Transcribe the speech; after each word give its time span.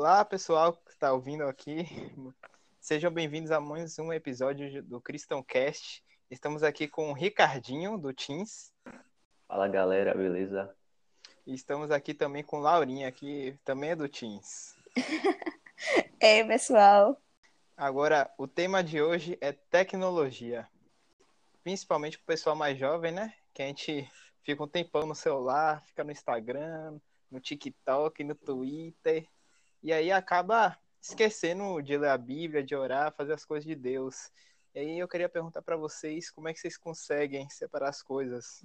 Olá, 0.00 0.24
pessoal 0.24 0.74
que 0.74 0.92
está 0.92 1.12
ouvindo 1.12 1.42
aqui. 1.42 1.84
Sejam 2.80 3.10
bem-vindos 3.10 3.50
a 3.50 3.60
mais 3.60 3.98
um 3.98 4.12
episódio 4.12 4.80
do 4.80 5.00
Cristão 5.00 5.42
Cast. 5.42 6.04
Estamos 6.30 6.62
aqui 6.62 6.86
com 6.86 7.10
o 7.10 7.12
Ricardinho, 7.12 7.98
do 7.98 8.12
Teams. 8.14 8.72
Fala, 9.48 9.66
galera, 9.66 10.14
beleza? 10.14 10.72
E 11.44 11.52
estamos 11.52 11.90
aqui 11.90 12.14
também 12.14 12.44
com 12.44 12.60
Laurinha, 12.60 13.10
que 13.10 13.58
também 13.64 13.90
é 13.90 13.96
do 13.96 14.08
Teams. 14.08 14.76
Ei, 16.22 16.44
pessoal. 16.46 17.20
Agora, 17.76 18.32
o 18.38 18.46
tema 18.46 18.84
de 18.84 19.02
hoje 19.02 19.36
é 19.40 19.50
tecnologia. 19.50 20.68
Principalmente 21.64 22.18
para 22.18 22.22
o 22.22 22.26
pessoal 22.36 22.54
mais 22.54 22.78
jovem, 22.78 23.10
né? 23.10 23.34
Que 23.52 23.62
a 23.62 23.66
gente 23.66 24.08
fica 24.44 24.62
um 24.62 24.68
tempão 24.68 25.04
no 25.04 25.14
celular, 25.16 25.82
fica 25.86 26.04
no 26.04 26.12
Instagram, 26.12 27.00
no 27.28 27.40
TikTok, 27.40 28.22
no 28.22 28.36
Twitter, 28.36 29.28
e 29.82 29.92
aí 29.92 30.10
acaba 30.10 30.76
esquecendo 31.00 31.80
de 31.82 31.96
ler 31.96 32.10
a 32.10 32.18
Bíblia, 32.18 32.62
de 32.62 32.74
orar, 32.74 33.12
fazer 33.12 33.32
as 33.32 33.44
coisas 33.44 33.66
de 33.66 33.74
Deus. 33.74 34.30
E 34.74 34.80
aí 34.80 34.98
eu 34.98 35.08
queria 35.08 35.28
perguntar 35.28 35.62
para 35.62 35.76
vocês 35.76 36.30
como 36.30 36.48
é 36.48 36.52
que 36.52 36.60
vocês 36.60 36.76
conseguem 36.76 37.48
separar 37.48 37.88
as 37.88 38.02
coisas. 38.02 38.64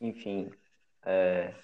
Enfim, 0.00 0.50
é, 1.04 1.54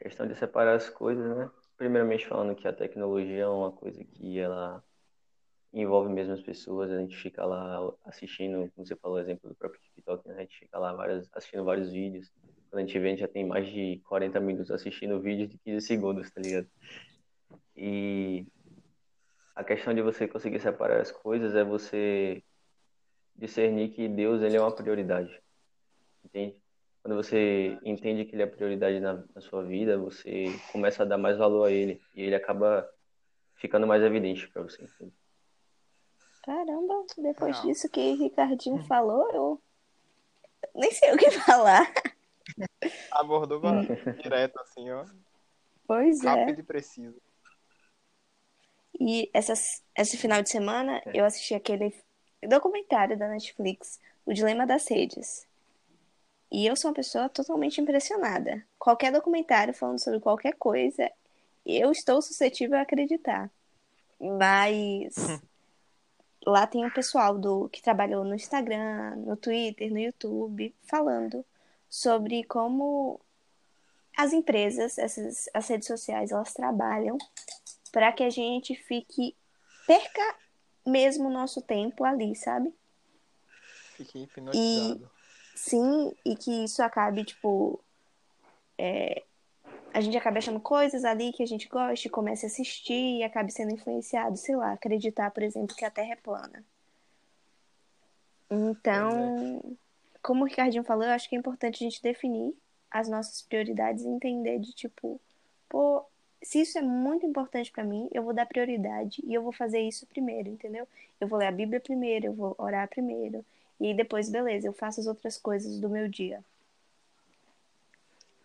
questão 0.00 0.26
de 0.26 0.34
separar 0.34 0.74
as 0.74 0.88
coisas, 0.88 1.36
né? 1.36 1.50
Primeiramente 1.76 2.26
falando 2.26 2.54
que 2.54 2.66
a 2.66 2.72
tecnologia 2.72 3.42
é 3.42 3.48
uma 3.48 3.70
coisa 3.70 4.02
que 4.02 4.38
ela 4.38 4.82
envolve 5.72 6.10
mesmo 6.10 6.32
as 6.32 6.40
pessoas, 6.40 6.90
a 6.90 6.98
gente 6.98 7.16
fica 7.16 7.44
lá 7.44 7.92
assistindo, 8.06 8.70
como 8.74 8.86
você 8.86 8.96
falou, 8.96 9.18
o 9.18 9.20
exemplo 9.20 9.50
do 9.50 9.54
próprio 9.54 9.80
TikTok, 9.82 10.26
né? 10.26 10.36
a 10.36 10.40
gente 10.40 10.58
fica 10.58 10.78
lá 10.78 10.94
várias, 10.94 11.28
assistindo 11.34 11.64
vários 11.64 11.92
vídeos, 11.92 12.32
quando 12.70 12.82
a 12.82 12.86
gente 12.86 12.98
vê, 12.98 13.08
a 13.08 13.10
gente 13.10 13.20
já 13.20 13.28
tem 13.28 13.46
mais 13.46 13.66
de 13.66 14.00
40 14.06 14.40
minutos 14.40 14.70
assistindo 14.70 15.20
vídeos 15.20 15.50
de 15.50 15.58
15 15.58 15.86
segundos, 15.86 16.30
tá 16.30 16.40
ligado? 16.40 16.66
E 17.76 18.46
a 19.54 19.64
questão 19.64 19.94
de 19.94 20.02
você 20.02 20.26
conseguir 20.28 20.60
separar 20.60 21.00
as 21.00 21.10
coisas 21.10 21.54
é 21.54 21.64
você 21.64 22.42
discernir 23.34 23.90
que 23.90 24.08
Deus 24.08 24.42
ele 24.42 24.56
é 24.56 24.60
uma 24.60 24.74
prioridade. 24.74 25.40
Entende? 26.24 26.56
Quando 27.02 27.16
você 27.16 27.78
entende 27.84 28.24
que 28.24 28.34
ele 28.34 28.42
é 28.42 28.46
prioridade 28.46 28.98
na, 28.98 29.22
na 29.34 29.40
sua 29.40 29.62
vida, 29.62 29.96
você 29.96 30.46
começa 30.72 31.02
a 31.02 31.06
dar 31.06 31.16
mais 31.16 31.38
valor 31.38 31.68
a 31.68 31.70
ele 31.70 32.00
e 32.14 32.22
ele 32.22 32.34
acaba 32.34 32.88
ficando 33.54 33.86
mais 33.86 34.02
evidente 34.02 34.48
para 34.48 34.62
você. 34.62 34.82
Entende? 34.82 35.14
Caramba, 36.42 37.04
depois 37.18 37.56
Não. 37.56 37.66
disso 37.66 37.88
que 37.88 38.12
Ricardinho 38.14 38.82
falou, 38.84 39.30
eu 39.32 39.62
nem 40.74 40.90
sei 40.92 41.12
o 41.12 41.16
que 41.16 41.30
falar. 41.42 41.92
Abordou 43.10 43.60
direto 44.22 44.58
assim, 44.60 44.90
ó. 44.90 45.04
Pois 45.86 46.22
Rápido 46.22 46.38
é. 46.38 46.40
Rápido 46.40 46.60
e 46.60 46.62
preciso. 46.62 47.25
E 48.98 49.30
essas, 49.32 49.82
esse 49.96 50.16
final 50.16 50.42
de 50.42 50.50
semana 50.50 51.02
é. 51.06 51.12
eu 51.14 51.24
assisti 51.24 51.54
aquele 51.54 51.94
documentário 52.48 53.16
da 53.16 53.28
Netflix, 53.28 54.00
O 54.24 54.32
Dilema 54.32 54.66
das 54.66 54.88
Redes. 54.88 55.46
E 56.50 56.66
eu 56.66 56.76
sou 56.76 56.90
uma 56.90 56.94
pessoa 56.94 57.28
totalmente 57.28 57.80
impressionada. 57.80 58.64
Qualquer 58.78 59.12
documentário 59.12 59.74
falando 59.74 59.98
sobre 59.98 60.20
qualquer 60.20 60.54
coisa, 60.54 61.10
eu 61.64 61.90
estou 61.90 62.22
suscetível 62.22 62.78
a 62.78 62.82
acreditar. 62.82 63.50
Mas 64.20 65.14
lá 66.46 66.66
tem 66.66 66.86
o 66.86 66.94
pessoal 66.94 67.36
do 67.36 67.68
que 67.68 67.82
trabalhou 67.82 68.24
no 68.24 68.34
Instagram, 68.34 69.16
no 69.16 69.36
Twitter, 69.36 69.90
no 69.90 69.98
YouTube, 69.98 70.74
falando 70.84 71.44
sobre 71.90 72.44
como 72.44 73.20
as 74.16 74.32
empresas, 74.32 74.96
essas 74.96 75.48
as 75.52 75.68
redes 75.68 75.88
sociais, 75.88 76.30
elas 76.30 76.54
trabalham 76.54 77.18
para 77.90 78.12
que 78.12 78.22
a 78.22 78.30
gente 78.30 78.74
fique 78.74 79.34
perca 79.86 80.36
mesmo 80.84 81.28
o 81.28 81.32
nosso 81.32 81.60
tempo 81.62 82.04
ali, 82.04 82.34
sabe? 82.34 82.72
Fique 83.96 84.22
hipnotizado. 84.22 85.10
E, 85.54 85.58
sim, 85.58 86.12
e 86.24 86.36
que 86.36 86.64
isso 86.64 86.82
acabe, 86.82 87.24
tipo. 87.24 87.80
É, 88.78 89.22
a 89.92 90.00
gente 90.00 90.16
acabe 90.16 90.38
achando 90.38 90.60
coisas 90.60 91.04
ali 91.04 91.32
que 91.32 91.42
a 91.42 91.46
gente 91.46 91.68
gosta 91.68 92.06
e 92.06 92.10
comece 92.10 92.44
a 92.44 92.48
assistir 92.48 93.18
e 93.18 93.24
acabe 93.24 93.50
sendo 93.50 93.72
influenciado, 93.72 94.36
sei 94.36 94.54
lá, 94.54 94.72
acreditar, 94.72 95.30
por 95.30 95.42
exemplo, 95.42 95.74
que 95.74 95.84
a 95.84 95.90
Terra 95.90 96.12
é 96.12 96.16
plana. 96.16 96.62
Então, 98.50 99.62
é. 99.64 99.70
como 100.22 100.44
o 100.44 100.46
Ricardinho 100.46 100.84
falou, 100.84 101.04
eu 101.04 101.12
acho 101.12 101.28
que 101.28 101.34
é 101.34 101.38
importante 101.38 101.82
a 101.82 101.88
gente 101.88 102.02
definir 102.02 102.54
as 102.90 103.08
nossas 103.08 103.40
prioridades 103.42 104.04
e 104.04 104.08
entender 104.08 104.58
de 104.58 104.72
tipo, 104.72 105.18
pô, 105.68 106.04
se 106.46 106.60
isso 106.60 106.78
é 106.78 106.80
muito 106.80 107.26
importante 107.26 107.72
para 107.72 107.82
mim, 107.82 108.08
eu 108.12 108.22
vou 108.22 108.32
dar 108.32 108.46
prioridade 108.46 109.20
e 109.26 109.34
eu 109.34 109.42
vou 109.42 109.50
fazer 109.50 109.80
isso 109.80 110.06
primeiro, 110.06 110.48
entendeu? 110.48 110.86
Eu 111.20 111.26
vou 111.26 111.40
ler 111.40 111.48
a 111.48 111.52
Bíblia 111.52 111.80
primeiro, 111.80 112.26
eu 112.26 112.32
vou 112.32 112.54
orar 112.56 112.88
primeiro. 112.88 113.44
E 113.80 113.92
depois, 113.92 114.30
beleza, 114.30 114.68
eu 114.68 114.72
faço 114.72 115.00
as 115.00 115.08
outras 115.08 115.36
coisas 115.36 115.80
do 115.80 115.88
meu 115.88 116.08
dia. 116.08 116.44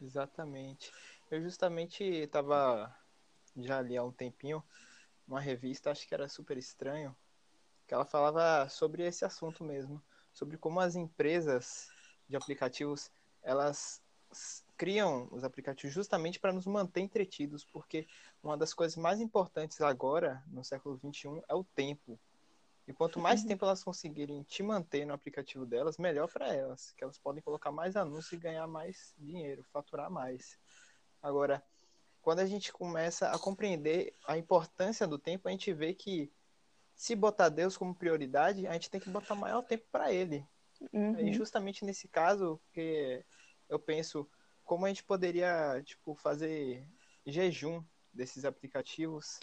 Exatamente. 0.02 0.92
Eu 1.30 1.44
justamente 1.44 2.04
estava 2.04 2.92
já 3.56 3.78
ali 3.78 3.96
há 3.96 4.04
um 4.04 4.12
tempinho 4.12 4.64
uma 5.28 5.40
revista, 5.40 5.92
acho 5.92 6.08
que 6.08 6.14
era 6.16 6.28
super 6.28 6.58
estranho, 6.58 7.16
que 7.88 7.94
ela 7.94 8.04
falava 8.04 8.68
sobre 8.68 9.06
esse 9.06 9.24
assunto 9.24 9.64
mesmo, 9.64 10.02
sobre 10.34 10.58
como 10.58 10.80
as 10.80 10.96
empresas 10.96 11.92
de 12.28 12.36
aplicativos 12.36 13.12
elas 13.44 14.02
criam 14.82 15.28
os 15.30 15.44
aplicativos 15.44 15.94
justamente 15.94 16.40
para 16.40 16.52
nos 16.52 16.66
manter 16.66 17.02
entretidos, 17.02 17.64
porque 17.64 18.08
uma 18.42 18.58
das 18.58 18.74
coisas 18.74 18.98
mais 18.98 19.22
importantes 19.22 19.80
agora, 19.80 20.44
no 20.48 20.64
século 20.64 20.98
XXI, 20.98 21.40
é 21.48 21.54
o 21.54 21.64
tempo. 21.64 22.20
E 22.88 22.92
quanto 22.92 23.20
mais 23.20 23.44
uhum. 23.44 23.50
tempo 23.50 23.64
elas 23.64 23.84
conseguirem 23.84 24.42
te 24.42 24.64
manter 24.64 25.06
no 25.06 25.14
aplicativo 25.14 25.68
delas, 25.68 26.00
melhor 26.00 26.28
para 26.28 26.52
elas, 26.52 26.94
que 26.94 27.04
elas 27.04 27.20
podem 27.20 27.44
colocar 27.44 27.72
mais 27.72 27.96
anúncios 27.96 28.32
e 28.32 28.38
ganhar 28.38 28.66
mais 28.66 29.14
dinheiro, 29.20 29.64
faturar 29.72 30.10
mais. 30.10 30.58
Agora, 31.22 31.64
quando 32.20 32.40
a 32.40 32.48
gente 32.48 32.74
começa 32.74 33.30
a 33.30 33.38
compreender 33.38 34.16
a 34.26 34.36
importância 34.36 35.06
do 35.06 35.20
tempo, 35.20 35.48
a 35.48 35.52
gente 35.52 35.72
vê 35.72 35.94
que 35.94 36.34
se 36.96 37.16
botar 37.16 37.50
Deus 37.50 37.78
como 37.78 37.94
prioridade, 37.94 38.66
a 38.66 38.74
gente 38.74 38.90
tem 38.90 39.00
que 39.00 39.12
botar 39.12 39.36
maior 39.36 39.62
tempo 39.62 39.86
para 39.92 40.12
ele. 40.12 40.44
Uhum. 40.92 41.20
E 41.20 41.34
justamente 41.34 41.86
nesse 41.86 42.08
caso 42.08 42.60
que 42.74 43.24
eu 43.70 43.78
penso 43.78 44.28
como 44.72 44.86
a 44.86 44.88
gente 44.88 45.04
poderia, 45.04 45.84
tipo, 45.84 46.16
fazer 46.16 46.88
jejum 47.26 47.84
desses 48.14 48.46
aplicativos 48.46 49.38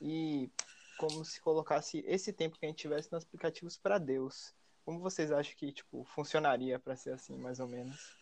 e 0.00 0.50
como 0.98 1.24
se 1.24 1.40
colocasse 1.40 2.02
esse 2.04 2.32
tempo 2.32 2.58
que 2.58 2.66
a 2.66 2.68
gente 2.68 2.80
tivesse 2.80 3.12
nos 3.12 3.22
aplicativos 3.22 3.76
para 3.76 3.96
Deus. 3.96 4.52
Como 4.84 4.98
vocês 4.98 5.30
acham 5.30 5.54
que, 5.56 5.70
tipo, 5.70 6.02
funcionaria 6.02 6.80
para 6.80 6.96
ser 6.96 7.12
assim, 7.12 7.38
mais 7.38 7.60
ou 7.60 7.68
menos? 7.68 8.16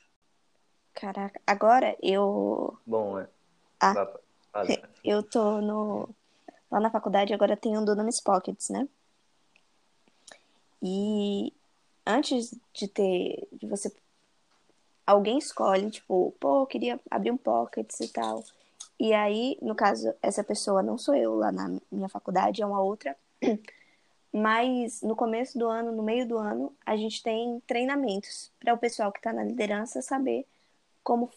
Caraca, 0.92 1.40
agora 1.46 1.96
eu. 2.02 2.78
Bom, 2.84 3.18
é. 3.18 3.26
Ah, 3.80 3.94
eu 5.02 5.22
tô 5.22 5.62
no. 5.62 6.14
Lá 6.70 6.78
na 6.78 6.90
faculdade 6.90 7.32
agora 7.32 7.56
tem 7.56 7.78
um 7.78 7.86
Dunamis 7.86 8.20
Pockets, 8.20 8.68
né? 8.68 8.86
E 10.82 11.54
antes 12.06 12.54
de 12.74 12.86
ter. 12.86 13.48
de 13.50 13.66
você 13.66 13.90
alguém 15.10 15.38
escolhe, 15.38 15.90
tipo, 15.90 16.34
pô, 16.38 16.62
eu 16.62 16.66
queria 16.66 17.00
abrir 17.10 17.30
um 17.30 17.36
pockets 17.36 17.98
e 18.00 18.08
tal. 18.08 18.44
E 18.98 19.12
aí, 19.12 19.58
no 19.60 19.74
caso, 19.74 20.14
essa 20.22 20.44
pessoa 20.44 20.82
não 20.82 20.96
sou 20.96 21.14
eu 21.14 21.34
lá 21.34 21.50
na 21.50 21.80
minha 21.90 22.08
faculdade, 22.08 22.62
é 22.62 22.66
uma 22.66 22.80
outra. 22.80 23.16
Mas 24.32 25.02
no 25.02 25.16
começo 25.16 25.58
do 25.58 25.66
ano, 25.66 25.90
no 25.90 26.02
meio 26.02 26.26
do 26.26 26.38
ano, 26.38 26.72
a 26.86 26.96
gente 26.96 27.22
tem 27.22 27.60
treinamentos 27.66 28.52
para 28.60 28.72
o 28.72 28.78
pessoal 28.78 29.10
que 29.10 29.18
está 29.18 29.32
na 29.32 29.42
liderança 29.42 30.00
saber 30.00 30.46
como 31.02 31.28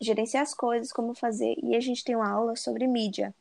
gerenciar 0.00 0.44
as 0.44 0.54
coisas, 0.54 0.92
como 0.92 1.14
fazer. 1.14 1.56
E 1.60 1.74
a 1.74 1.80
gente 1.80 2.04
tem 2.04 2.14
uma 2.14 2.30
aula 2.30 2.54
sobre 2.54 2.86
mídia. 2.86 3.34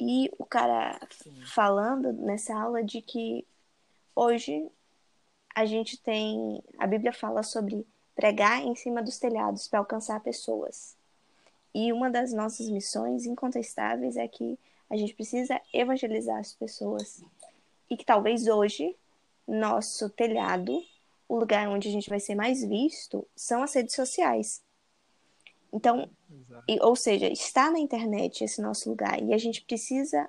E 0.00 0.28
o 0.38 0.44
cara 0.44 0.98
Sim. 1.10 1.40
falando 1.46 2.12
nessa 2.12 2.58
aula 2.58 2.82
de 2.82 3.00
que 3.00 3.46
hoje 4.16 4.68
a 5.54 5.64
gente 5.64 5.96
tem. 5.98 6.62
A 6.78 6.86
Bíblia 6.86 7.12
fala 7.12 7.42
sobre 7.42 7.86
pregar 8.14 8.62
em 8.62 8.74
cima 8.74 9.02
dos 9.02 9.18
telhados 9.18 9.68
para 9.68 9.78
alcançar 9.78 10.20
pessoas. 10.20 10.96
E 11.74 11.92
uma 11.92 12.10
das 12.10 12.32
nossas 12.32 12.68
missões 12.68 13.24
incontestáveis 13.24 14.16
é 14.16 14.28
que 14.28 14.58
a 14.90 14.96
gente 14.96 15.14
precisa 15.14 15.60
evangelizar 15.72 16.38
as 16.38 16.52
pessoas. 16.52 17.22
E 17.88 17.96
que 17.96 18.04
talvez 18.04 18.46
hoje, 18.46 18.94
nosso 19.48 20.10
telhado, 20.10 20.82
o 21.28 21.38
lugar 21.38 21.68
onde 21.68 21.88
a 21.88 21.92
gente 21.92 22.10
vai 22.10 22.20
ser 22.20 22.34
mais 22.34 22.62
visto, 22.62 23.26
são 23.34 23.62
as 23.62 23.74
redes 23.74 23.94
sociais. 23.94 24.62
Então, 25.72 26.10
e, 26.68 26.78
ou 26.82 26.94
seja, 26.94 27.26
está 27.28 27.70
na 27.70 27.78
internet 27.78 28.44
esse 28.44 28.60
nosso 28.60 28.90
lugar 28.90 29.22
e 29.22 29.32
a 29.32 29.38
gente 29.38 29.62
precisa 29.62 30.28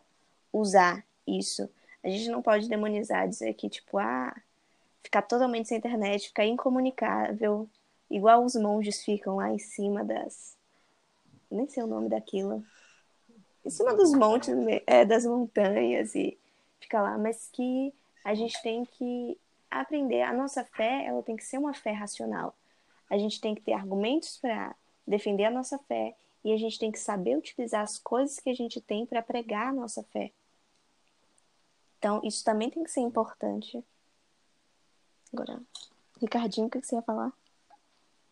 usar 0.51 1.05
isso. 1.27 1.69
A 2.01 2.09
gente 2.09 2.29
não 2.29 2.41
pode 2.41 2.69
demonizar, 2.69 3.27
dizer 3.27 3.53
que, 3.53 3.69
tipo, 3.69 3.97
ah, 3.97 4.33
ficar 5.03 5.21
totalmente 5.21 5.67
sem 5.67 5.77
internet, 5.77 6.29
ficar 6.29 6.45
incomunicável, 6.45 7.69
igual 8.09 8.43
os 8.43 8.55
monges 8.55 9.03
ficam 9.03 9.35
lá 9.35 9.51
em 9.51 9.59
cima 9.59 10.03
das. 10.03 10.57
Nem 11.51 11.67
sei 11.67 11.83
o 11.83 11.87
nome 11.87 12.09
daquilo. 12.09 12.63
em 13.63 13.69
cima 13.69 13.93
dos 13.93 14.13
montes, 14.13 14.49
é, 14.87 15.05
das 15.05 15.25
montanhas 15.25 16.15
e 16.15 16.37
fica 16.79 17.01
lá, 17.01 17.17
mas 17.17 17.49
que 17.51 17.93
a 18.23 18.33
gente 18.33 18.61
tem 18.61 18.85
que 18.85 19.37
aprender. 19.69 20.21
A 20.21 20.33
nossa 20.33 20.63
fé, 20.63 21.05
ela 21.05 21.21
tem 21.21 21.35
que 21.35 21.43
ser 21.43 21.57
uma 21.57 21.73
fé 21.73 21.91
racional. 21.91 22.55
A 23.09 23.17
gente 23.17 23.39
tem 23.39 23.53
que 23.53 23.61
ter 23.61 23.73
argumentos 23.73 24.37
para 24.37 24.75
defender 25.05 25.45
a 25.45 25.51
nossa 25.51 25.77
fé 25.79 26.15
e 26.43 26.51
a 26.51 26.57
gente 26.57 26.79
tem 26.79 26.91
que 26.91 26.99
saber 26.99 27.37
utilizar 27.37 27.81
as 27.81 27.97
coisas 27.99 28.39
que 28.39 28.49
a 28.49 28.53
gente 28.53 28.81
tem 28.81 29.05
para 29.05 29.21
pregar 29.21 29.67
a 29.67 29.73
nossa 29.73 30.03
fé. 30.03 30.31
Então, 31.99 32.19
isso 32.23 32.43
também 32.43 32.69
tem 32.69 32.83
que 32.83 32.91
ser 32.91 32.99
importante. 33.01 33.83
Agora, 35.33 35.59
Ricardinho, 36.21 36.67
o 36.67 36.69
que 36.69 36.79
você 36.79 36.95
ia 36.95 37.01
falar? 37.01 37.33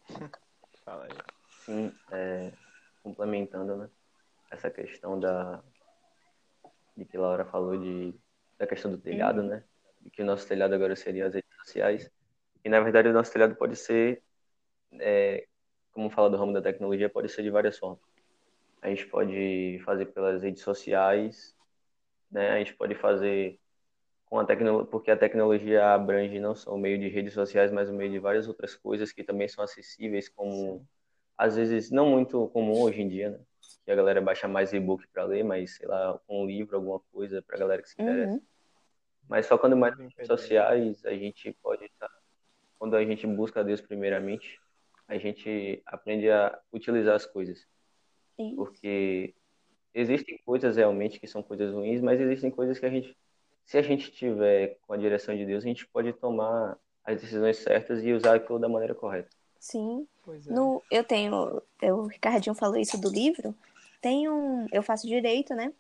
Fala 0.86 1.06
aí. 1.06 1.18
Sim, 1.66 1.92
é, 2.12 2.52
complementando, 3.02 3.76
né? 3.76 3.90
Essa 4.52 4.70
questão 4.70 5.20
da 5.20 5.64
de 6.96 7.06
que 7.06 7.18
Laura 7.18 7.44
falou 7.46 7.78
de 7.78 8.14
da 8.60 8.68
questão 8.68 8.92
do 8.92 9.00
telhado, 9.00 9.42
né? 9.42 9.64
De 10.00 10.12
que 10.12 10.22
o 10.22 10.26
nosso 10.26 10.48
telhado 10.48 10.76
agora 10.76 10.96
seria 10.96 11.26
as 11.26 11.34
redes 11.34 11.50
sociais. 11.64 12.12
E 12.64 12.70
na 12.70 12.80
verdade 12.80 13.10
o 13.10 13.14
nosso 13.14 13.34
telhado 13.34 13.56
pode 13.56 13.76
ser, 13.76 14.22
é, 15.00 15.48
como 15.92 16.12
fala 16.12 16.30
do 16.30 16.38
ramo 16.38 16.54
da 16.54 16.62
tecnologia, 16.62 17.10
pode 17.10 17.30
ser 17.30 17.42
de 17.42 17.50
várias 17.50 17.80
formas. 17.80 18.00
A 18.80 18.90
gente 18.90 19.08
pode 19.08 19.82
fazer 19.84 20.06
pelas 20.08 20.44
redes 20.44 20.62
sociais, 20.62 21.56
né? 22.30 22.52
A 22.52 22.58
gente 22.60 22.76
pode 22.76 22.94
fazer 22.94 23.60
com 24.32 24.40
a 24.40 24.46
tecnologia, 24.46 24.90
porque 24.90 25.12
a 25.12 25.18
tecnologia 25.18 25.94
abrange 25.94 26.40
não 26.40 26.56
só 26.56 26.74
o 26.74 26.78
meio 26.78 26.98
de 26.98 27.10
redes 27.10 27.34
sociais, 27.34 27.70
mas 27.70 27.90
o 27.90 27.94
meio 27.94 28.10
de 28.10 28.18
várias 28.18 28.48
outras 28.48 28.74
coisas 28.74 29.12
que 29.12 29.26
também 29.26 29.46
são 29.50 29.62
acessíveis, 29.62 30.30
como 30.30 30.80
Sim. 30.80 30.88
às 31.38 31.58
vezes 31.58 31.92
não 31.92 32.10
muito 32.10 32.48
comum 32.48 32.82
hoje 32.82 33.02
em 33.02 33.10
dia, 33.10 33.32
né? 33.32 33.40
Que 33.84 33.92
a 33.92 33.96
galera 33.96 34.22
baixa 34.22 34.48
mais 34.48 34.72
e-book 34.72 35.06
para 35.10 35.26
ler, 35.26 35.44
mas 35.44 35.76
sei 35.76 35.86
lá, 35.86 36.18
um 36.30 36.46
livro, 36.46 36.78
alguma 36.78 37.02
coisa 37.12 37.42
para 37.42 37.58
a 37.58 37.60
galera 37.60 37.82
que 37.82 37.90
se 37.90 38.02
interessa. 38.02 38.32
Uhum. 38.32 38.42
Mas 39.28 39.48
só 39.48 39.58
quando 39.58 39.76
mais 39.76 39.98
redes 39.98 40.28
sociais 40.28 41.06
a 41.06 41.14
gente 41.14 41.52
pode 41.62 41.84
estar, 41.84 42.08
tá, 42.08 42.16
quando 42.80 42.96
a 42.96 43.04
gente 43.04 43.28
busca 43.28 43.66
Deus 43.66 43.82
primeiramente, 43.82 44.62
a 45.10 45.18
gente 45.18 45.84
aprende 45.86 46.32
a 46.32 46.58
utilizar 46.72 47.16
as 47.16 47.26
coisas. 47.26 47.68
Isso. 48.40 48.56
Porque 48.56 49.36
existem 49.94 50.38
coisas 50.46 50.78
realmente 50.78 51.20
que 51.20 51.28
são 51.28 51.44
coisas 51.44 51.74
ruins, 51.74 52.00
mas 52.00 52.22
existem 52.22 52.50
coisas 52.50 52.80
que 52.80 52.86
a 52.86 52.90
gente 52.90 53.14
se 53.66 53.78
a 53.78 53.82
gente 53.82 54.12
tiver 54.12 54.78
com 54.86 54.94
a 54.94 54.98
direção 54.98 55.36
de 55.36 55.46
Deus, 55.46 55.64
a 55.64 55.68
gente 55.68 55.88
pode 55.88 56.14
tomar 56.14 56.78
as 57.04 57.22
decisões 57.22 57.58
certas 57.58 58.04
e 58.04 58.14
usar 58.14 58.36
aquilo 58.36 58.60
da 58.60 58.70
maneira 58.70 58.94
correta. 58.94 59.30
Sim. 59.60 60.08
É. 60.28 60.52
No, 60.52 60.82
eu 60.90 61.04
tenho, 61.04 61.62
o 61.82 62.08
Ricardinho 62.08 62.56
falou 62.56 62.78
isso 62.78 63.00
do 63.00 63.10
livro. 63.10 63.56
Tem 64.02 64.30
um, 64.30 64.68
eu 64.72 64.82
faço 64.82 65.08
direito, 65.08 65.54
né? 65.54 65.72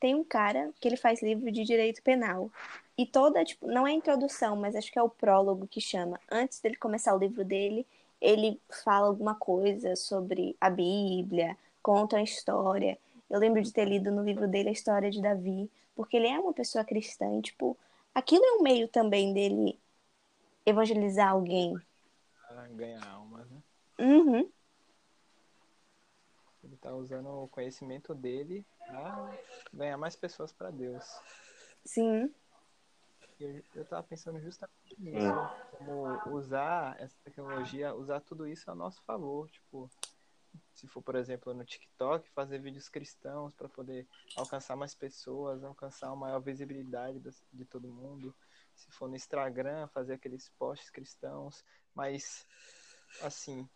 Tem 0.00 0.14
um 0.14 0.24
cara 0.24 0.70
que 0.80 0.88
ele 0.88 0.96
faz 0.96 1.22
livro 1.22 1.50
de 1.50 1.64
direito 1.64 2.02
penal. 2.02 2.50
E 2.96 3.06
toda, 3.06 3.44
tipo, 3.44 3.66
não 3.66 3.86
é 3.86 3.90
a 3.90 3.94
introdução, 3.94 4.56
mas 4.56 4.74
acho 4.74 4.90
que 4.90 4.98
é 4.98 5.02
o 5.02 5.08
prólogo 5.08 5.66
que 5.68 5.80
chama. 5.80 6.20
Antes 6.30 6.60
dele 6.60 6.76
começar 6.76 7.14
o 7.14 7.18
livro 7.18 7.44
dele, 7.44 7.86
ele 8.20 8.60
fala 8.84 9.06
alguma 9.06 9.34
coisa 9.34 9.94
sobre 9.94 10.56
a 10.60 10.68
Bíblia, 10.68 11.56
conta 11.82 12.16
a 12.16 12.22
história. 12.22 12.98
Eu 13.30 13.38
lembro 13.38 13.62
de 13.62 13.72
ter 13.72 13.84
lido 13.84 14.10
no 14.10 14.24
livro 14.24 14.48
dele 14.48 14.70
a 14.70 14.72
história 14.72 15.10
de 15.10 15.22
Davi, 15.22 15.70
porque 15.98 16.16
ele 16.16 16.28
é 16.28 16.38
uma 16.38 16.52
pessoa 16.52 16.84
cristã 16.84 17.26
e, 17.36 17.42
tipo, 17.42 17.76
aquilo 18.14 18.44
é 18.44 18.52
um 18.52 18.62
meio 18.62 18.86
também 18.86 19.34
dele 19.34 19.76
evangelizar 20.64 21.30
alguém. 21.30 21.76
Ganhar 22.70 23.04
almas, 23.04 23.50
né? 23.50 23.60
Uhum. 23.98 24.48
Ele 26.62 26.76
tá 26.76 26.94
usando 26.94 27.26
o 27.26 27.48
conhecimento 27.48 28.14
dele 28.14 28.64
pra 28.86 29.36
ganhar 29.74 29.98
mais 29.98 30.14
pessoas 30.14 30.52
para 30.52 30.70
Deus. 30.70 31.04
Sim. 31.84 32.32
Eu, 33.40 33.60
eu 33.74 33.84
tava 33.84 34.04
pensando 34.04 34.38
justamente 34.38 34.94
nisso. 35.00 35.26
Como 35.72 36.32
usar 36.32 36.94
essa 37.00 37.16
tecnologia, 37.24 37.92
usar 37.92 38.20
tudo 38.20 38.46
isso 38.46 38.70
a 38.70 38.74
nosso 38.74 39.02
favor. 39.02 39.50
Tipo, 39.50 39.90
se 40.72 40.86
for, 40.86 41.02
por 41.02 41.16
exemplo, 41.16 41.52
no 41.52 41.64
TikTok, 41.64 42.28
fazer 42.30 42.58
vídeos 42.60 42.88
cristãos 42.88 43.52
para 43.54 43.68
poder 43.68 44.06
alcançar 44.36 44.76
mais 44.76 44.94
pessoas, 44.94 45.64
alcançar 45.64 46.08
uma 46.08 46.26
maior 46.26 46.40
visibilidade 46.40 47.20
de 47.52 47.64
todo 47.64 47.88
mundo. 47.88 48.34
Se 48.74 48.90
for 48.92 49.08
no 49.08 49.16
Instagram, 49.16 49.88
fazer 49.88 50.14
aqueles 50.14 50.48
posts 50.50 50.90
cristãos. 50.90 51.64
Mas, 51.94 52.46
assim, 53.22 53.68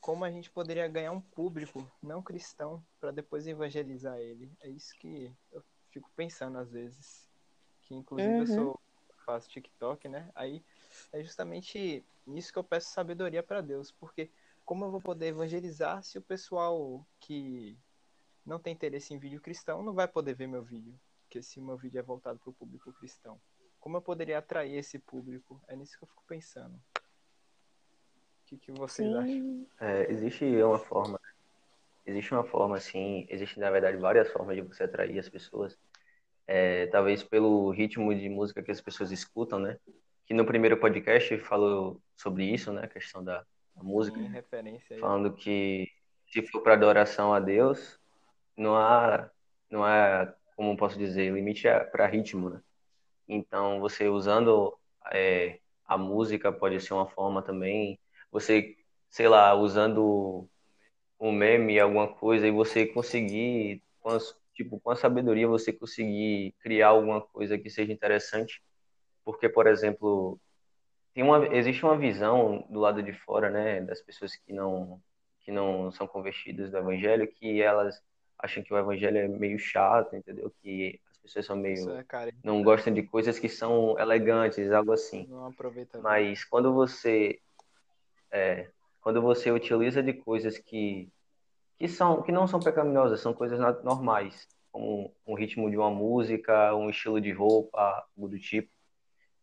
como 0.00 0.24
a 0.24 0.30
gente 0.30 0.50
poderia 0.50 0.88
ganhar 0.88 1.12
um 1.12 1.20
público 1.20 1.90
não 2.02 2.22
cristão 2.22 2.84
para 2.98 3.10
depois 3.10 3.46
evangelizar 3.46 4.18
ele? 4.18 4.50
É 4.60 4.68
isso 4.68 4.94
que 4.98 5.34
eu 5.52 5.62
fico 5.90 6.10
pensando 6.16 6.58
às 6.58 6.70
vezes. 6.70 7.28
Que, 7.82 7.94
inclusive, 7.94 8.32
uhum. 8.32 8.40
eu 8.40 8.46
sou 8.46 8.80
faço 9.24 9.48
TikTok, 9.48 10.08
né? 10.08 10.30
Aí 10.34 10.64
é 11.12 11.22
justamente 11.22 12.04
nisso 12.26 12.52
que 12.52 12.58
eu 12.58 12.64
peço 12.64 12.90
sabedoria 12.90 13.42
para 13.42 13.60
Deus, 13.60 13.90
porque 13.90 14.30
como 14.64 14.84
eu 14.84 14.90
vou 14.90 15.00
poder 15.00 15.26
evangelizar 15.26 16.02
se 16.02 16.18
o 16.18 16.22
pessoal 16.22 17.06
que 17.20 17.78
não 18.44 18.58
tem 18.58 18.72
interesse 18.72 19.12
em 19.14 19.18
vídeo 19.18 19.40
cristão 19.40 19.82
não 19.82 19.92
vai 19.92 20.08
poder 20.08 20.34
ver 20.34 20.46
meu 20.46 20.62
vídeo? 20.62 20.98
Porque 21.22 21.42
se 21.42 21.60
meu 21.60 21.76
vídeo 21.76 21.98
é 21.98 22.02
voltado 22.02 22.38
para 22.38 22.50
o 22.50 22.54
público 22.54 22.92
cristão. 22.92 23.40
Como 23.78 23.96
eu 23.96 24.02
poderia 24.02 24.38
atrair 24.38 24.76
esse 24.76 24.98
público? 24.98 25.60
É 25.68 25.76
nisso 25.76 25.98
que 25.98 26.04
eu 26.04 26.08
fico 26.08 26.24
pensando. 26.26 26.74
O 26.74 28.46
que, 28.46 28.56
que 28.56 28.72
vocês 28.72 29.08
Sim. 29.08 29.16
acham? 29.16 29.66
É, 29.80 30.10
existe 30.10 30.44
uma 30.62 30.78
forma. 30.78 31.20
Existe 32.06 32.32
uma 32.32 32.44
forma, 32.44 32.76
assim. 32.76 33.26
Existe, 33.28 33.58
na 33.58 33.70
verdade, 33.70 33.96
várias 33.96 34.30
formas 34.30 34.56
de 34.56 34.62
você 34.62 34.84
atrair 34.84 35.18
as 35.18 35.28
pessoas. 35.28 35.78
É, 36.46 36.86
talvez 36.86 37.22
pelo 37.22 37.70
ritmo 37.70 38.14
de 38.14 38.28
música 38.28 38.62
que 38.62 38.70
as 38.70 38.80
pessoas 38.80 39.10
escutam, 39.10 39.58
né? 39.58 39.78
Que 40.26 40.34
no 40.34 40.46
primeiro 40.46 40.78
podcast 40.78 41.36
falou 41.38 42.00
sobre 42.16 42.44
isso, 42.44 42.72
né? 42.72 42.84
A 42.84 42.88
questão 42.88 43.24
da, 43.24 43.44
a 43.76 43.82
música, 43.82 44.18
Sim, 44.18 44.28
referência 44.28 44.98
falando 44.98 45.34
que 45.34 45.88
se 46.28 46.42
for 46.48 46.62
para 46.62 46.74
adoração 46.74 47.32
a 47.32 47.40
Deus, 47.40 47.98
não 48.56 48.76
há, 48.76 49.30
não 49.70 49.84
há, 49.84 50.32
como 50.56 50.76
posso 50.76 50.98
dizer, 50.98 51.32
limite 51.32 51.64
para 51.92 52.06
ritmo, 52.06 52.50
né? 52.50 52.60
Então, 53.28 53.80
você 53.80 54.08
usando 54.08 54.76
é, 55.12 55.60
a 55.86 55.96
música 55.96 56.52
pode 56.52 56.80
ser 56.80 56.94
uma 56.94 57.06
forma 57.08 57.42
também. 57.42 57.98
Você, 58.30 58.76
sei 59.08 59.28
lá, 59.28 59.54
usando 59.54 60.48
um 61.20 61.32
meme, 61.32 61.78
alguma 61.78 62.08
coisa, 62.08 62.46
e 62.46 62.50
você 62.50 62.86
conseguir, 62.86 63.82
com 64.00 64.10
as, 64.10 64.36
tipo, 64.52 64.80
com 64.80 64.90
a 64.90 64.96
sabedoria, 64.96 65.48
você 65.48 65.72
conseguir 65.72 66.54
criar 66.60 66.88
alguma 66.88 67.20
coisa 67.20 67.58
que 67.58 67.70
seja 67.70 67.92
interessante. 67.92 68.62
Porque, 69.24 69.48
por 69.48 69.66
exemplo, 69.66 70.38
uma, 71.22 71.46
existe 71.54 71.84
uma 71.84 71.96
visão 71.96 72.66
do 72.68 72.80
lado 72.80 73.02
de 73.02 73.12
fora, 73.12 73.48
né, 73.50 73.80
das 73.80 74.00
pessoas 74.00 74.34
que 74.36 74.52
não 74.52 75.00
que 75.40 75.52
não 75.52 75.92
são 75.92 76.06
convertidas 76.06 76.70
do 76.70 76.78
evangelho, 76.78 77.30
que 77.30 77.60
elas 77.60 78.02
acham 78.38 78.62
que 78.62 78.72
o 78.72 78.78
evangelho 78.78 79.18
é 79.18 79.28
meio 79.28 79.58
chato, 79.58 80.16
entendeu? 80.16 80.50
Que 80.62 80.98
as 81.10 81.18
pessoas 81.18 81.44
são 81.44 81.56
meio 81.56 81.90
é, 81.90 82.02
cara, 82.02 82.32
não 82.42 82.62
gostam 82.62 82.92
de 82.94 83.02
coisas 83.02 83.38
que 83.38 83.48
são 83.48 83.98
elegantes, 83.98 84.72
algo 84.72 84.92
assim. 84.92 85.26
Não 85.28 85.46
aproveita. 85.46 86.00
Mas 86.00 86.44
quando 86.44 86.72
você 86.72 87.38
é, 88.30 88.70
quando 89.02 89.20
você 89.20 89.50
utiliza 89.50 90.02
de 90.02 90.14
coisas 90.14 90.58
que 90.58 91.12
que 91.78 91.88
são 91.88 92.22
que 92.22 92.32
não 92.32 92.46
são 92.46 92.58
pecaminosas, 92.58 93.20
são 93.20 93.34
coisas 93.34 93.58
normais, 93.84 94.48
como 94.72 95.14
um 95.26 95.34
ritmo 95.34 95.70
de 95.70 95.76
uma 95.76 95.90
música, 95.90 96.74
um 96.74 96.88
estilo 96.88 97.20
de 97.20 97.32
roupa, 97.32 98.06
algo 98.16 98.28
do 98.28 98.38
tipo 98.38 98.73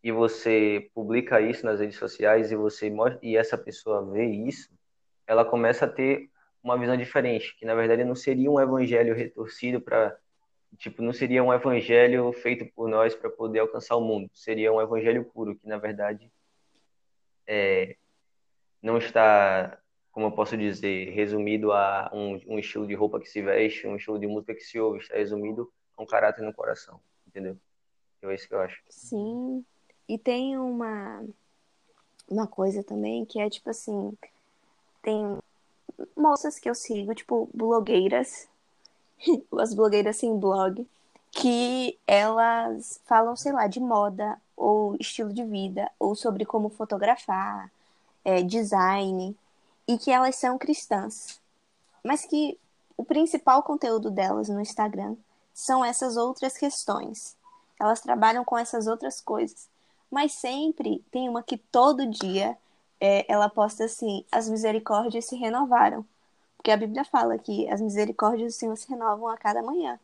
e 0.02 0.10
você 0.10 0.90
publica 0.94 1.40
isso 1.40 1.64
nas 1.64 1.80
redes 1.80 1.96
sociais 1.96 2.50
e 2.50 2.56
você 2.56 2.90
mostra, 2.90 3.18
e 3.22 3.36
essa 3.36 3.56
pessoa 3.56 4.04
vê 4.10 4.26
isso, 4.26 4.68
ela 5.26 5.44
começa 5.44 5.84
a 5.84 5.88
ter 5.88 6.28
uma 6.62 6.78
visão 6.78 6.96
diferente, 6.96 7.56
que 7.56 7.64
na 7.64 7.74
verdade 7.74 8.04
não 8.04 8.14
seria 8.14 8.50
um 8.50 8.60
evangelho 8.60 9.14
retorcido 9.14 9.80
para 9.80 10.16
tipo, 10.78 11.02
não 11.02 11.12
seria 11.12 11.44
um 11.44 11.52
evangelho 11.52 12.32
feito 12.32 12.64
por 12.74 12.88
nós 12.88 13.14
para 13.14 13.28
poder 13.28 13.60
alcançar 13.60 13.96
o 13.96 14.00
mundo, 14.00 14.30
seria 14.32 14.72
um 14.72 14.80
evangelho 14.80 15.24
puro 15.24 15.54
que 15.54 15.66
na 15.68 15.78
verdade 15.78 16.32
é, 17.46 17.96
não 18.82 18.98
está, 18.98 19.78
como 20.10 20.26
eu 20.26 20.32
posso 20.32 20.56
dizer, 20.56 21.10
resumido 21.10 21.72
a 21.72 22.10
um, 22.12 22.40
um 22.46 22.58
estilo 22.58 22.86
de 22.86 22.94
roupa 22.94 23.20
que 23.20 23.28
se 23.28 23.42
veste, 23.42 23.86
um 23.86 23.96
estilo 23.96 24.18
de 24.18 24.26
música 24.26 24.54
que 24.54 24.62
se 24.62 24.80
ouve, 24.80 24.98
está 24.98 25.16
resumido 25.16 25.70
a 25.96 26.02
um 26.02 26.06
caráter 26.06 26.42
no 26.42 26.54
coração, 26.54 27.00
entendeu? 27.26 27.56
Então, 28.18 28.30
é 28.30 28.34
isso 28.34 28.48
que 28.48 28.54
eu 28.54 28.60
acho. 28.60 28.80
Sim, 28.88 29.64
e 30.08 30.18
tem 30.18 30.58
uma, 30.58 31.24
uma 32.28 32.46
coisa 32.46 32.82
também 32.82 33.24
que 33.24 33.40
é 33.40 33.48
tipo 33.48 33.70
assim: 33.70 34.16
tem 35.02 35.38
moças 36.16 36.58
que 36.58 36.68
eu 36.68 36.74
sigo, 36.74 37.14
tipo, 37.14 37.48
blogueiras, 37.52 38.48
as 39.58 39.74
blogueiras 39.74 40.16
sem 40.16 40.38
blog, 40.38 40.86
que 41.30 41.98
elas 42.06 43.00
falam, 43.04 43.34
sei 43.36 43.52
lá, 43.52 43.66
de 43.66 43.80
moda, 43.80 44.40
ou 44.56 44.96
estilo 45.00 45.32
de 45.32 45.44
vida, 45.44 45.90
ou 45.98 46.14
sobre 46.14 46.44
como 46.44 46.68
fotografar, 46.68 47.70
é, 48.24 48.42
design, 48.42 49.36
e 49.88 49.98
que 49.98 50.10
elas 50.10 50.36
são 50.36 50.58
cristãs. 50.58 51.40
Mas 52.04 52.24
que 52.24 52.58
o 52.96 53.04
principal 53.04 53.62
conteúdo 53.62 54.10
delas 54.10 54.48
no 54.48 54.60
Instagram 54.60 55.16
são 55.54 55.84
essas 55.84 56.16
outras 56.16 56.56
questões. 56.56 57.36
Elas 57.80 58.00
trabalham 58.00 58.44
com 58.44 58.56
essas 58.56 58.86
outras 58.86 59.20
coisas. 59.20 59.68
Mas 60.12 60.32
sempre 60.32 61.02
tem 61.10 61.28
uma 61.28 61.42
que 61.42 61.56
todo 61.56 62.06
dia 62.06 62.56
é, 63.00 63.24
ela 63.32 63.48
posta 63.48 63.86
assim: 63.86 64.24
as 64.30 64.48
misericórdias 64.48 65.24
se 65.24 65.34
renovaram. 65.34 66.04
Porque 66.56 66.70
a 66.70 66.76
Bíblia 66.76 67.04
fala 67.04 67.38
que 67.38 67.68
as 67.68 67.80
misericórdias 67.80 68.54
do 68.54 68.56
Senhor 68.56 68.76
se 68.76 68.88
renovam 68.88 69.26
a 69.26 69.36
cada 69.36 69.62
manhã. 69.62 69.98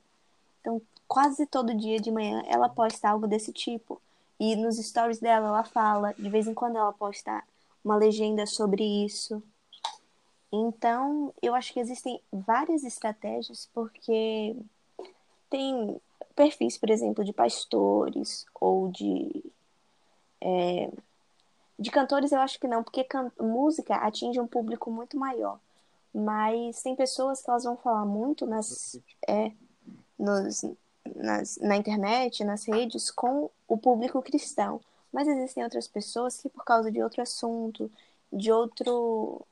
Então, 0.61 0.83
quase 1.07 1.47
todo 1.47 1.75
dia 1.75 2.01
de 2.01 2.11
manhã 2.11 2.43
ela 2.47 2.69
posta 2.69 3.09
algo 3.09 3.29
desse 3.29 3.53
tipo. 3.53 4.01
E 4.41 4.57
nos 4.57 4.77
stories 4.79 5.21
dela 5.21 5.49
ela 5.49 5.65
fala, 5.65 6.15
de 6.15 6.31
vez 6.31 6.47
em 6.47 6.55
quando 6.55 6.77
ela 6.77 6.93
posta 6.93 7.45
uma 7.85 7.97
legenda 7.97 8.47
sobre 8.47 8.83
isso. 8.83 9.43
Então, 10.51 11.35
eu 11.43 11.55
acho 11.55 11.73
que 11.73 11.81
existem 11.81 12.21
várias 12.33 12.83
estratégias, 12.83 13.69
porque 13.75 14.57
tem 15.51 16.01
perfis, 16.35 16.79
por 16.79 16.89
exemplo, 16.89 17.25
de 17.25 17.33
pastores 17.33 18.47
ou 18.59 18.89
de. 18.89 19.45
É, 20.41 20.91
de 21.79 21.91
cantores, 21.91 22.33
eu 22.33 22.41
acho 22.41 22.59
que 22.59 22.67
não, 22.67 22.83
porque 22.83 23.05
can 23.05 23.31
música 23.39 23.95
atinge 23.97 24.41
um 24.41 24.47
público 24.47 24.91
muito 24.91 25.17
maior. 25.17 25.59
Mas 26.13 26.83
tem 26.83 26.97
pessoas 26.97 27.43
que 27.43 27.51
elas 27.51 27.65
vão 27.65 27.77
falar 27.77 28.05
muito 28.05 28.47
nas, 28.47 28.99
é, 29.29 29.53
nos, 30.19 30.65
nas, 31.15 31.59
na 31.59 31.77
internet, 31.77 32.43
nas 32.45 32.65
redes, 32.65 33.11
com 33.11 33.51
o 33.69 33.77
público 33.79 34.23
cristão. 34.23 34.81
Mas 35.13 35.29
existem 35.29 35.63
outras 35.63 35.87
pessoas 35.87 36.41
que, 36.41 36.49
por 36.49 36.65
causa 36.65 36.91
de 36.91 37.03
outro 37.03 37.23
assunto, 37.23 37.91
de 38.33 38.51
outro 38.51 39.43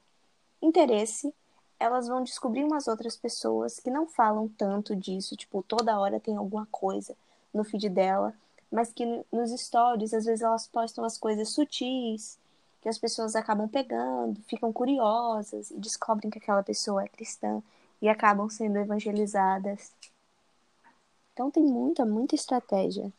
interesse, 0.60 1.32
elas 1.78 2.08
vão 2.08 2.22
descobrir 2.22 2.64
umas 2.64 2.88
outras 2.88 3.16
pessoas 3.16 3.78
que 3.78 3.90
não 3.90 4.06
falam 4.06 4.48
tanto 4.48 4.96
disso, 4.96 5.36
tipo, 5.36 5.62
toda 5.62 5.98
hora 5.98 6.20
tem 6.20 6.36
alguma 6.36 6.66
coisa 6.70 7.14
no 7.52 7.64
feed 7.64 7.88
dela, 7.88 8.34
mas 8.70 8.92
que 8.92 9.04
nos 9.32 9.50
stories, 9.50 10.12
às 10.12 10.24
vezes 10.24 10.42
elas 10.42 10.66
postam 10.66 11.04
as 11.04 11.16
coisas 11.18 11.48
sutis, 11.50 12.38
que 12.80 12.88
as 12.88 12.98
pessoas 12.98 13.34
acabam 13.34 13.68
pegando, 13.68 14.40
ficam 14.42 14.72
curiosas 14.72 15.70
e 15.70 15.78
descobrem 15.78 16.30
que 16.30 16.38
aquela 16.38 16.62
pessoa 16.62 17.04
é 17.04 17.08
cristã 17.08 17.62
e 18.00 18.08
acabam 18.08 18.48
sendo 18.48 18.78
evangelizadas. 18.78 19.92
Então 21.32 21.50
tem 21.50 21.64
muita, 21.64 22.04
muita 22.04 22.34
estratégia. 22.34 23.12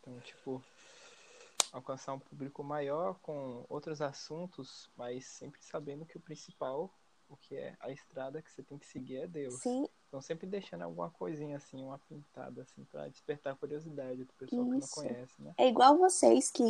Então, 0.00 0.20
tipo, 0.20 0.62
alcançar 1.72 2.12
um 2.12 2.18
público 2.18 2.62
maior 2.62 3.18
com 3.20 3.64
outros 3.68 4.00
assuntos, 4.00 4.90
mas 4.96 5.26
sempre 5.26 5.62
sabendo 5.62 6.04
que 6.04 6.16
o 6.16 6.20
principal, 6.20 6.92
o 7.28 7.36
que 7.36 7.56
é 7.56 7.76
a 7.80 7.90
estrada 7.90 8.42
que 8.42 8.50
você 8.50 8.62
tem 8.62 8.78
que 8.78 8.86
seguir 8.86 9.18
é 9.18 9.26
Deus. 9.26 9.60
Sim. 9.60 9.88
Então 10.14 10.22
sempre 10.22 10.46
deixando 10.46 10.82
alguma 10.82 11.10
coisinha 11.10 11.56
assim, 11.56 11.82
uma 11.82 11.98
pintada 12.08 12.62
assim, 12.62 12.84
para 12.84 13.08
despertar 13.08 13.52
a 13.52 13.56
curiosidade 13.56 14.22
do 14.22 14.32
pessoal 14.34 14.72
Isso. 14.76 14.94
que 14.94 15.02
não 15.02 15.08
conhece, 15.10 15.42
né? 15.42 15.54
É 15.58 15.66
igual 15.66 15.98
vocês 15.98 16.52
que 16.52 16.62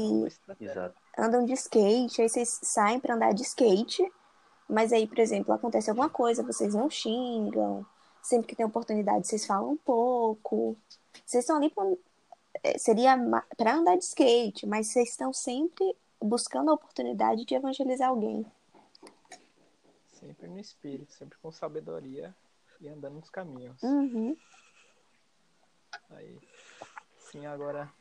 andam 1.18 1.44
de 1.44 1.52
skate, 1.52 2.22
aí 2.22 2.28
vocês 2.30 2.58
saem 2.62 2.98
para 2.98 3.14
andar 3.14 3.34
de 3.34 3.42
skate, 3.42 4.10
mas 4.66 4.94
aí, 4.94 5.06
por 5.06 5.18
exemplo, 5.18 5.52
acontece 5.52 5.90
alguma 5.90 6.08
coisa, 6.08 6.42
vocês 6.42 6.74
não 6.74 6.88
xingam, 6.88 7.84
sempre 8.22 8.46
que 8.46 8.56
tem 8.56 8.64
oportunidade 8.64 9.26
vocês 9.26 9.44
falam 9.44 9.72
um 9.72 9.76
pouco. 9.76 10.74
Vocês 11.26 11.44
estão 11.44 11.58
ali 11.58 11.70
é, 12.62 12.78
seria 12.78 13.14
para 13.58 13.74
andar 13.74 13.98
de 13.98 14.04
skate, 14.04 14.66
mas 14.66 14.86
vocês 14.86 15.10
estão 15.10 15.34
sempre 15.34 15.94
buscando 16.18 16.70
a 16.70 16.74
oportunidade 16.74 17.44
de 17.44 17.54
evangelizar 17.54 18.08
alguém. 18.08 18.46
Sempre 20.14 20.48
no 20.48 20.58
espírito, 20.58 21.12
sempre 21.12 21.36
com 21.42 21.52
sabedoria 21.52 22.34
e 22.84 22.88
andando 22.88 23.16
nos 23.16 23.30
caminhos. 23.30 23.82
Uhum. 23.82 24.36
Aí, 26.10 26.38
sim, 27.16 27.46
agora, 27.46 27.92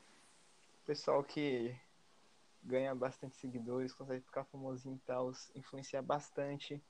o 0.81 0.85
pessoal 0.85 1.23
que 1.23 1.75
ganha 2.61 2.93
bastante 2.93 3.35
seguidores, 3.35 3.93
consegue 3.93 4.25
ficar 4.25 4.45
famosinho 4.45 4.95
e 4.95 4.99
tal, 4.99 5.31
influenciar 5.55 6.01
bastante. 6.01 6.83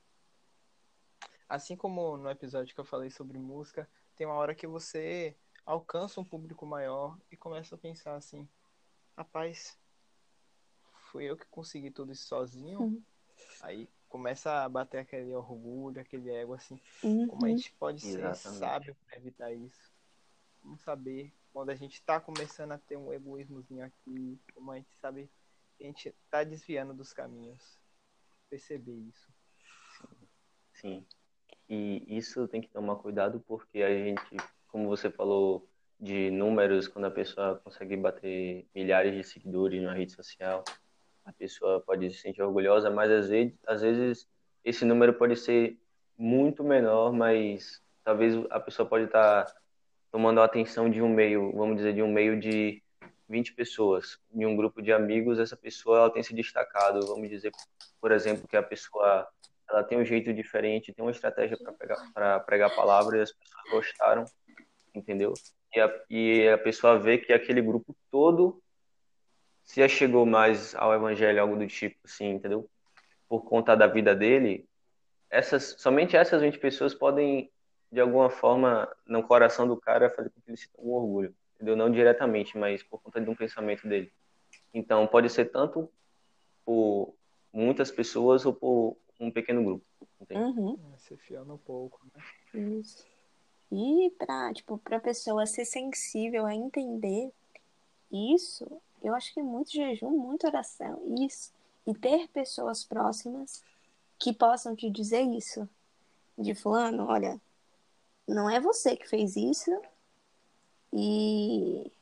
Assim 1.48 1.76
como 1.76 2.16
no 2.16 2.30
episódio 2.30 2.74
que 2.74 2.80
eu 2.80 2.84
falei 2.84 3.10
sobre 3.10 3.38
música, 3.38 3.88
tem 4.16 4.26
uma 4.26 4.36
hora 4.36 4.54
que 4.54 4.66
você 4.66 5.36
alcança 5.64 6.20
um 6.20 6.24
público 6.24 6.66
maior 6.66 7.18
e 7.30 7.36
começa 7.36 7.74
a 7.74 7.78
pensar 7.78 8.14
assim: 8.14 8.48
rapaz, 9.16 9.78
fui 11.10 11.24
eu 11.24 11.36
que 11.36 11.46
consegui 11.46 11.90
tudo 11.90 12.12
isso 12.12 12.26
sozinho. 12.26 12.80
Uhum. 12.80 13.02
Aí 13.60 13.88
começa 14.14 14.62
a 14.62 14.68
bater 14.68 14.98
aquele 14.98 15.34
orgulho, 15.34 16.00
aquele 16.00 16.30
ego 16.30 16.54
assim: 16.54 16.80
uhum. 17.02 17.26
como 17.26 17.46
a 17.46 17.48
gente 17.48 17.72
pode 17.72 18.06
Exatamente. 18.06 18.38
ser 18.38 18.48
sábio 18.50 18.96
para 19.04 19.16
evitar 19.16 19.52
isso? 19.52 19.92
Vamos 20.62 20.80
saber 20.82 21.32
quando 21.52 21.70
a 21.70 21.74
gente 21.74 21.94
está 21.94 22.20
começando 22.20 22.70
a 22.70 22.78
ter 22.78 22.96
um 22.96 23.12
egoísmozinho 23.12 23.84
aqui, 23.84 24.38
como 24.54 24.70
a 24.70 24.76
gente 24.76 24.94
sabe 25.00 25.28
que 25.76 25.82
a 25.82 25.86
gente 25.88 26.08
está 26.08 26.44
desviando 26.44 26.94
dos 26.94 27.12
caminhos. 27.12 27.76
Perceber 28.48 28.94
isso. 28.94 29.28
Sim. 29.98 30.28
Sim. 30.74 31.06
E 31.68 32.16
isso 32.16 32.46
tem 32.46 32.60
que 32.60 32.68
tomar 32.68 32.96
cuidado 32.96 33.42
porque 33.48 33.82
a 33.82 33.90
gente 33.90 34.36
como 34.68 34.88
você 34.88 35.08
falou, 35.10 35.68
de 36.00 36.32
números, 36.32 36.88
quando 36.88 37.04
a 37.04 37.10
pessoa 37.10 37.60
consegue 37.62 37.96
bater 37.96 38.66
milhares 38.74 39.14
de 39.14 39.22
seguidores 39.22 39.80
na 39.80 39.94
rede 39.94 40.10
social, 40.10 40.64
a 41.24 41.32
pessoa 41.32 41.80
pode 41.80 42.10
se 42.10 42.20
sentir 42.20 42.42
orgulhosa, 42.42 42.90
mas 42.90 43.10
às 43.10 43.28
vezes, 43.28 43.54
às 43.66 43.82
vezes 43.82 44.28
esse 44.64 44.84
número 44.84 45.14
pode 45.14 45.36
ser 45.36 45.78
muito 46.16 46.62
menor, 46.62 47.12
mas 47.12 47.82
talvez 48.02 48.34
a 48.50 48.60
pessoa 48.60 48.88
pode 48.88 49.04
estar 49.04 49.46
tomando 50.10 50.40
a 50.40 50.44
atenção 50.44 50.88
de 50.88 51.02
um 51.02 51.08
meio, 51.08 51.52
vamos 51.52 51.76
dizer, 51.76 51.94
de 51.94 52.02
um 52.02 52.12
meio 52.12 52.38
de 52.38 52.82
20 53.28 53.54
pessoas. 53.54 54.18
Em 54.32 54.46
um 54.46 54.56
grupo 54.56 54.80
de 54.80 54.92
amigos, 54.92 55.38
essa 55.38 55.56
pessoa 55.56 55.98
ela 55.98 56.10
tem 56.10 56.22
se 56.22 56.34
destacado, 56.34 57.06
vamos 57.06 57.28
dizer, 57.28 57.52
por 58.00 58.12
exemplo, 58.12 58.46
que 58.46 58.56
a 58.56 58.62
pessoa 58.62 59.26
ela 59.68 59.82
tem 59.82 59.98
um 59.98 60.04
jeito 60.04 60.32
diferente, 60.32 60.92
tem 60.92 61.04
uma 61.04 61.10
estratégia 61.10 61.56
para 61.56 61.72
pregar, 61.72 62.44
pregar 62.44 62.70
a 62.70 62.74
palavra 62.74 63.18
e 63.18 63.20
as 63.22 63.32
pessoas 63.32 63.70
gostaram 63.70 64.24
entendeu? 64.94 65.34
E 65.74 65.80
a, 65.80 66.00
e 66.08 66.48
a 66.48 66.58
pessoa 66.58 66.98
vê 66.98 67.18
que 67.18 67.32
aquele 67.32 67.60
grupo 67.60 67.96
todo 68.10 68.62
se 69.64 69.86
chegou 69.88 70.26
mais 70.26 70.74
ao 70.74 70.94
evangelho, 70.94 71.40
algo 71.40 71.56
do 71.56 71.66
tipo, 71.66 71.96
assim, 72.04 72.30
entendeu? 72.30 72.68
Por 73.28 73.44
conta 73.44 73.74
da 73.74 73.86
vida 73.86 74.14
dele, 74.14 74.68
essas, 75.30 75.74
somente 75.78 76.16
essas 76.16 76.42
20 76.42 76.58
pessoas 76.58 76.94
podem, 76.94 77.50
de 77.90 78.00
alguma 78.00 78.30
forma, 78.30 78.88
no 79.06 79.22
coração 79.22 79.66
do 79.66 79.76
cara, 79.76 80.10
fazer 80.10 80.30
com 80.30 80.40
que 80.40 80.50
ele 80.50 80.56
sinta 80.56 80.80
um 80.80 80.92
orgulho, 80.92 81.34
entendeu? 81.54 81.74
Não 81.74 81.90
diretamente, 81.90 82.56
mas 82.56 82.82
por 82.82 83.00
conta 83.00 83.20
de 83.20 83.28
um 83.28 83.34
pensamento 83.34 83.88
dele. 83.88 84.12
Então, 84.72 85.06
pode 85.06 85.30
ser 85.30 85.46
tanto 85.46 85.90
por 86.64 87.14
muitas 87.52 87.90
pessoas 87.90 88.44
ou 88.44 88.52
por 88.52 88.96
um 89.18 89.30
pequeno 89.30 89.64
grupo. 89.64 89.84
Entende? 90.20 90.40
Uhum. 90.40 90.78
É, 90.94 90.98
ser 90.98 91.16
fiel 91.16 91.44
no 91.44 91.58
pouco, 91.58 92.00
né? 92.14 92.22
Isso. 92.78 93.06
E 93.72 94.10
para 94.18 94.52
tipo, 94.52 94.80
a 94.84 95.00
pessoa 95.00 95.46
ser 95.46 95.64
sensível 95.64 96.46
a 96.46 96.54
entender 96.54 97.32
isso, 98.10 98.80
eu 99.04 99.14
acho 99.14 99.32
que 99.34 99.42
muito 99.42 99.70
jejum, 99.70 100.10
muita 100.10 100.48
oração, 100.48 101.00
isso. 101.18 101.52
E 101.86 101.94
ter 101.94 102.26
pessoas 102.28 102.82
próximas 102.82 103.62
que 104.18 104.32
possam 104.32 104.74
te 104.74 104.88
dizer 104.88 105.22
isso. 105.22 105.68
De 106.36 106.54
fulano, 106.54 107.06
olha, 107.06 107.40
não 108.26 108.48
é 108.48 108.58
você 108.58 108.96
que 108.96 109.06
fez 109.06 109.36
isso. 109.36 109.70
E 110.92 111.92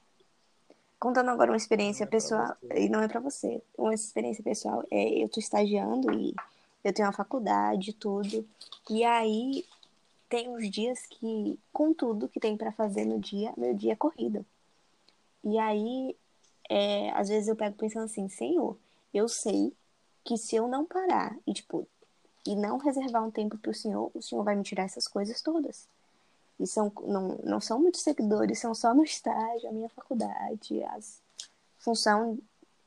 contando 0.98 1.30
agora 1.30 1.50
uma 1.50 1.56
experiência 1.56 2.04
é 2.04 2.06
pessoal, 2.06 2.56
e 2.76 2.88
não 2.88 3.02
é 3.02 3.08
para 3.08 3.18
você. 3.18 3.60
Uma 3.76 3.92
experiência 3.92 4.44
pessoal, 4.44 4.84
é, 4.88 5.22
eu 5.24 5.28
tô 5.28 5.40
estagiando 5.40 6.12
e 6.16 6.32
eu 6.84 6.92
tenho 6.92 7.08
uma 7.08 7.12
faculdade 7.12 7.92
tudo. 7.92 8.48
E 8.88 9.02
aí 9.02 9.64
tem 10.28 10.48
uns 10.48 10.70
dias 10.70 11.04
que, 11.06 11.58
com 11.72 11.92
tudo 11.92 12.28
que 12.28 12.38
tem 12.38 12.56
para 12.56 12.70
fazer 12.70 13.04
no 13.04 13.18
dia, 13.18 13.52
meu 13.56 13.74
dia 13.74 13.92
é 13.92 13.96
corrido. 13.96 14.46
E 15.44 15.58
aí, 15.58 16.16
é, 16.72 17.10
às 17.10 17.28
vezes 17.28 17.48
eu 17.48 17.54
pego 17.54 17.76
pensando 17.76 18.06
assim, 18.06 18.26
Senhor, 18.30 18.78
eu 19.12 19.28
sei 19.28 19.76
que 20.24 20.38
se 20.38 20.56
eu 20.56 20.66
não 20.66 20.86
parar 20.86 21.36
e, 21.46 21.52
tipo, 21.52 21.86
e 22.46 22.56
não 22.56 22.78
reservar 22.78 23.22
um 23.22 23.30
tempo 23.30 23.58
pro 23.58 23.74
Senhor, 23.74 24.10
o 24.14 24.22
Senhor 24.22 24.42
vai 24.42 24.56
me 24.56 24.62
tirar 24.62 24.84
essas 24.84 25.06
coisas 25.06 25.42
todas. 25.42 25.86
E 26.58 26.66
são, 26.66 26.90
não, 27.02 27.38
não 27.44 27.60
são 27.60 27.78
muitos 27.78 28.00
seguidores, 28.00 28.58
são 28.58 28.74
só 28.74 28.94
no 28.94 29.04
estágio, 29.04 29.68
a 29.68 29.72
minha 29.72 29.90
faculdade, 29.90 30.82
as 30.84 31.20
função, 31.78 32.38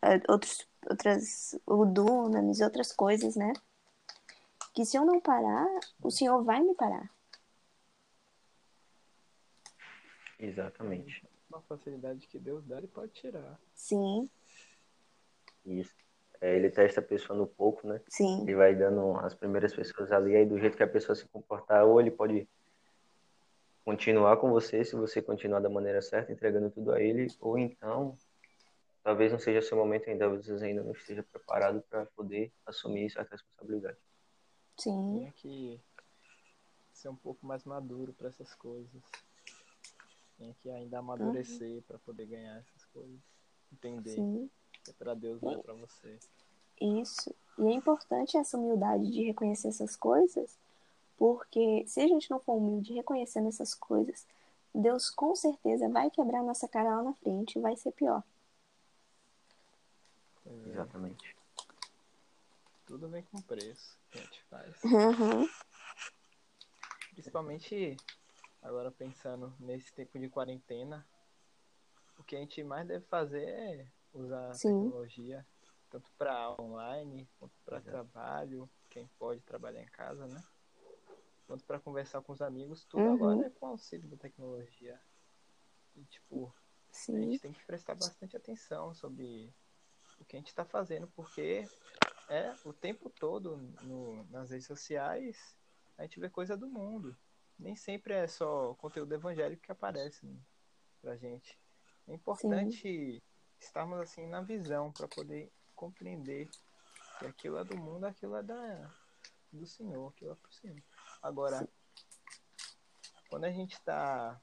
é, 0.02 0.20
outros, 0.32 0.68
outras, 0.90 1.56
o 1.68 1.86
Dunamis, 1.86 2.62
outras 2.62 2.92
coisas, 2.92 3.36
né? 3.36 3.54
Que 4.74 4.84
se 4.84 4.98
eu 4.98 5.06
não 5.06 5.20
parar, 5.20 5.68
o 6.02 6.10
Senhor 6.10 6.44
vai 6.44 6.60
me 6.60 6.74
parar. 6.74 7.08
Exatamente. 10.40 11.35
Uma 11.56 11.62
facilidade 11.62 12.28
que 12.28 12.38
Deus 12.38 12.66
dá, 12.66 12.78
ele 12.78 12.88
pode 12.88 13.14
tirar. 13.14 13.58
Sim. 13.74 14.30
Isso. 15.66 15.96
é, 16.42 16.54
ele 16.54 16.70
testa 16.70 17.00
a 17.00 17.04
pessoa 17.04 17.40
no 17.40 17.48
pouco, 17.48 17.88
né? 17.88 18.02
Sim. 18.10 18.42
Ele 18.42 18.56
vai 18.56 18.76
dando 18.76 19.16
as 19.20 19.34
primeiras 19.34 19.74
pessoas 19.74 20.12
ali, 20.12 20.36
aí 20.36 20.46
do 20.46 20.60
jeito 20.60 20.76
que 20.76 20.84
a 20.84 20.88
pessoa 20.88 21.16
se 21.16 21.26
comportar, 21.30 21.86
ou 21.86 22.02
ele 22.02 22.12
pode 22.12 22.46
continuar 23.86 24.36
com 24.36 24.50
você, 24.50 24.84
se 24.84 24.98
você 24.98 25.22
continuar 25.22 25.62
da 25.62 25.70
maneira 25.70 26.02
certa, 26.02 26.30
entregando 26.30 26.70
tudo 26.70 26.92
a 26.92 27.02
ele, 27.02 27.28
ou 27.40 27.58
então 27.58 28.18
talvez 29.02 29.32
não 29.32 29.40
seja 29.40 29.62
seu 29.62 29.78
momento 29.78 30.10
ainda, 30.10 30.28
você 30.28 30.52
ainda 30.62 30.84
não 30.84 30.92
esteja 30.92 31.24
preparado 31.24 31.82
para 31.90 32.06
poder 32.08 32.52
assumir 32.66 33.06
essa 33.06 33.22
responsabilidade. 33.22 33.98
Sim. 34.78 35.20
Tinha 35.20 35.32
que 35.32 35.82
ser 36.92 37.08
um 37.08 37.16
pouco 37.16 37.46
mais 37.46 37.64
maduro 37.64 38.12
para 38.12 38.28
essas 38.28 38.54
coisas. 38.56 39.02
Tinha 40.38 40.54
que 40.62 40.70
ainda 40.70 41.00
amadurecer 41.00 41.82
para 41.84 41.98
poder 42.00 42.26
ganhar 42.26 42.58
essas 42.58 42.86
coisas. 42.86 43.20
Entender 43.72 44.16
Sim. 44.16 44.50
que 44.84 44.92
é 44.92 44.94
para 44.94 45.14
Deus, 45.14 45.42
não 45.42 45.54
é 45.54 45.58
para 45.58 45.74
você. 45.74 46.20
Isso. 46.80 47.34
E 47.58 47.64
é 47.64 47.74
importante 47.74 48.38
essa 48.38 48.58
humildade 48.58 49.10
de 49.10 49.24
reconhecer 49.24 49.70
essas 49.70 49.96
coisas, 49.96 50.58
porque 51.18 51.86
se 51.88 52.02
a 52.02 52.08
gente 52.08 52.30
não 52.30 52.40
for 52.40 52.54
humilde 52.56 52.94
reconhecendo 52.94 53.48
essas 53.48 53.74
coisas, 53.74 54.28
Deus 54.74 55.10
com 55.10 55.34
certeza 55.36 55.88
vai 55.88 56.10
quebrar 56.10 56.44
nossa 56.44 56.68
cara 56.68 56.98
lá 56.98 57.04
na 57.04 57.14
frente 57.14 57.58
e 57.58 57.62
vai 57.62 57.78
ser 57.78 57.94
pior. 57.94 58.22
É, 60.46 60.70
Exatamente. 60.70 61.36
tudo 62.86 63.08
vem 63.08 63.24
com 63.24 63.42
preço 63.42 63.98
que 64.12 64.20
a 64.20 64.22
gente 64.22 64.44
faz. 64.44 64.84
Uhum. 64.84 65.50
Principalmente 67.14 67.96
agora 68.66 68.92
pensando 68.92 69.56
nesse 69.60 69.94
tempo 69.94 70.18
de 70.20 70.28
quarentena, 70.28 71.08
o 72.18 72.24
que 72.24 72.36
a 72.36 72.40
gente 72.40 72.64
mais 72.64 72.88
deve 72.88 73.06
fazer 73.06 73.48
é 73.48 73.92
usar 74.12 74.50
a 74.50 74.54
Sim. 74.54 74.80
tecnologia, 74.80 75.46
tanto 75.90 76.12
para 76.18 76.56
online, 76.60 77.30
quanto 77.38 77.54
para 77.64 77.80
trabalho, 77.80 78.70
quem 78.90 79.08
pode 79.20 79.42
trabalhar 79.42 79.84
em 79.84 79.88
casa, 79.88 80.26
né? 80.28 80.44
Quanto 81.46 81.64
para 81.64 81.80
conversar 81.80 82.24
com 82.24 82.32
os 82.34 82.42
amigos, 82.42 82.84
tudo 82.86 83.02
Uhum. 83.02 83.14
agora 83.14 83.46
é 83.46 83.50
com 83.52 83.68
auxílio 83.68 84.10
da 84.10 84.18
tecnologia. 84.18 85.00
E 85.96 86.04
tipo, 86.06 86.52
a 86.90 86.92
Sim. 86.92 87.22
gente 87.22 87.40
tem 87.40 87.54
que 87.54 87.64
prestar 87.66 87.94
bastante 87.94 88.36
atenção 88.36 88.96
sobre 88.96 89.54
o 90.20 90.26
que 90.26 90.36
a 90.36 90.40
gente 90.40 90.48
está 90.48 90.66
fazendo, 90.66 91.08
porque 91.10 91.70
é 92.30 92.52
o 92.66 92.74
tempo 92.74 93.12
todo 93.12 93.58
no, 93.84 94.24
nas 94.26 94.50
redes 94.50 94.66
sociais 94.66 95.56
a 95.98 96.02
gente 96.02 96.20
vê 96.20 96.30
coisa 96.30 96.58
do 96.58 96.68
mundo. 96.68 97.16
Nem 97.58 97.76
sempre 97.76 98.14
é 98.14 98.28
só 98.28 98.74
conteúdo 98.76 99.14
evangélico 99.14 99.64
que 99.64 99.72
aparece 99.72 100.26
né, 100.26 100.38
pra 101.02 101.16
gente. 101.16 101.58
É 102.08 102.14
importante 102.14 103.22
estarmos 103.60 104.00
assim 104.00 104.28
na 104.28 104.42
visão 104.42 104.92
para 104.92 105.08
poder 105.08 105.52
compreender 105.76 106.50
que 107.20 107.26
aquilo 107.26 107.58
é 107.58 107.64
do 107.64 107.78
mundo, 107.78 108.06
aquilo 108.06 108.36
é 108.36 108.44
da, 108.44 108.94
do 109.52 109.66
Senhor, 109.66 110.10
aquilo 110.10 110.34
é 110.34 110.36
pro 110.36 110.54
Senhor. 110.54 110.84
Agora, 111.22 111.68
quando 113.30 113.46
a 113.46 113.52
gente 113.52 113.74
está 113.74 114.40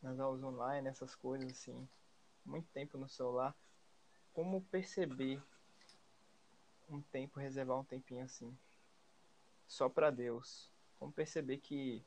nas 0.00 0.18
aulas 0.18 0.42
online, 0.42 0.88
essas 0.88 1.14
coisas 1.14 1.50
assim, 1.50 1.88
muito 2.44 2.68
tempo 2.70 2.96
no 2.96 3.08
celular, 3.08 3.54
como 4.32 4.62
perceber 4.62 5.42
um 6.88 7.00
tempo, 7.00 7.38
reservar 7.38 7.78
um 7.78 7.84
tempinho 7.84 8.24
assim, 8.24 8.56
só 9.66 9.88
para 9.88 10.10
Deus? 10.10 10.70
Como 10.98 11.12
perceber 11.12 11.58
que 11.58 12.04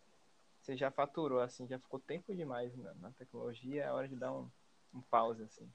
você 0.63 0.77
já 0.77 0.89
faturou 0.89 1.41
assim, 1.41 1.67
já 1.67 1.77
ficou 1.77 1.99
tempo 1.99 2.33
demais 2.33 2.75
na, 2.77 2.93
na 2.95 3.11
tecnologia, 3.11 3.83
é 3.83 3.91
hora 3.91 4.07
de 4.07 4.15
dar 4.15 4.31
um, 4.31 4.49
um 4.93 5.01
pause 5.01 5.43
assim. 5.43 5.69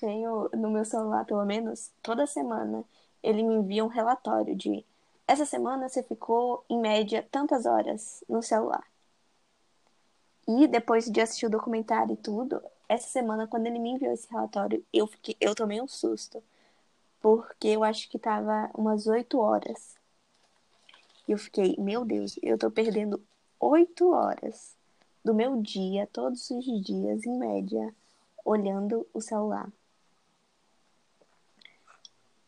Tenho 0.00 0.50
no 0.52 0.70
meu 0.70 0.84
celular, 0.84 1.24
pelo 1.24 1.44
menos, 1.44 1.92
toda 2.02 2.26
semana, 2.26 2.84
ele 3.22 3.42
me 3.42 3.54
envia 3.54 3.84
um 3.84 3.88
relatório 3.88 4.56
de 4.56 4.84
essa 5.26 5.46
semana 5.46 5.88
você 5.88 6.02
ficou, 6.02 6.64
em 6.68 6.78
média, 6.78 7.26
tantas 7.30 7.64
horas 7.64 8.24
no 8.28 8.42
celular. 8.42 8.84
E 10.46 10.66
depois 10.66 11.06
de 11.06 11.20
assistir 11.20 11.46
o 11.46 11.50
documentário 11.50 12.14
e 12.14 12.16
tudo, 12.16 12.60
essa 12.88 13.08
semana, 13.08 13.46
quando 13.46 13.66
ele 13.66 13.78
me 13.78 13.90
enviou 13.90 14.12
esse 14.12 14.28
relatório, 14.28 14.84
eu, 14.92 15.06
fiquei, 15.06 15.36
eu 15.40 15.54
tomei 15.54 15.80
um 15.80 15.86
susto. 15.86 16.42
Porque 17.20 17.68
eu 17.68 17.84
acho 17.84 18.10
que 18.10 18.18
tava 18.18 18.68
umas 18.74 19.06
oito 19.06 19.38
horas. 19.38 19.94
E 21.26 21.32
eu 21.32 21.38
fiquei, 21.38 21.76
meu 21.78 22.04
Deus, 22.04 22.36
eu 22.42 22.58
tô 22.58 22.70
perdendo 22.70 23.22
oito 23.62 24.10
horas 24.10 24.76
do 25.24 25.32
meu 25.32 25.62
dia, 25.62 26.06
todos 26.12 26.50
os 26.50 26.64
dias, 26.84 27.24
em 27.24 27.38
média, 27.38 27.94
olhando 28.44 29.06
o 29.14 29.20
celular. 29.20 29.70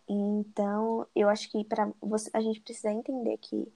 Então, 0.09 1.07
eu 1.15 1.29
acho 1.29 1.51
que 1.51 1.65
para 1.65 1.91
a 2.33 2.41
gente 2.41 2.61
precisa 2.61 2.91
entender 2.93 3.39
que 3.39 3.67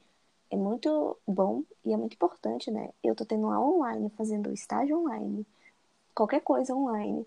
é 0.50 0.56
muito 0.56 1.16
bom 1.26 1.62
e 1.84 1.92
é 1.92 1.96
muito 1.96 2.14
importante, 2.14 2.70
né? 2.70 2.90
Eu 3.02 3.14
tô 3.14 3.24
tendo 3.24 3.46
aula 3.46 3.76
online, 3.76 4.10
fazendo 4.10 4.52
estágio 4.52 4.98
online, 4.98 5.46
qualquer 6.14 6.40
coisa 6.40 6.74
online. 6.74 7.26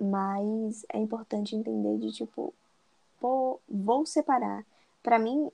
Mas 0.00 0.84
é 0.92 0.98
importante 0.98 1.56
entender 1.56 1.98
de 1.98 2.12
tipo, 2.12 2.54
pô, 3.20 3.60
vou 3.68 4.06
separar. 4.06 4.64
Para 5.02 5.18
mim 5.18 5.50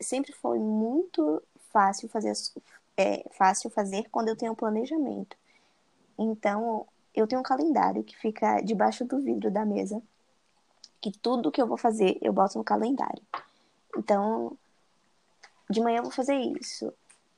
sempre 0.00 0.32
foi 0.32 0.58
muito 0.58 1.42
fácil 1.70 2.08
fazer 2.08 2.30
as- 2.30 2.54
é, 2.96 3.24
fácil 3.32 3.70
fazer 3.70 4.08
quando 4.10 4.28
eu 4.28 4.36
tenho 4.36 4.56
planejamento. 4.56 5.36
Então, 6.18 6.86
eu 7.14 7.26
tenho 7.26 7.40
um 7.40 7.44
calendário 7.44 8.02
que 8.02 8.16
fica 8.16 8.60
debaixo 8.60 9.04
do 9.04 9.20
vidro 9.20 9.50
da 9.50 9.64
mesa, 9.64 10.02
que 11.00 11.10
tudo 11.10 11.50
que 11.52 11.60
eu 11.60 11.66
vou 11.66 11.76
fazer 11.76 12.18
eu 12.20 12.32
boto 12.32 12.58
no 12.58 12.64
calendário. 12.64 13.22
Então, 13.96 14.56
de 15.68 15.80
manhã 15.80 15.98
eu 15.98 16.04
vou 16.04 16.12
fazer 16.12 16.36
isso, 16.36 16.92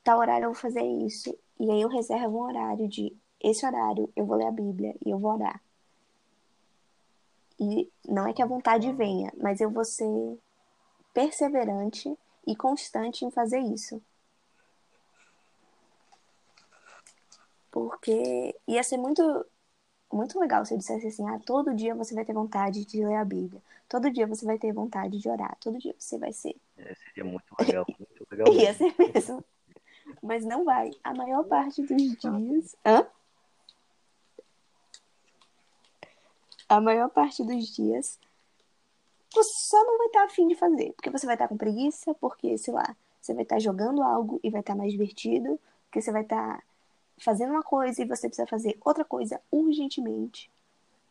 tal 0.05 0.19
horário 0.19 0.45
eu 0.45 0.53
vou 0.53 0.61
fazer 0.61 0.83
isso, 0.83 1.37
e 1.59 1.71
aí 1.71 1.81
eu 1.81 1.89
reservo 1.89 2.39
um 2.39 2.43
horário 2.43 2.89
de 2.89 3.17
esse 3.41 3.65
horário 3.65 4.11
eu 4.17 4.27
vou 4.27 4.37
ler 4.37 4.47
a 4.47 4.51
Bíblia 4.51 4.95
e 5.05 5.11
eu 5.11 5.19
vou 5.19 5.33
orar. 5.33 5.61
E 7.59 7.91
não 8.07 8.27
é 8.27 8.33
que 8.33 8.43
a 8.43 8.47
vontade 8.47 8.91
venha, 8.93 9.33
mas 9.37 9.61
eu 9.61 9.71
vou 9.71 9.85
ser 9.85 10.39
perseverante 11.13 12.17
e 12.47 12.55
constante 12.55 13.25
em 13.25 13.31
fazer 13.31 13.59
isso. 13.61 14.01
Porque 17.71 18.55
ia 18.67 18.83
ser 18.83 18.97
muito 18.97 19.47
muito 20.11 20.41
legal 20.41 20.65
se 20.65 20.73
eu 20.73 20.79
dissesse 20.79 21.07
assim, 21.07 21.29
ah, 21.29 21.39
todo 21.45 21.75
dia 21.75 21.95
você 21.95 22.15
vai 22.15 22.25
ter 22.25 22.33
vontade 22.33 22.85
de 22.85 23.05
ler 23.05 23.17
a 23.17 23.25
Bíblia. 23.25 23.61
Todo 23.87 24.11
dia 24.11 24.27
você 24.27 24.45
vai 24.45 24.59
ter 24.59 24.73
vontade 24.73 25.19
de 25.19 25.29
orar. 25.29 25.57
Todo 25.61 25.79
dia 25.79 25.95
você 25.99 26.19
vai 26.19 26.33
ser. 26.33 26.57
É, 26.79 26.95
seria 26.95 27.25
muito 27.25 27.55
legal, 27.59 27.87
muito 27.99 28.27
legal 28.31 28.55
Ia 28.55 28.73
ser 28.73 28.95
mesmo. 28.99 29.45
Mas 30.23 30.45
não 30.45 30.65
vai. 30.65 30.91
A 31.05 31.15
maior 31.15 31.45
parte 31.45 31.83
dos 31.83 32.17
dias. 32.17 32.77
Hã? 32.85 33.07
A 36.69 36.81
maior 36.81 37.11
parte 37.11 37.45
dos 37.45 37.75
dias 37.75 38.19
você 39.35 39.53
só 39.69 39.85
não 39.85 39.99
vai 39.99 40.07
estar 40.07 40.25
afim 40.25 40.49
de 40.49 40.55
fazer. 40.55 40.93
Porque 40.93 41.11
você 41.11 41.27
vai 41.27 41.35
estar 41.35 41.49
com 41.49 41.57
preguiça, 41.57 42.15
porque, 42.15 42.57
sei 42.57 42.73
lá, 42.73 42.97
você 43.21 43.35
vai 43.35 43.43
estar 43.43 43.59
jogando 43.59 44.03
algo 44.03 44.41
e 44.43 44.51
vai 44.51 44.61
estar 44.61 44.75
mais 44.75 44.91
divertido, 44.91 45.61
porque 45.85 46.01
você 46.01 46.11
vai 46.11 46.23
estar 46.23 46.63
fazendo 47.19 47.51
uma 47.51 47.63
coisa 47.63 48.03
e 48.03 48.07
você 48.07 48.29
precisa 48.29 48.47
fazer 48.47 48.79
outra 48.85 49.05
coisa 49.05 49.41
urgentemente. 49.51 50.51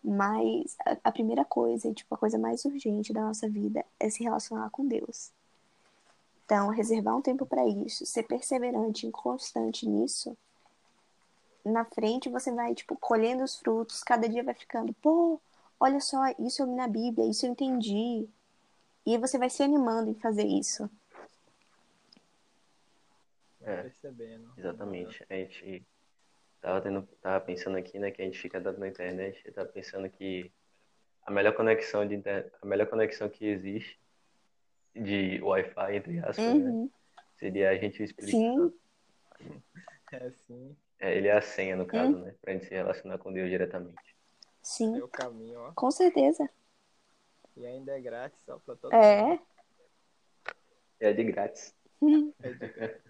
Mas 0.03 0.75
a, 0.85 0.97
a 1.05 1.11
primeira 1.11 1.43
coisa, 1.43 1.87
e 1.87 1.93
tipo, 1.93 2.13
a 2.15 2.17
coisa 2.17 2.37
mais 2.37 2.63
urgente 2.65 3.13
da 3.13 3.21
nossa 3.21 3.49
vida 3.49 3.85
é 3.99 4.09
se 4.09 4.23
relacionar 4.23 4.69
com 4.69 4.87
Deus. 4.87 5.31
Então, 6.45 6.69
reservar 6.69 7.17
um 7.17 7.21
tempo 7.21 7.45
para 7.45 7.67
isso, 7.67 8.05
ser 8.05 8.23
perseverante 8.23 9.05
e 9.05 9.11
constante 9.11 9.87
nisso, 9.87 10.37
na 11.65 11.83
frente 11.83 12.29
você 12.29 12.51
vai, 12.51 12.73
tipo, 12.73 12.95
colhendo 12.95 13.43
os 13.43 13.57
frutos, 13.57 14.01
cada 14.01 14.29
dia 14.29 14.43
vai 14.43 14.53
ficando, 14.53 14.93
pô, 15.01 15.41
olha 15.79 15.99
só, 15.99 16.23
isso 16.39 16.61
eu 16.61 16.67
li 16.67 16.75
na 16.75 16.87
Bíblia, 16.87 17.29
isso 17.29 17.45
eu 17.45 17.51
entendi. 17.51 18.27
E 19.05 19.11
aí 19.11 19.17
você 19.17 19.37
vai 19.37 19.49
se 19.49 19.61
animando 19.61 20.11
em 20.11 20.15
fazer 20.15 20.45
isso. 20.45 20.89
É. 23.61 23.81
percebendo. 23.81 24.49
Exatamente. 24.57 25.25
A 25.29 25.33
gente 25.33 25.85
tava, 26.61 26.81
tendo, 26.81 27.03
tava 27.21 27.43
pensando 27.43 27.77
aqui, 27.77 27.97
né, 27.99 28.11
que 28.11 28.21
a 28.21 28.25
gente 28.25 28.39
fica 28.39 28.59
dando 28.59 28.79
na 28.79 28.87
internet, 28.87 29.41
eu 29.45 29.53
tava 29.53 29.67
pensando 29.69 30.09
que 30.09 30.51
a 31.23 31.31
melhor 31.31 31.53
conexão 31.53 32.07
de 32.07 32.15
inter... 32.15 32.51
a 32.61 32.65
melhor 32.65 32.87
conexão 32.87 33.29
que 33.29 33.45
existe 33.45 33.99
de 34.95 35.39
Wi-Fi, 35.41 35.95
entre 35.95 36.19
aspas, 36.19 36.37
né, 36.45 36.51
Uhum. 36.53 36.89
seria 37.37 37.69
a 37.69 37.75
gente 37.75 38.01
e 38.01 38.05
Espírito 38.05 38.31
Sim. 38.31 38.73
É 40.11 40.31
sim, 40.31 40.75
É, 40.99 41.15
ele 41.15 41.27
é 41.27 41.33
a 41.33 41.41
senha, 41.41 41.75
no 41.75 41.85
caso, 41.85 42.17
né, 42.17 42.33
pra 42.41 42.53
gente 42.53 42.65
se 42.65 42.73
relacionar 42.73 43.17
com 43.19 43.31
Deus 43.31 43.49
diretamente. 43.49 44.15
Sim, 44.63 44.97
é 44.99 45.03
o 45.03 45.07
caminho, 45.07 45.59
ó. 45.59 45.71
com 45.73 45.91
certeza. 45.91 46.49
E 47.55 47.65
ainda 47.65 47.97
é 47.97 48.01
grátis, 48.01 48.47
ó, 48.49 48.57
pra 48.59 48.75
todo 48.75 48.93
É. 48.93 49.21
mundo. 49.23 49.41
É 50.99 51.13
de 51.13 51.23
grátis. 51.25 51.75
É 52.41 52.51
de 52.51 52.67
grátis. 52.67 53.01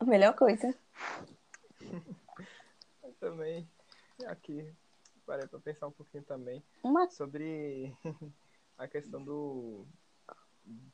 A 0.00 0.04
melhor 0.04 0.34
coisa. 0.34 0.74
Também, 3.22 3.70
aqui, 4.26 4.74
parei 5.24 5.46
pra 5.46 5.60
pensar 5.60 5.86
um 5.86 5.92
pouquinho 5.92 6.24
também 6.24 6.60
Uma. 6.82 7.08
sobre 7.08 7.96
a 8.76 8.88
questão 8.88 9.22
do. 9.22 9.86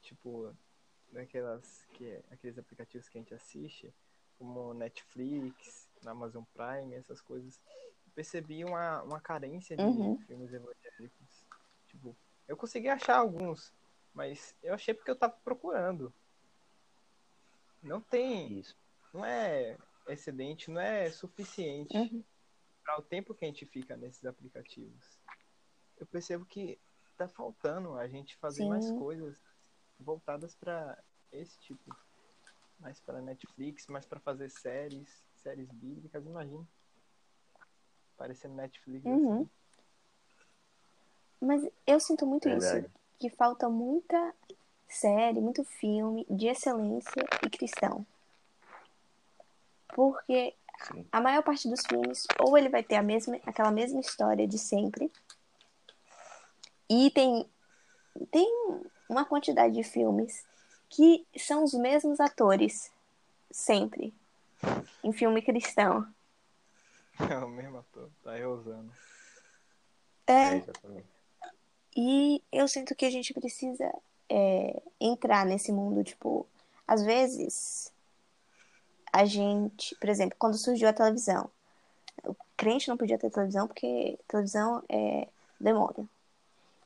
Tipo, 0.03 0.55
daquelas. 1.11 1.87
Que, 1.95 2.23
aqueles 2.31 2.59
aplicativos 2.59 3.09
que 3.09 3.17
a 3.17 3.21
gente 3.23 3.33
assiste, 3.33 3.95
como 4.37 4.75
Netflix, 4.75 5.89
na 6.03 6.11
Amazon 6.11 6.45
Prime, 6.53 6.95
essas 6.97 7.23
coisas. 7.23 7.59
Percebi 8.15 8.63
uma, 8.63 9.03
uma 9.05 9.21
carência 9.23 9.75
de 9.75 9.83
Uhum. 9.83 10.19
filmes 10.27 10.53
evangélicos. 10.53 11.47
Tipo, 11.87 12.15
eu 12.47 12.59
consegui 12.59 12.89
achar 12.89 13.17
alguns, 13.17 13.73
mas 14.13 14.55
eu 14.63 14.75
achei 14.75 14.93
porque 14.93 15.11
eu 15.11 15.17
tava 15.17 15.33
procurando. 15.43 16.13
Não 17.83 18.03
tem. 18.03 18.59
Isso. 18.59 18.77
Não 19.15 19.25
é 19.25 19.79
excedente, 20.09 20.71
não 20.71 20.81
é 20.81 21.11
suficiente 21.11 21.97
Uhum. 21.97 22.25
para 22.85 22.99
o 22.99 23.03
tempo 23.03 23.35
que 23.35 23.45
a 23.45 23.49
gente 23.49 23.67
fica 23.67 23.97
nesses 23.97 24.25
aplicativos. 24.25 25.19
Eu 25.97 26.07
percebo 26.07 26.45
que 26.47 26.79
tá 27.17 27.29
faltando 27.29 27.95
a 27.97 28.07
gente 28.07 28.37
fazer 28.37 28.65
mais 28.67 28.87
Sim. 28.87 28.97
coisas 28.99 29.37
voltadas 29.99 30.55
para 30.55 30.97
esse 31.33 31.59
tipo, 31.61 31.95
mais 32.79 33.01
para 33.01 33.21
Netflix, 33.21 33.87
mais 33.89 34.07
para 34.07 34.21
fazer 34.21 34.49
séries, 34.51 35.25
séries 35.35 35.71
bíblicas, 35.73 36.25
imagina. 36.25 36.67
Parecendo 38.17 38.55
Netflix 38.55 39.05
Uhum. 39.07 39.33
assim. 39.43 39.51
Mas 41.41 41.73
eu 41.87 42.01
sinto 42.01 42.27
muito 42.27 42.49
Verdade. 42.49 42.87
isso, 42.87 42.91
que 43.19 43.31
falta 43.31 43.69
muita 43.69 44.35
série, 44.89 45.41
muito 45.41 45.65
filme 45.65 46.25
de 46.29 46.49
excelência 46.49 47.23
e 47.45 47.51
cristão. 47.51 48.07
Porque 49.95 50.55
Sim. 50.83 51.07
a 51.11 51.21
maior 51.21 51.43
parte 51.43 51.69
dos 51.69 51.83
filmes, 51.87 52.27
ou 52.39 52.57
ele 52.57 52.69
vai 52.69 52.83
ter 52.83 52.97
a 52.97 53.03
mesma, 53.03 53.37
aquela 53.47 53.71
mesma 53.71 54.01
história 54.01 54.47
de 54.47 54.59
sempre, 54.59 55.11
e 56.89 57.11
tem, 57.11 57.49
tem 58.31 58.49
uma 59.09 59.25
quantidade 59.25 59.75
de 59.75 59.83
filmes 59.83 60.47
que 60.89 61.27
são 61.37 61.65
os 61.65 61.75
mesmos 61.75 62.19
atores, 62.21 62.91
sempre, 63.51 64.15
em 65.03 65.13
filme 65.13 65.43
cristão. 65.43 66.07
É 67.29 67.37
o 67.39 67.49
mesmo 67.49 67.79
ator, 67.79 68.09
tá 68.23 68.35
reusando. 68.35 68.93
É, 70.27 70.57
É. 70.57 71.03
E 72.01 72.41
eu 72.53 72.69
sinto 72.69 72.95
que 72.95 73.05
a 73.05 73.11
gente 73.11 73.35
precisa 73.35 73.93
é, 74.29 74.81
entrar 75.01 75.45
nesse 75.45 75.73
mundo, 75.73 76.05
tipo, 76.05 76.47
às 76.87 77.03
vezes 77.03 77.93
a 79.13 79.25
gente, 79.25 79.95
por 79.97 80.09
exemplo, 80.09 80.37
quando 80.39 80.57
surgiu 80.57 80.89
a 80.89 80.93
televisão, 80.93 81.49
o 82.25 82.35
crente 82.57 82.89
não 82.89 82.97
podia 82.97 83.19
ter 83.19 83.31
televisão 83.31 83.67
porque 83.67 84.19
televisão 84.27 84.83
é 84.89 85.29
demônio. 85.61 86.09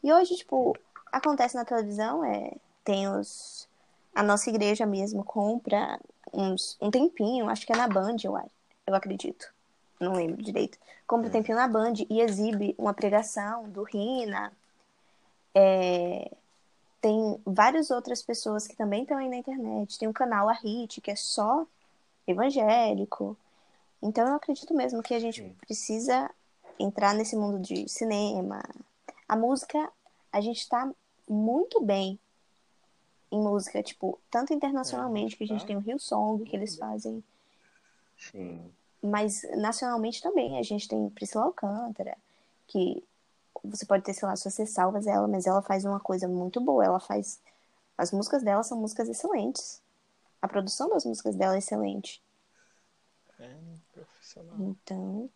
E 0.03 0.13
hoje, 0.13 0.37
tipo, 0.37 0.77
acontece 1.11 1.55
na 1.55 1.65
televisão, 1.65 2.25
é, 2.25 2.53
tem 2.85 3.09
os. 3.09 3.69
A 4.15 4.23
nossa 4.23 4.51
igreja 4.51 4.85
mesmo 4.85 5.25
compra 5.25 5.99
uns, 6.33 6.77
um 6.81 6.91
tempinho, 6.91 7.49
acho 7.49 7.67
que 7.67 7.73
é 7.73 7.77
na 7.77 7.89
Band, 7.89 8.17
eu, 8.25 8.37
eu 8.87 8.95
acredito. 8.95 9.51
Não 9.99 10.13
lembro 10.13 10.43
direito. 10.43 10.79
Compra 11.07 11.27
um 11.27 11.31
É. 11.31 11.33
tempinho 11.33 11.57
na 11.57 11.69
Band 11.69 11.95
e 12.11 12.21
exibe 12.21 12.75
uma 12.77 12.93
pregação 12.93 13.69
do 13.71 13.83
Rina. 13.85 14.53
É, 15.55 16.31
tem 17.01 17.41
várias 17.47 17.91
outras 17.91 18.23
pessoas 18.23 18.67
que 18.67 18.77
também 18.77 19.03
estão 19.03 19.19
aí 19.19 19.29
na 19.29 19.37
internet. 19.37 19.99
Tem 19.99 20.09
um 20.09 20.13
canal, 20.13 20.49
a 20.49 20.53
Hit, 20.53 21.01
que 21.01 21.11
é 21.11 21.17
só 21.17 21.67
evangélico. 22.27 23.37
Então 24.03 24.27
eu 24.27 24.35
acredito 24.35 24.75
mesmo 24.75 25.03
que 25.03 25.15
a 25.15 25.19
gente 25.19 25.43
Sim. 25.43 25.55
precisa 25.61 26.31
entrar 26.79 27.15
nesse 27.15 27.37
mundo 27.37 27.59
de 27.61 27.89
cinema. 27.89 28.63
A 29.29 29.37
música, 29.37 29.91
a 30.33 30.41
gente 30.41 30.69
tá 30.69 30.91
muito 31.29 31.81
bem 31.81 32.19
em 33.31 33.41
música, 33.41 33.83
tipo, 33.83 34.19
tanto 34.31 34.53
internacionalmente, 34.53 35.37
que 35.37 35.45
a 35.45 35.47
gente 35.47 35.63
tá. 35.63 35.69
tem 35.69 35.77
o 35.77 35.81
Rio 35.81 35.99
Song, 35.99 36.45
que 36.45 36.55
eles 36.55 36.77
fazem, 36.77 37.25
Sim. 38.19 38.71
mas 39.03 39.43
nacionalmente 39.57 40.21
também. 40.21 40.59
A 40.59 40.63
gente 40.63 40.87
tem 40.87 41.09
Priscila 41.11 41.45
Alcântara, 41.45 42.17
que 42.67 43.03
você 43.65 43.87
pode 43.87 44.05
ter, 44.05 44.13
sei 44.13 44.29
lá, 44.29 44.37
suas 44.37 44.55
salvas 44.71 45.07
ela, 45.07 45.27
mas 45.27 45.47
ela 45.47 45.63
faz 45.63 45.85
uma 45.85 46.01
coisa 46.01 46.29
muito 46.29 46.61
boa. 46.61 46.85
Ela 46.85 47.01
faz. 47.01 47.41
As 47.97 48.13
músicas 48.13 48.43
dela 48.43 48.63
são 48.63 48.79
músicas 48.79 49.09
excelentes. 49.09 49.82
A 50.43 50.49
produção 50.49 50.89
das 50.91 51.05
músicas 51.05 51.37
dela 51.37 51.55
é 51.55 51.59
excelente. 51.59 52.21
É 53.39 53.57
profissional. 53.93 54.57
Então. 54.59 55.31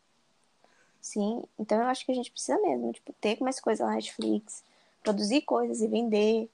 Sim, 1.01 1.45
então 1.57 1.81
eu 1.81 1.87
acho 1.87 2.05
que 2.05 2.11
a 2.11 2.15
gente 2.15 2.33
precisa 2.33 2.61
mesmo, 2.61 2.93
tipo, 2.93 3.13
ter 3.21 3.41
mais 3.41 3.61
coisa 3.61 3.87
na 3.87 3.95
Netflix, 3.95 4.65
produzir 5.05 5.43
coisas 5.43 5.81
e 5.81 5.87
vender. 5.87 6.51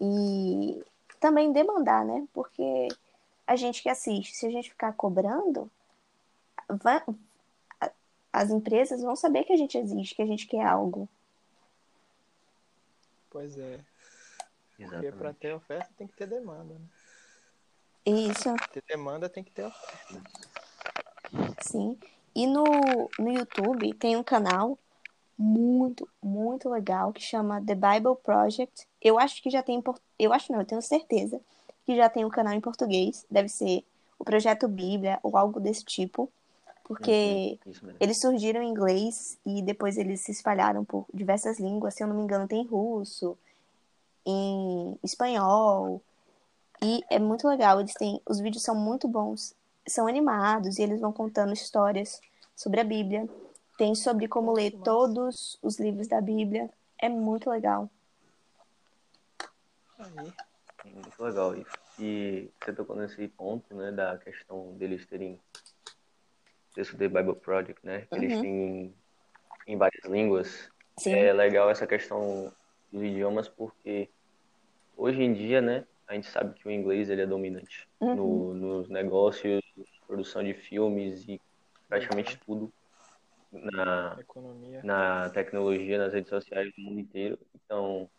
E 0.00 0.84
também 1.20 1.52
demandar, 1.52 2.04
né? 2.04 2.26
Porque 2.32 2.88
a 3.46 3.54
gente 3.54 3.80
que 3.82 3.88
assiste, 3.88 4.34
se 4.34 4.44
a 4.44 4.50
gente 4.50 4.70
ficar 4.70 4.92
cobrando, 4.92 5.70
vai- 6.68 7.04
as 8.32 8.50
empresas 8.50 9.00
vão 9.00 9.14
saber 9.14 9.44
que 9.44 9.52
a 9.52 9.56
gente 9.56 9.78
existe, 9.78 10.14
que 10.14 10.22
a 10.22 10.26
gente 10.26 10.46
quer 10.46 10.66
algo. 10.66 11.08
Pois 13.30 13.56
é. 13.56 13.78
Porque 14.70 14.82
Exatamente. 14.82 15.16
para 15.16 15.32
ter 15.32 15.54
oferta 15.54 15.90
tem 15.96 16.06
que 16.06 16.16
ter 16.16 16.26
demanda, 16.26 16.74
né? 16.74 16.86
Isso, 18.06 18.54
Ter 18.72 18.82
demanda 18.88 19.28
tem 19.28 19.42
que 19.42 19.50
ter 19.50 19.64
oferta. 19.64 20.22
sim. 21.60 21.98
E 22.34 22.46
no, 22.46 22.64
no 23.18 23.30
YouTube 23.30 23.92
tem 23.94 24.16
um 24.16 24.22
canal 24.22 24.78
muito, 25.38 26.08
muito 26.22 26.68
legal 26.68 27.12
que 27.12 27.22
chama 27.22 27.60
The 27.60 27.74
Bible 27.74 28.16
Project. 28.22 28.86
Eu 29.02 29.18
acho 29.18 29.42
que 29.42 29.50
já 29.50 29.62
tem 29.62 29.82
eu 30.18 30.32
acho 30.32 30.52
não, 30.52 30.60
eu 30.60 30.66
tenho 30.66 30.82
certeza 30.82 31.40
que 31.84 31.96
já 31.96 32.08
tem 32.08 32.24
um 32.24 32.30
canal 32.30 32.52
em 32.54 32.60
português, 32.60 33.24
deve 33.30 33.48
ser 33.48 33.84
o 34.18 34.24
Projeto 34.24 34.66
Bíblia 34.66 35.18
ou 35.22 35.36
algo 35.36 35.60
desse 35.60 35.84
tipo, 35.84 36.30
porque 36.84 37.58
Uhum, 37.66 37.74
eles 38.00 38.20
surgiram 38.20 38.62
em 38.62 38.70
inglês 38.70 39.38
e 39.44 39.62
depois 39.62 39.96
eles 39.96 40.20
se 40.20 40.32
espalharam 40.32 40.84
por 40.84 41.06
diversas 41.12 41.58
línguas, 41.58 41.94
se 41.94 42.02
eu 42.02 42.06
não 42.08 42.16
me 42.16 42.22
engano, 42.22 42.48
tem 42.48 42.64
russo, 42.66 43.36
em 44.24 44.98
espanhol. 45.02 46.02
E 46.82 47.02
é 47.10 47.18
muito 47.18 47.48
legal, 47.48 47.80
eles 47.80 47.94
têm, 47.94 48.20
os 48.28 48.38
vídeos 48.40 48.62
são 48.62 48.74
muito 48.74 49.08
bons, 49.08 49.54
são 49.88 50.06
animados 50.06 50.78
e 50.78 50.82
eles 50.82 51.00
vão 51.00 51.12
contando 51.12 51.52
histórias 51.52 52.20
sobre 52.54 52.80
a 52.80 52.84
Bíblia. 52.84 53.28
Tem 53.78 53.94
sobre 53.94 54.26
como 54.28 54.52
ler 54.52 54.72
massa. 54.72 54.84
todos 54.84 55.58
os 55.62 55.78
livros 55.78 56.08
da 56.08 56.20
Bíblia. 56.20 56.70
É 56.98 57.08
muito 57.08 57.50
legal. 57.50 57.90
Muito 60.84 61.22
legal 61.22 61.54
isso. 61.56 61.76
E 61.98 62.50
você 62.62 62.72
tocou 62.72 62.96
nesse 62.96 63.26
ponto, 63.28 63.74
né, 63.74 63.90
da 63.90 64.16
questão 64.18 64.72
deles 64.76 65.06
terem 65.06 65.40
texto 66.74 66.96
The 66.96 67.08
Bible 67.08 67.36
Project, 67.36 67.80
né? 67.84 68.02
que 68.02 68.14
Eles 68.14 68.34
Uhum. 68.34 68.40
têm 68.42 68.94
em 69.66 69.76
várias 69.76 70.04
línguas. 70.04 70.70
Sim. 70.98 71.14
É 71.14 71.32
legal 71.32 71.70
essa 71.70 71.86
questão 71.86 72.52
dos 72.92 73.02
idiomas 73.02 73.48
porque 73.48 74.08
hoje 74.96 75.22
em 75.22 75.32
dia, 75.32 75.60
né, 75.60 75.86
a 76.08 76.14
gente 76.14 76.28
sabe 76.28 76.54
que 76.54 76.66
o 76.68 76.70
inglês 76.70 77.10
ele 77.10 77.22
é 77.22 77.26
dominante 77.26 77.88
Uhum. 78.00 78.16
no, 78.16 78.54
nos 78.54 78.88
negócios, 78.88 79.60
produção 80.06 80.42
de 80.44 80.54
filmes 80.54 81.26
e 81.28 81.40
praticamente 81.88 82.38
tudo 82.44 82.72
na 83.52 84.16
Economia. 84.20 84.82
na 84.82 85.30
tecnologia, 85.30 85.98
nas 85.98 86.12
redes 86.12 86.30
sociais 86.30 86.72
do 86.76 86.82
mundo 86.82 87.00
inteiro. 87.00 87.38
Então, 87.54 88.10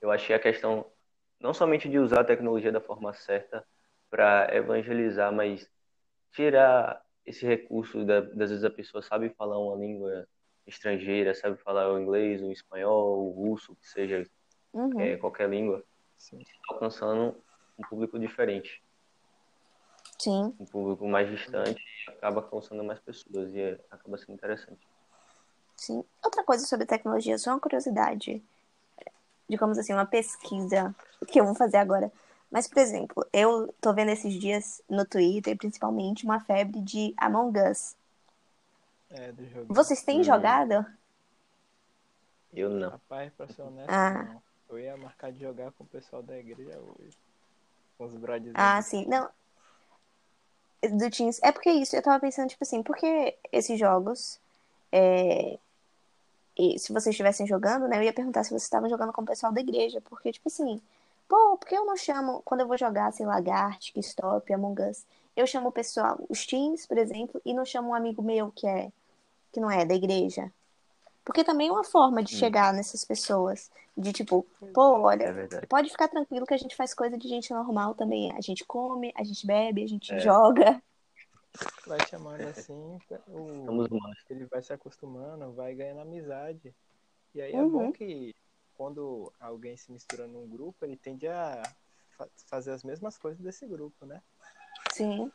eu 0.00 0.10
achei 0.10 0.34
a 0.34 0.40
questão 0.40 0.90
não 1.40 1.54
somente 1.54 1.88
de 1.88 1.98
usar 1.98 2.20
a 2.20 2.24
tecnologia 2.24 2.72
da 2.72 2.80
forma 2.80 3.12
certa 3.14 3.66
para 4.10 4.48
evangelizar, 4.54 5.32
mas 5.32 5.68
tirar 6.32 7.02
esse 7.26 7.46
recurso 7.46 8.04
da, 8.04 8.20
das 8.20 8.50
vezes 8.50 8.64
a 8.64 8.70
pessoa 8.70 9.02
sabe 9.02 9.30
falar 9.30 9.58
uma 9.58 9.76
língua 9.76 10.26
estrangeira, 10.66 11.34
sabe 11.34 11.56
falar 11.62 11.92
o 11.92 12.00
inglês, 12.00 12.42
o 12.42 12.50
espanhol, 12.52 13.28
o 13.28 13.30
russo, 13.32 13.76
que 13.76 13.88
seja 13.88 14.26
Uhum. 14.72 15.00
é, 15.00 15.16
qualquer 15.16 15.48
língua, 15.48 15.84
Sim. 16.22 16.38
alcançando 16.70 17.36
um 17.76 17.82
público 17.82 18.16
diferente, 18.16 18.80
Sim. 20.18 20.54
um 20.58 20.64
público 20.64 21.06
mais 21.08 21.28
distante, 21.28 21.82
e 22.06 22.10
acaba 22.12 22.40
alcançando 22.40 22.84
mais 22.84 23.00
pessoas 23.00 23.52
e 23.52 23.60
é- 23.60 23.80
acaba 23.90 24.16
sendo 24.16 24.34
interessante. 24.34 24.86
Sim. 25.76 26.04
Outra 26.24 26.44
coisa 26.44 26.64
sobre 26.64 26.86
tecnologia, 26.86 27.36
só 27.38 27.50
uma 27.50 27.58
curiosidade. 27.60 28.40
Digamos 29.48 29.76
assim, 29.78 29.92
uma 29.92 30.06
pesquisa 30.06 30.94
que 31.26 31.40
eu 31.40 31.44
vou 31.44 31.56
fazer 31.56 31.78
agora. 31.78 32.10
Mas, 32.48 32.68
por 32.68 32.78
exemplo, 32.78 33.26
eu 33.32 33.74
tô 33.80 33.92
vendo 33.92 34.10
esses 34.10 34.32
dias 34.34 34.80
no 34.88 35.04
Twitter, 35.04 35.56
principalmente, 35.58 36.24
uma 36.24 36.38
febre 36.38 36.80
de 36.82 37.12
Among 37.16 37.58
Us. 37.68 37.96
É, 39.10 39.32
do 39.32 39.44
jogo. 39.48 39.74
Vocês 39.74 40.04
têm 40.04 40.20
Hum. 40.20 40.24
jogado? 40.24 40.86
Eu 42.52 42.70
não. 42.70 42.90
Rapaz, 42.90 43.32
pra 43.34 43.48
ser 43.48 43.62
honesto, 43.62 43.90
Ah. 43.90 44.22
não. 44.22 44.51
Eu 44.72 44.78
ia 44.78 44.96
marcar 44.96 45.30
de 45.30 45.38
jogar 45.40 45.70
com 45.72 45.84
o 45.84 45.86
pessoal 45.86 46.22
da 46.22 46.38
igreja 46.38 46.80
hoje. 46.80 47.16
Com 47.98 48.04
os 48.04 48.14
brothers. 48.16 48.54
Ah, 48.56 48.80
sim. 48.80 49.06
Não. 49.06 49.28
Do 50.82 51.10
Teams. 51.10 51.38
É 51.42 51.52
porque 51.52 51.70
isso, 51.70 51.94
eu 51.94 52.02
tava 52.02 52.18
pensando, 52.18 52.48
tipo 52.48 52.64
assim, 52.64 52.82
porque 52.82 53.36
esses 53.52 53.78
jogos. 53.78 54.40
é, 54.90 55.58
e 56.56 56.78
se 56.78 56.92
vocês 56.92 57.12
estivessem 57.12 57.46
jogando, 57.46 57.88
né, 57.88 57.98
eu 57.98 58.02
ia 58.02 58.12
perguntar 58.12 58.44
se 58.44 58.50
vocês 58.50 58.64
estavam 58.64 58.88
jogando 58.88 59.12
com 59.12 59.22
o 59.22 59.26
pessoal 59.26 59.52
da 59.52 59.60
igreja, 59.60 60.00
porque, 60.02 60.32
tipo 60.32 60.48
assim, 60.48 60.80
pô, 61.28 61.56
por 61.56 61.66
que 61.66 61.74
eu 61.74 61.84
não 61.86 61.96
chamo, 61.96 62.42
quando 62.44 62.60
eu 62.60 62.68
vou 62.68 62.76
jogar, 62.76 63.12
sei 63.12 63.24
lá, 63.26 63.40
Gartic, 63.40 63.96
Stop, 63.98 64.52
Among 64.52 64.82
Us, 64.82 65.06
eu 65.34 65.46
chamo 65.46 65.68
o 65.68 65.72
pessoal, 65.72 66.18
os 66.28 66.44
teams, 66.46 66.86
por 66.86 66.98
exemplo, 66.98 67.40
e 67.44 67.54
não 67.54 67.64
chamo 67.64 67.90
um 67.90 67.94
amigo 67.94 68.22
meu 68.22 68.50
que 68.52 68.66
é, 68.66 68.92
que 69.50 69.60
não 69.60 69.70
é 69.70 69.84
da 69.84 69.94
igreja? 69.94 70.52
Porque 71.24 71.44
também 71.44 71.68
é 71.68 71.72
uma 71.72 71.84
forma 71.84 72.22
de 72.22 72.34
Hum. 72.34 72.38
chegar 72.38 72.72
nessas 72.72 73.04
pessoas, 73.04 73.70
de 73.96 74.12
tipo, 74.12 74.46
pô, 74.74 75.00
olha, 75.02 75.24
É 75.24 75.66
pode 75.66 75.90
ficar 75.90 76.08
tranquilo 76.08 76.46
que 76.46 76.54
a 76.54 76.58
gente 76.58 76.74
faz 76.74 76.92
coisa 76.94 77.16
de 77.16 77.28
gente 77.28 77.52
normal 77.52 77.94
também, 77.94 78.32
a 78.36 78.40
gente 78.40 78.64
come, 78.64 79.12
a 79.16 79.22
gente 79.22 79.46
bebe, 79.46 79.84
a 79.84 79.86
gente 79.86 80.12
É. 80.14 80.18
joga. 80.18 80.82
Vai 81.86 81.98
chamando 82.08 82.46
assim, 82.46 82.98
o... 83.28 83.88
Ele 84.30 84.46
vai 84.46 84.62
se 84.62 84.72
acostumando, 84.72 85.52
vai 85.52 85.74
ganhando 85.74 86.00
amizade. 86.00 86.74
E 87.34 87.40
aí 87.40 87.54
é 87.54 87.62
Uhum. 87.62 87.70
bom 87.70 87.92
que 87.92 88.34
quando 88.74 89.32
alguém 89.38 89.76
se 89.76 89.92
mistura 89.92 90.26
num 90.26 90.48
grupo, 90.48 90.84
ele 90.84 90.96
tende 90.96 91.28
a 91.28 91.62
fa- 92.16 92.28
fazer 92.46 92.72
as 92.72 92.82
mesmas 92.82 93.18
coisas 93.18 93.40
desse 93.40 93.66
grupo, 93.66 94.06
né? 94.06 94.22
Sim, 94.90 95.30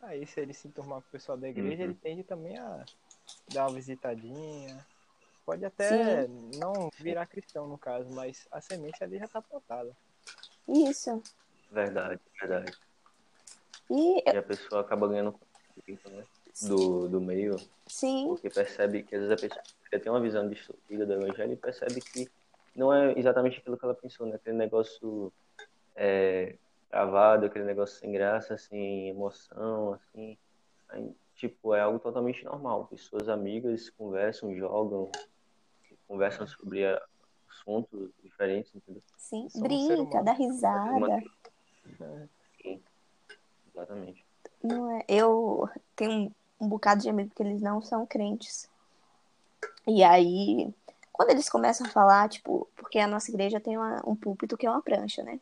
Aí 0.00 0.26
se 0.26 0.40
ele 0.40 0.52
se 0.52 0.68
enturmar 0.68 1.00
com 1.00 1.08
o 1.08 1.10
pessoal 1.10 1.36
da 1.38 1.48
igreja, 1.48 1.82
Uhum. 1.82 1.90
ele 1.90 1.94
tende 1.94 2.22
também 2.22 2.56
a 2.58 2.84
dar 3.48 3.66
uma 3.66 3.74
visitadinha. 3.74 4.84
Pode 5.44 5.64
até 5.64 6.26
não 6.56 6.90
virar 6.98 7.26
cristão 7.26 7.68
no 7.68 7.78
caso, 7.78 8.10
mas 8.10 8.48
a 8.50 8.60
semente 8.60 9.02
ali 9.02 9.18
já 9.18 9.28
tá 9.28 9.40
plantada. 9.40 9.96
isso. 10.66 11.22
Verdade, 11.70 12.20
verdade. 12.40 12.72
E 13.90 14.28
E 14.28 14.36
a 14.36 14.42
pessoa 14.42 14.80
acaba 14.80 15.06
ganhando 15.06 15.38
né? 16.10 16.24
Do, 16.62 17.06
do 17.06 17.20
meio, 17.20 17.54
sim, 17.86 18.28
porque 18.28 18.48
percebe 18.48 19.02
que 19.02 19.14
às 19.14 19.20
vezes 19.20 19.32
a 19.32 19.36
pessoa 19.36 20.02
tem 20.02 20.10
uma 20.10 20.22
visão 20.22 20.48
distorcida 20.48 21.04
do 21.04 21.12
evangelho 21.12 21.52
e 21.52 21.56
percebe 21.56 22.00
que 22.00 22.30
não 22.74 22.92
é 22.92 23.12
exatamente 23.18 23.58
aquilo 23.58 23.76
que 23.76 23.84
ela 23.84 23.94
pensou, 23.94 24.26
né? 24.26 24.36
Aquele 24.36 24.56
negócio 24.56 25.32
é, 25.94 26.56
travado, 26.88 27.46
aquele 27.46 27.64
negócio 27.64 27.98
sem 27.98 28.10
graça, 28.10 28.56
sem 28.56 29.08
emoção, 29.08 29.94
assim. 29.94 30.38
Aí, 30.88 31.14
tipo, 31.36 31.74
é 31.74 31.80
algo 31.80 31.98
totalmente 31.98 32.44
normal. 32.44 32.86
Pessoas 32.86 33.28
amigas 33.28 33.90
conversam, 33.90 34.54
jogam, 34.56 35.10
conversam 36.08 36.46
sobre 36.46 36.84
assuntos 37.48 38.10
diferentes, 38.22 38.74
entendeu? 38.74 39.02
sim, 39.16 39.48
brinca, 39.56 40.22
dá 40.22 40.32
risada. 40.32 41.22
Exatamente. 43.68 44.24
Não 44.62 44.90
é? 44.98 45.04
Eu 45.08 45.68
tenho 45.94 46.12
um, 46.12 46.32
um 46.66 46.68
bocado 46.68 47.02
de 47.02 47.08
amigos 47.08 47.32
que 47.34 47.42
eles 47.42 47.60
não 47.60 47.82
são 47.82 48.06
crentes. 48.06 48.68
E 49.86 50.02
aí, 50.02 50.72
quando 51.12 51.30
eles 51.30 51.48
começam 51.48 51.86
a 51.86 51.90
falar, 51.90 52.28
tipo, 52.28 52.68
porque 52.76 52.98
a 52.98 53.06
nossa 53.06 53.30
igreja 53.30 53.60
tem 53.60 53.76
uma- 53.76 54.02
um 54.06 54.16
púlpito 54.16 54.56
que 54.56 54.66
é 54.66 54.70
uma 54.70 54.82
prancha, 54.82 55.22
né? 55.22 55.38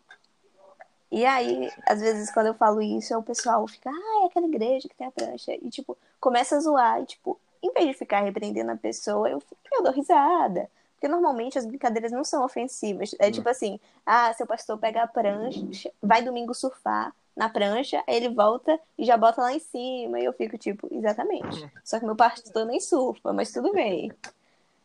E 1.14 1.24
aí, 1.24 1.70
às 1.87 2.00
vezes, 2.00 2.29
quando 2.33 2.48
eu 2.48 2.55
falo 2.55 2.83
isso, 2.83 3.16
o 3.16 3.22
pessoal 3.22 3.64
fica, 3.68 3.88
ah, 3.88 4.22
é 4.24 4.27
aquela 4.27 4.48
igreja 4.48 4.88
que 4.88 4.96
tem 4.96 5.07
a 5.07 5.12
prancha. 5.12 5.55
E, 5.55 5.70
tipo, 5.70 5.96
começa 6.18 6.57
a 6.57 6.61
zoar. 6.61 7.03
E, 7.03 7.07
tipo, 7.07 7.38
em 7.62 7.72
vez 7.72 7.87
de 7.87 7.94
ficar 7.94 8.22
repreendendo 8.22 8.72
a 8.72 8.77
pessoa, 8.77 9.31
eu, 9.31 9.40
eu 9.72 9.83
dou 9.85 9.92
risada. 9.92 10.68
Porque 10.94 11.07
normalmente 11.07 11.57
as 11.57 11.66
brincadeiras 11.66 12.11
não 12.11 12.24
são 12.24 12.44
ofensivas. 12.44 13.14
É 13.20 13.31
tipo 13.31 13.48
assim, 13.48 13.79
ah, 14.05 14.33
seu 14.35 14.44
pastor 14.44 14.77
pega 14.77 15.05
a 15.05 15.07
prancha, 15.07 15.88
vai 16.03 16.20
domingo 16.20 16.53
surfar 16.53 17.14
na 17.37 17.48
prancha, 17.48 18.03
aí 18.09 18.16
ele 18.16 18.31
volta 18.31 18.77
e 18.98 19.05
já 19.05 19.16
bota 19.16 19.40
lá 19.40 19.53
em 19.53 19.61
cima. 19.61 20.18
E 20.18 20.24
eu 20.24 20.33
fico 20.33 20.59
tipo, 20.59 20.88
exatamente. 20.90 21.70
Só 21.85 22.00
que 22.00 22.07
meu 22.07 22.16
pastor 22.16 22.66
nem 22.66 22.81
surfa, 22.81 23.33
mas 23.33 23.53
tudo 23.53 23.72
bem. 23.72 24.11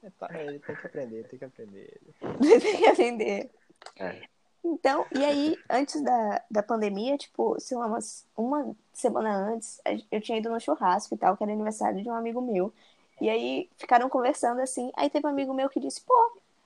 É, 0.03 0.11
tá, 0.11 0.29
Ele 0.39 0.59
tem 0.59 0.75
que 0.75 0.85
aprender, 0.85 1.27
tem 1.27 1.39
que 1.39 1.45
aprender. 1.45 2.01
Tem 2.61 2.77
que 2.77 2.85
aprender. 2.85 3.49
É. 3.97 4.21
Então, 4.63 5.05
e 5.15 5.23
aí, 5.23 5.57
antes 5.69 6.01
da, 6.01 6.43
da 6.51 6.61
pandemia, 6.61 7.17
tipo, 7.17 7.59
sei 7.59 7.77
lá, 7.77 7.87
umas, 7.87 8.25
uma 8.35 8.75
semana 8.93 9.33
antes, 9.35 9.81
eu 10.11 10.19
tinha 10.21 10.37
ido 10.37 10.49
no 10.49 10.59
churrasco 10.59 11.15
e 11.15 11.17
tal, 11.17 11.37
que 11.37 11.43
era 11.43 11.51
aniversário 11.53 12.01
de 12.03 12.09
um 12.09 12.13
amigo 12.13 12.41
meu. 12.41 12.73
E 13.21 13.29
aí 13.29 13.69
ficaram 13.77 14.09
conversando 14.09 14.59
assim. 14.61 14.91
Aí 14.95 15.09
teve 15.09 15.25
um 15.25 15.29
amigo 15.29 15.53
meu 15.53 15.69
que 15.69 15.79
disse, 15.79 16.01
pô, 16.01 16.13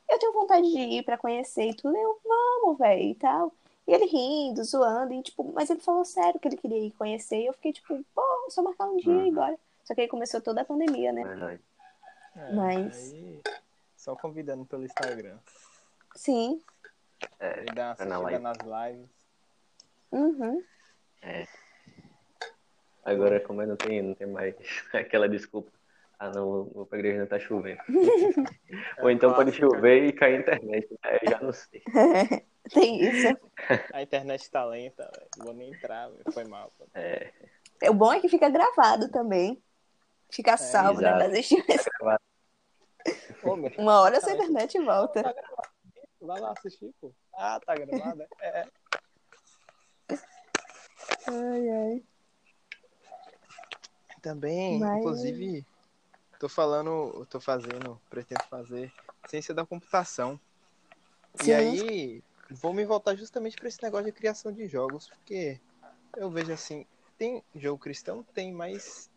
eu 0.10 0.20
tenho 0.20 0.34
vontade 0.34 0.70
de 0.72 0.78
ir 0.80 1.04
pra 1.04 1.18
conhecer 1.18 1.70
e 1.70 1.74
tudo. 1.76 1.96
Eu, 1.96 2.20
vamos, 2.26 2.78
velho, 2.78 3.02
e 3.04 3.16
tal. 3.16 3.52
E 3.88 3.94
ele 3.94 4.06
rindo, 4.06 4.64
zoando, 4.64 5.14
e 5.14 5.22
tipo, 5.22 5.44
mas 5.54 5.70
ele 5.70 5.80
falou 5.82 6.06
sério 6.06 6.40
que 6.40 6.48
ele 6.48 6.58
queria 6.58 6.80
ir 6.80 6.92
conhecer. 6.92 7.42
E 7.42 7.46
eu 7.48 7.54
fiquei 7.54 7.74
tipo, 7.74 8.04
pô, 8.16 8.22
só 8.50 8.62
marcar 8.64 8.86
um 8.86 8.98
dia 8.98 9.12
e 9.12 9.30
Uhum. 9.30 9.34
bora. 9.36 9.60
Só 9.84 9.94
que 9.94 10.02
aí 10.02 10.08
começou 10.08 10.40
toda 10.42 10.62
a 10.62 10.66
pandemia, 10.66 11.12
né? 11.12 11.24
Verdade. 11.24 11.62
É, 12.36 12.54
Mas- 12.54 13.14
Aí, 13.14 13.42
só 13.98 14.16
convidando 14.16 14.66
pelo 14.66 14.86
Instagram. 14.86 15.38
Sim. 16.16 16.62
É, 17.40 17.60
Ele 17.60 17.72
dá 17.74 17.88
uma 17.88 17.96
tá 17.96 18.18
live. 18.20 18.40
nas 18.44 18.58
lives. 18.58 19.10
Uhum. 20.12 20.64
Agora, 23.04 23.40
como 23.42 23.62
é, 23.62 23.66
não 23.66 23.76
tem, 23.76 24.02
não 24.02 24.14
tem 24.16 24.28
mais 24.28 24.56
aquela 24.94 25.28
desculpa. 25.28 25.72
Ah, 26.20 26.30
não, 26.30 26.66
vou 26.66 26.86
pra 26.86 27.00
igreja 27.00 27.20
não 27.20 27.28
tá 27.28 27.38
chovendo. 27.40 27.82
Ou 29.02 29.10
então 29.10 29.34
pode 29.34 29.52
clássica. 29.52 29.68
chover 29.76 30.06
e 30.06 30.14
cair 30.14 30.38
a 30.38 30.40
internet. 30.40 30.88
né? 31.04 31.20
Eu 31.22 31.30
já 31.32 31.40
não 31.42 31.52
sei. 31.52 31.84
Tem 32.74 33.02
isso. 33.04 33.38
A 33.92 34.02
internet 34.02 34.50
tá 34.50 34.64
lenta, 34.64 35.04
velho. 35.14 35.28
Vou 35.38 35.54
nem 35.54 35.72
entrar, 35.74 36.08
velho. 36.08 36.24
Foi 36.32 36.46
mal. 36.46 36.72
pô. 36.78 36.86
É, 36.94 37.30
O 37.90 37.94
bom 37.94 38.14
é 38.14 38.22
que 38.22 38.30
fica 38.30 38.48
gravado 38.50 39.10
também. 39.12 39.62
Fica 40.32 40.56
salvo, 40.56 41.02
né? 41.02 41.10
exato. 41.10 41.18
Pra 41.18 41.34
assistir. 41.34 41.66
Ô, 43.44 43.56
meu, 43.58 43.70
Uma 43.78 44.00
hora 44.00 44.16
essa 44.16 44.28
Tá, 44.28 44.34
internet 44.34 44.80
volta. 44.80 45.36
Vai 46.24 46.40
lá 46.40 46.52
assistir, 46.54 46.90
pô. 47.02 47.14
Ah, 47.34 47.60
tá 47.60 47.76
gravada? 47.76 48.28
É. 48.40 48.68
Ai, 51.28 51.70
ai. 51.70 52.04
Também, 54.22 54.80
Mas- 54.80 55.00
inclusive, 55.00 55.66
tô 56.40 56.48
falando, 56.48 57.26
tô 57.26 57.42
fazendo, 57.42 58.02
pretendo 58.10 58.42
fazer 58.50 58.92
ciência 59.28 59.54
da 59.54 59.66
computação. 59.66 60.40
Sim. 61.36 61.50
E 61.50 61.54
aí, 61.54 62.24
vou 62.50 62.74
me 62.74 62.86
voltar 62.86 63.16
justamente 63.16 63.58
para 63.58 63.68
esse 63.68 63.84
negócio 63.84 64.06
de 64.06 64.14
criação 64.14 64.54
de 64.54 64.66
jogos, 64.66 65.10
porque 65.10 65.60
eu 66.16 66.32
vejo 66.32 66.54
assim, 66.54 66.86
tem 67.18 67.44
jogo 67.54 67.80
cristão? 67.84 68.24
Tem, 68.34 68.54
mas 68.54 69.10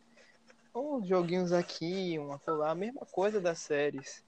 uns 0.75 1.07
joguinhos 1.07 1.53
aqui, 1.53 2.19
um 2.19 2.33
acolá, 2.33 2.73
a 2.73 2.75
mesma 2.75 3.07
coisa 3.07 3.41
das 3.41 3.61
séries. 3.61 4.25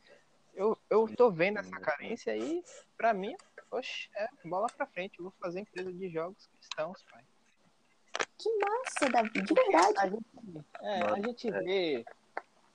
Eu, 0.59 0.77
eu 0.91 1.07
tô 1.17 1.31
vendo 1.31 1.61
essa 1.61 1.79
carência 1.79 2.33
aí, 2.33 2.65
pra 2.97 3.15
mim, 3.15 3.33
oxe, 3.71 4.11
é 4.17 4.27
bola 4.45 4.67
pra 4.67 4.87
frente, 4.87 5.17
eu 5.21 5.23
vou 5.23 5.33
fazer 5.41 5.61
empresa 5.61 5.93
de 5.93 6.09
jogos 6.09 6.49
cristãos, 6.49 7.01
pai. 7.09 7.23
Que 8.37 8.51
massa, 8.59 9.09
Davi. 9.09 9.31
De 9.41 9.55
verdade. 9.55 9.95
A 9.99 10.09
gente, 10.09 10.27
é, 10.81 11.01
a 11.03 11.21
gente 11.21 11.51
vê 11.53 12.05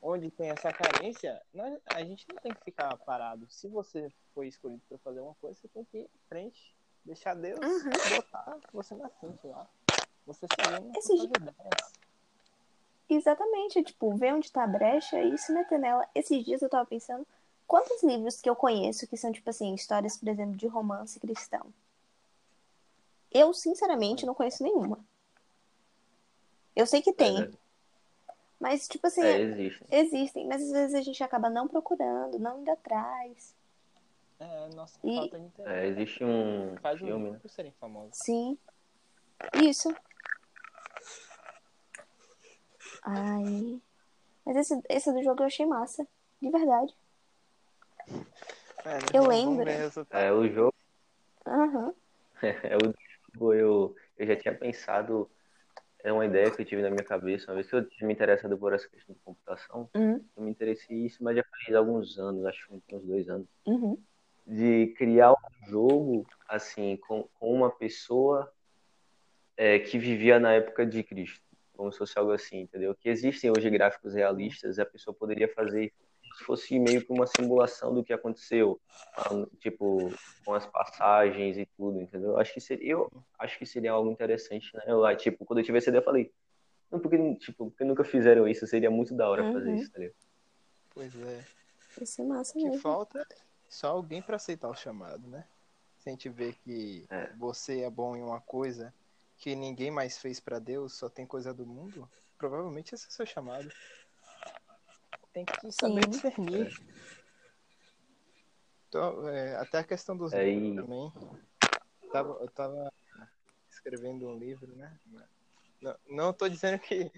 onde 0.02 0.32
tem 0.32 0.50
essa 0.50 0.72
carência, 0.72 1.42
nós- 1.54 1.78
a 1.88 2.02
gente 2.06 2.26
não 2.30 2.38
tem 2.38 2.54
que 2.54 2.64
ficar 2.64 2.96
parado. 3.00 3.46
Se 3.50 3.68
você 3.68 4.10
foi 4.34 4.48
escolhido 4.48 4.82
para 4.88 4.98
fazer 5.00 5.20
uma 5.20 5.36
coisa, 5.36 5.60
você 5.60 5.68
tem 5.68 5.84
que 5.84 5.98
ir 5.98 6.04
em 6.04 6.28
frente, 6.30 6.74
deixar 7.04 7.34
Deus 7.36 7.60
Uhum. 7.60 8.16
botar 8.16 8.58
você 8.72 8.96
na 8.96 9.10
frente 9.10 9.46
lá. 9.46 9.68
Você 10.26 10.48
seguindo 10.56 10.98
Esse 10.98 11.16
ideias. 11.16 11.94
Exatamente. 13.10 13.84
Tipo, 13.84 14.16
ver 14.16 14.34
onde 14.34 14.50
tá 14.50 14.64
a 14.64 14.68
brecha 14.68 15.22
e 15.22 15.38
se 15.38 15.52
meter 15.52 15.78
nela. 15.80 16.08
Esses 16.16 16.46
dias 16.46 16.62
eu 16.62 16.70
tava 16.70 16.86
pensando, 16.86 17.28
quantos 17.74 18.04
livros 18.04 18.40
que 18.40 18.48
eu 18.48 18.56
conheço 18.56 19.08
que 19.08 19.18
são, 19.18 19.32
tipo 19.32 19.50
assim, 19.50 19.74
histórias, 19.74 20.16
por 20.16 20.28
exemplo, 20.30 20.56
de 20.56 20.68
romance 20.68 21.20
cristão? 21.20 21.74
Eu, 23.32 23.52
sinceramente, 23.52 24.28
não 24.28 24.36
conheço 24.36 24.62
nenhuma. 24.62 25.04
Eu 26.76 26.86
sei 26.86 27.02
que 27.02 27.12
tem, 27.12 27.42
É, 27.42 27.50
mas, 28.60 28.88
tipo 28.88 29.08
assim, 29.08 29.24
é, 29.24 29.40
existe. 29.42 29.84
existem, 29.90 30.46
mas 30.48 30.62
às 30.62 30.70
vezes 30.72 30.94
a 30.94 31.02
gente 31.02 31.24
acaba 31.24 31.50
não 31.50 31.68
procurando, 31.68 32.38
não 32.38 32.62
indo 32.62 32.70
atrás. 32.70 33.56
É, 34.40 34.70
nossa, 34.76 35.00
E- 35.04 35.16
falta 35.16 35.40
de 35.40 35.46
interesse. 35.48 35.76
É, 35.76 35.88
existe 35.88 36.24
um 36.24 36.78
Faz 36.78 37.02
um 37.02 37.06
filme, 37.08 37.24
livro 37.24 37.34
né? 37.34 37.40
por 37.42 37.50
serem 37.50 37.72
famosos. 37.80 38.20
Sim. 38.20 38.56
Isso. 39.56 39.90
Ai. 43.02 43.82
Mas 44.46 44.58
esse, 44.58 44.80
esse 44.88 45.12
do 45.12 45.24
jogo 45.24 45.42
eu 45.42 45.48
achei 45.48 45.66
massa. 45.66 46.08
De 46.40 46.52
verdade. 46.52 46.94
É, 48.08 49.00
né, 49.02 49.10
Eu 49.14 49.28
lembro. 49.28 49.52
Vamos 49.52 49.66
ver 49.66 49.76
o 49.76 49.80
resultado. 49.80 50.22
É, 50.22 50.32
o 50.34 50.50
jogo, 50.50 50.74
Aham. 51.48 51.94
é, 52.42 52.78
o 52.78 52.94
jogo 53.34 53.54
eu, 53.54 53.96
eu 54.18 54.28
já 54.28 54.36
tinha 54.36 54.54
pensado, 54.56 55.30
é 56.04 56.12
uma 56.12 56.26
ideia 56.26 56.52
que 56.52 56.62
eu 56.62 56.66
tive 56.66 56.82
na 56.82 56.90
minha 56.90 57.04
cabeça, 57.04 57.50
uma 57.52 57.56
vez 57.56 57.70
que 57.70 57.76
eu 57.76 57.88
tinha 57.88 58.08
me 58.08 58.14
interessado 58.14 58.58
por 58.58 58.74
essa 58.74 58.90
questão 58.90 59.14
de 59.16 59.22
computação, 59.22 59.90
Uhum. 59.96 60.24
eu 60.36 60.44
me 60.44 60.52
interessei 60.52 61.06
isso, 61.06 61.24
mas 61.24 61.38
já 61.38 61.44
faz 61.44 61.76
alguns 61.76 62.18
anos, 62.18 62.46
acho 62.46 62.68
que 62.88 62.96
uns 62.96 63.06
dois 63.06 63.30
anos, 63.30 63.48
Uhum. 63.66 63.98
de 64.46 64.88
criar 64.98 65.32
um 65.32 65.70
jogo, 65.70 66.28
assim, 66.48 66.98
com, 66.98 67.24
com 67.40 67.54
uma 67.54 67.72
pessoa 67.72 68.52
é, 69.56 69.80
que 69.80 69.98
vivia 69.98 70.40
na 70.40 70.54
época 70.54 70.86
de 70.86 71.04
Cristo, 71.04 71.42
como 71.74 71.92
se 71.92 71.98
fosse 71.98 72.18
algo 72.20 72.32
assim, 72.32 72.62
entendeu? 72.62 72.94
Que 72.96 73.10
existem 73.10 73.50
hoje 73.52 73.70
gráficos 73.70 74.14
realistas, 74.14 74.78
e 74.78 74.82
a 74.82 74.86
pessoa 74.86 75.16
poderia 75.16 75.48
fazer 75.48 75.94
se 76.38 76.44
fosse 76.44 76.80
meio 76.80 77.06
que 77.06 77.12
uma 77.12 77.28
simulação 77.28 77.94
do 77.94 78.04
que 78.04 78.14
aconteceu, 78.14 78.80
tipo, 79.60 80.14
com 80.44 80.54
as 80.54 80.66
passagens 80.66 81.58
e 81.58 81.66
tudo, 81.78 82.02
entendeu? 82.02 82.38
Acho 82.38 82.54
que 82.54 82.60
seria, 82.60 82.92
eu 82.92 83.10
acho 83.40 83.58
que 83.58 83.66
seria 83.66 83.92
algo 83.92 84.12
interessante, 84.12 84.76
né? 84.76 84.84
Eu 84.88 85.00
lá, 85.00 85.16
tipo, 85.16 85.46
quando 85.46 85.60
eu 85.60 85.66
tive 85.66 85.78
essa 85.78 85.90
ideia, 85.90 86.02
eu 86.02 86.06
falei, 86.06 86.32
não, 86.92 87.00
porque, 87.00 87.36
tipo, 87.36 87.70
porque 87.70 87.84
nunca 87.84 88.04
fizeram 88.04 88.48
isso, 88.48 88.68
seria 88.68 88.92
muito 88.92 89.16
da 89.16 89.30
hora 89.30 89.44
Uhum. 89.44 89.54
fazer 89.54 89.76
isso, 89.76 89.92
tá 89.92 90.00
ligado? 90.00 90.16
Pois 90.94 91.16
é. 91.16 91.46
Isso 92.02 92.22
é 92.22 92.26
massa 92.26 92.52
O 92.52 92.62
que 92.62 92.66
mesmo. 92.66 92.80
falta 92.82 93.20
é 93.20 93.36
só 93.70 93.88
alguém 93.88 94.22
pra 94.22 94.36
aceitar 94.36 94.70
o 94.70 94.76
chamado, 94.76 95.28
né? 95.28 95.46
Se 96.00 96.10
a 96.10 96.12
gente 96.12 96.30
vê 96.30 96.54
que 96.54 97.06
É. 97.10 97.32
você 97.38 97.82
é 97.82 97.90
bom 97.90 98.16
em 98.16 98.22
uma 98.22 98.42
coisa 98.42 98.94
que 99.38 99.56
ninguém 99.56 99.90
mais 99.90 100.18
fez 100.18 100.40
pra 100.40 100.60
Deus, 100.60 100.94
só 100.94 101.10
tem 101.10 101.26
coisa 101.26 101.54
do 101.54 101.66
mundo, 101.66 102.10
provavelmente 102.38 102.94
esse 102.94 103.06
é 103.06 103.10
o 103.10 103.12
seu 103.12 103.26
chamado. 103.26 103.70
Tem 105.34 105.46
que 105.46 105.72
saber 105.72 106.04
Sim. 106.04 106.10
discernir. 106.10 106.74
Então, 108.88 109.28
é, 109.28 109.56
até 109.56 109.80
a 109.80 109.84
questão 109.84 110.16
dos 110.16 110.32
É, 110.34 110.44
livros 110.44 110.76
também. 110.76 111.14
Tava, 112.12 112.38
eu 112.40 112.50
tava 112.52 112.94
escrevendo 113.70 114.28
um 114.28 114.38
livro, 114.38 114.76
né? 114.76 115.00
Não, 115.82 115.96
não 116.08 116.34
tô 116.34 116.48
dizendo 116.48 116.78
que 116.80 117.12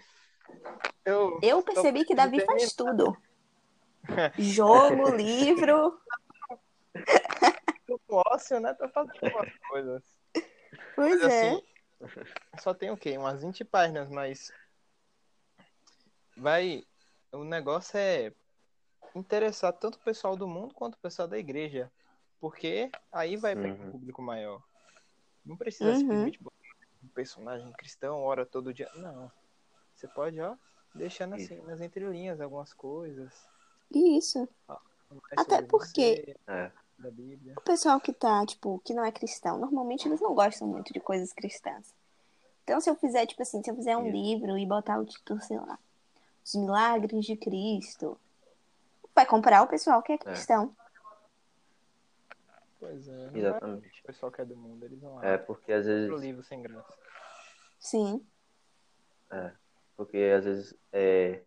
eu 1.03 1.39
Eu 1.43 1.61
percebi 1.61 2.05
que 2.05 2.15
Davi 2.15 2.43
faz 2.45 2.73
tudo. 2.73 3.15
Jogo, 4.39 5.15
livro. 5.15 5.99
tô 7.85 7.99
com 8.07 8.21
ócio, 8.27 8.59
né? 8.59 8.73
Tô 8.73 8.87
fazendo 8.89 9.19
algumas 9.21 9.57
coisas. 9.67 10.03
Pois 10.95 11.21
Mas, 11.21 11.33
é. 11.33 11.51
assim, 11.51 11.61
só 12.59 12.73
tem 12.73 12.89
o 12.89 12.97
quê? 12.97 13.17
Umas 13.17 13.41
20 13.41 13.65
páginas, 13.65 14.09
mas 14.09 14.51
vai. 16.37 16.85
O 17.35 17.43
negócio 17.43 17.97
é 17.97 18.31
interessar 19.13 19.73
tanto 19.73 19.95
o 19.95 20.03
pessoal 20.03 20.35
do 20.35 20.47
mundo 20.47 20.73
quanto 20.73 20.95
o 20.95 20.99
pessoal 20.99 21.27
da 21.27 21.37
igreja. 21.37 21.91
Porque 22.39 22.91
aí 23.11 23.35
vai 23.35 23.55
um 23.55 23.63
Uhum. 23.63 23.91
público 23.91 24.21
maior. 24.21 24.61
Não 25.45 25.57
precisa 25.57 25.91
Uhum. 25.91 25.99
simplesmente 25.99 26.41
botar 26.41 26.55
um 27.03 27.07
personagem 27.09 27.71
cristão, 27.73 28.21
ora 28.23 28.45
todo 28.45 28.73
dia. 28.73 28.89
Não. 28.95 29.31
Você 29.93 30.07
pode, 30.07 30.39
ó, 30.41 30.55
deixando 30.93 31.35
assim, 31.35 31.61
nas 31.61 31.79
entrelinhas 31.81 32.41
algumas 32.41 32.73
coisas. 32.73 33.33
Isso. 33.91 34.47
mais 34.67 35.21
Até 35.37 35.61
porque- 35.61 36.35
você, 36.45 36.51
É. 36.51 36.71
O 37.57 37.61
pessoal 37.61 37.99
que 37.99 38.13
tá, 38.13 38.45
tipo, 38.45 38.79
que 38.79 38.93
não 38.93 39.03
é 39.03 39.11
cristão, 39.11 39.57
normalmente 39.59 40.07
eles 40.07 40.21
não 40.21 40.33
gostam 40.33 40.67
muito 40.67 40.93
de 40.93 40.99
coisas 40.99 41.33
cristãs. 41.33 41.93
Então, 42.63 42.79
se 42.79 42.89
eu 42.89 42.95
fizer, 42.95 43.25
tipo 43.25 43.41
assim, 43.41 43.61
se 43.61 43.69
eu 43.69 43.75
fizer 43.75 43.95
um 43.97 44.07
Isso. 44.07 44.15
livro 44.15 44.57
e 44.57 44.65
botar 44.65 44.97
o 44.99 45.05
título, 45.05 45.39
sei 45.41 45.57
lá, 45.59 45.77
Os 46.45 46.53
Milagres 46.53 47.25
de 47.25 47.35
Cristo, 47.35 48.19
vai 49.15 49.25
comprar 49.25 49.63
o 49.63 49.67
pessoal 49.67 50.03
que 50.03 50.13
é 50.13 50.17
cristão. 50.17 50.75
Pois 52.79 53.07
é. 53.07 53.11
não 53.11 53.31
vai- 53.31 53.39
Exatamente. 53.41 54.01
O 54.01 54.05
pessoal 54.05 54.31
que 54.31 54.41
é 54.41 54.45
do 54.45 54.55
mundo, 54.55 54.85
eles 54.85 54.99
vão 54.99 55.15
lá. 55.15 55.25
É, 55.25 55.37
porque 55.37 55.71
às 55.73 55.85
vezes 55.85 56.21
livro 56.21 56.43
sem 56.43 56.61
graça. 56.61 56.93
Sim. 57.79 58.23
Porque 59.97 60.17
às 60.37 60.45
vezes 60.45 60.75
é, 60.93 61.41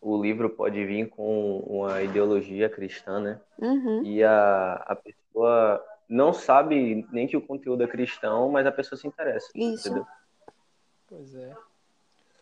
o 0.00 0.20
livro 0.22 0.48
pode 0.50 0.84
vir 0.84 1.08
com 1.08 1.58
uma 1.60 2.00
ideologia 2.02 2.68
cristã, 2.70 3.18
né? 3.20 3.40
Uhum. 3.58 4.04
E 4.04 4.22
a, 4.22 4.74
a 4.74 4.94
pessoa 4.94 5.84
não 6.08 6.32
sabe 6.32 7.06
nem 7.10 7.26
que 7.26 7.36
o 7.36 7.44
conteúdo 7.46 7.82
é 7.82 7.88
cristão, 7.88 8.48
mas 8.50 8.66
a 8.66 8.72
pessoa 8.72 8.98
se 8.98 9.06
interessa. 9.08 9.50
Isso. 9.54 9.88
Entendeu? 9.88 10.06
Pois 11.08 11.34
é. 11.34 11.56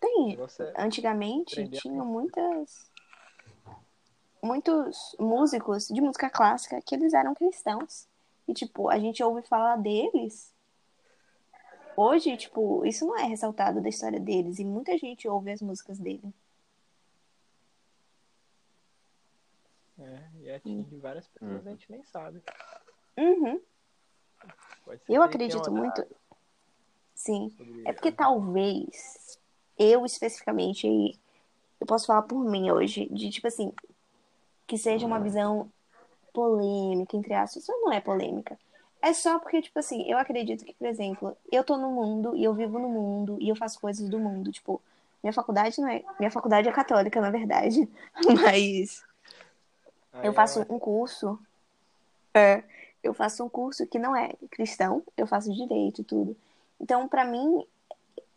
Tem. 0.00 0.37
é. 0.61 0.82
Antigamente 0.82 1.68
tinham 1.68 2.04
muitas 2.04 2.90
muitos 4.42 5.16
músicos 5.18 5.88
de 5.88 6.00
música 6.00 6.30
clássica 6.30 6.80
que 6.80 6.94
eles 6.94 7.12
eram 7.14 7.35
cristãos. 7.35 8.06
E 8.46 8.54
tipo, 8.54 8.88
a 8.88 8.98
gente 8.98 9.22
ouve 9.22 9.42
falar 9.42 9.76
deles. 9.76 10.54
Hoje, 11.96 12.37
tipo, 12.37 12.85
isso 12.85 13.06
não 13.06 13.18
é 13.18 13.24
ressaltado 13.24 13.80
da 13.80 13.88
história 13.88 14.20
deles 14.20 14.59
e 14.59 14.64
muita 14.64 14.96
gente 14.98 15.26
ouve 15.26 15.50
as 15.50 15.61
músicas 15.62 15.98
dele. 15.98 16.32
É, 19.98 20.22
e 20.40 20.50
atinge 20.50 20.96
várias 20.98 21.26
pessoas, 21.28 21.52
Uhum. 21.52 21.68
a 21.68 21.70
gente 21.70 21.90
nem 21.90 22.04
sabe. 22.04 22.42
Uhum. 23.16 23.61
Eu 25.09 25.22
acredito 25.22 25.72
muito. 25.72 26.06
Sim. 27.14 27.50
É 27.87 27.92
porque 27.92 28.12
talvez 28.12 29.40
eu 29.78 30.04
especificamente, 30.04 30.86
eu 31.80 31.86
posso 31.86 32.06
falar 32.06 32.22
por 32.22 32.44
mim 32.44 32.70
hoje, 32.70 33.06
de 33.10 33.30
tipo 33.30 33.46
assim, 33.48 33.72
que 34.66 34.76
seja 34.76 35.06
uma 35.06 35.20
visão 35.20 35.70
polêmica, 36.32 37.16
entre 37.16 37.34
aspas, 37.34 37.64
mas 37.68 37.80
não 37.80 37.92
é 37.92 38.00
polêmica. 38.00 38.58
É 39.00 39.12
só 39.12 39.38
porque, 39.38 39.62
tipo 39.62 39.78
assim, 39.78 40.02
eu 40.10 40.18
acredito 40.18 40.64
que, 40.64 40.74
por 40.74 40.86
exemplo, 40.86 41.36
eu 41.52 41.62
tô 41.62 41.76
no 41.76 41.90
mundo 41.90 42.34
e 42.36 42.42
eu 42.44 42.54
vivo 42.54 42.78
no 42.78 42.88
mundo 42.88 43.38
e 43.40 43.48
eu 43.48 43.56
faço 43.56 43.80
coisas 43.80 44.08
do 44.08 44.18
mundo. 44.18 44.50
Tipo, 44.50 44.82
minha 45.22 45.32
faculdade 45.32 45.80
não 45.80 45.88
é. 45.88 46.02
Minha 46.18 46.30
faculdade 46.30 46.68
é 46.68 46.72
católica, 46.72 47.20
na 47.20 47.30
verdade. 47.30 47.88
Mas 48.42 49.04
Aí 50.12 50.28
eu 50.28 50.32
faço 50.32 50.60
é- 50.60 50.66
um 50.68 50.78
curso. 50.78 51.38
É, 52.34 52.64
eu 53.02 53.14
faço 53.14 53.44
um 53.44 53.48
curso 53.48 53.86
que 53.86 53.98
não 53.98 54.14
é 54.14 54.34
cristão, 54.50 55.02
eu 55.16 55.26
faço 55.26 55.52
direito 55.52 56.00
e 56.00 56.04
tudo. 56.04 56.36
Então, 56.80 57.08
pra 57.08 57.24
mim, 57.24 57.64